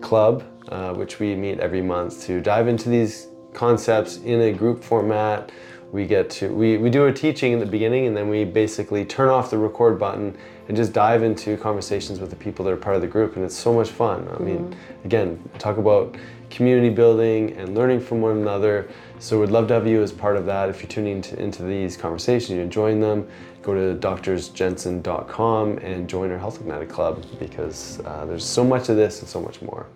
Club, 0.00 0.44
uh, 0.68 0.94
which 0.94 1.18
we 1.18 1.34
meet 1.34 1.58
every 1.60 1.82
month 1.82 2.22
to 2.26 2.40
dive 2.40 2.68
into 2.68 2.88
these 2.88 3.28
concepts 3.54 4.18
in 4.18 4.40
a 4.42 4.52
group 4.52 4.84
format. 4.84 5.50
We 5.90 6.06
get 6.06 6.28
to 6.38 6.52
we, 6.52 6.76
we 6.76 6.90
do 6.90 7.06
a 7.06 7.12
teaching 7.12 7.52
in 7.52 7.58
the 7.58 7.66
beginning, 7.66 8.06
and 8.06 8.16
then 8.16 8.28
we 8.28 8.44
basically 8.44 9.04
turn 9.06 9.28
off 9.30 9.50
the 9.50 9.56
record 9.58 9.98
button 9.98 10.36
and 10.68 10.76
just 10.76 10.92
dive 10.92 11.22
into 11.22 11.56
conversations 11.56 12.20
with 12.20 12.28
the 12.28 12.36
people 12.36 12.62
that 12.66 12.72
are 12.72 12.76
part 12.76 12.94
of 12.94 13.00
the 13.00 13.08
group, 13.08 13.36
and 13.36 13.44
it's 13.44 13.56
so 13.56 13.72
much 13.72 13.88
fun. 13.88 14.28
I 14.38 14.38
mean, 14.42 14.76
again, 15.06 15.42
talk 15.58 15.78
about 15.78 16.14
community 16.50 16.90
building 16.90 17.52
and 17.56 17.74
learning 17.74 18.00
from 18.00 18.20
one 18.20 18.36
another. 18.36 18.88
So 19.18 19.40
we'd 19.40 19.50
love 19.50 19.68
to 19.68 19.74
have 19.74 19.86
you 19.86 20.02
as 20.02 20.12
part 20.12 20.36
of 20.36 20.46
that. 20.46 20.68
If 20.68 20.80
you're 20.80 20.88
tuning 20.88 21.20
to, 21.22 21.40
into 21.40 21.62
these 21.62 21.96
conversations, 21.96 22.50
you're 22.50 22.62
enjoying 22.62 23.00
them, 23.00 23.28
go 23.62 23.74
to 23.74 23.98
doctorsjensen.com 23.98 25.78
and 25.78 26.08
join 26.08 26.30
our 26.30 26.38
Health 26.38 26.60
Ignited 26.60 26.88
Club 26.88 27.24
because 27.38 28.00
uh, 28.04 28.24
there's 28.26 28.44
so 28.44 28.64
much 28.64 28.88
of 28.88 28.96
this 28.96 29.20
and 29.20 29.28
so 29.28 29.40
much 29.40 29.60
more. 29.62 29.86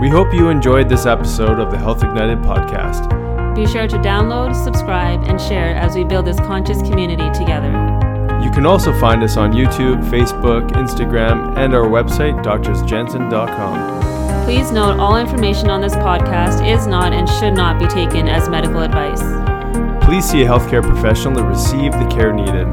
We 0.00 0.10
hope 0.10 0.32
you 0.34 0.50
enjoyed 0.50 0.88
this 0.88 1.06
episode 1.06 1.58
of 1.58 1.70
the 1.70 1.78
Health 1.78 2.04
Ignited 2.04 2.38
podcast. 2.38 3.26
Be 3.56 3.66
sure 3.66 3.88
to 3.88 3.96
download, 3.96 4.54
subscribe, 4.54 5.24
and 5.24 5.40
share 5.40 5.74
as 5.74 5.96
we 5.96 6.04
build 6.04 6.26
this 6.26 6.38
conscious 6.40 6.82
community 6.82 7.30
together. 7.32 7.85
You 8.42 8.50
can 8.50 8.66
also 8.66 8.92
find 8.98 9.22
us 9.22 9.36
on 9.36 9.52
YouTube, 9.52 10.04
Facebook, 10.10 10.70
Instagram, 10.72 11.56
and 11.56 11.74
our 11.74 11.86
website, 11.86 12.42
doctorsjensen.com. 12.44 14.44
Please 14.44 14.70
note 14.70 15.00
all 15.00 15.16
information 15.16 15.70
on 15.70 15.80
this 15.80 15.96
podcast 15.96 16.64
is 16.64 16.86
not 16.86 17.12
and 17.12 17.28
should 17.28 17.54
not 17.54 17.80
be 17.80 17.86
taken 17.88 18.28
as 18.28 18.48
medical 18.48 18.82
advice. 18.82 19.20
Please 20.04 20.24
see 20.24 20.42
a 20.42 20.46
healthcare 20.46 20.82
professional 20.82 21.34
to 21.34 21.42
receive 21.42 21.92
the 21.92 22.06
care 22.06 22.32
needed. 22.32 22.72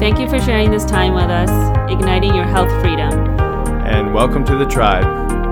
Thank 0.00 0.18
you 0.18 0.28
for 0.28 0.40
sharing 0.40 0.70
this 0.70 0.84
time 0.84 1.14
with 1.14 1.30
us, 1.30 1.50
igniting 1.92 2.34
your 2.34 2.46
health 2.46 2.70
freedom. 2.80 3.12
And 3.86 4.12
welcome 4.12 4.44
to 4.46 4.56
the 4.56 4.66
tribe. 4.66 5.43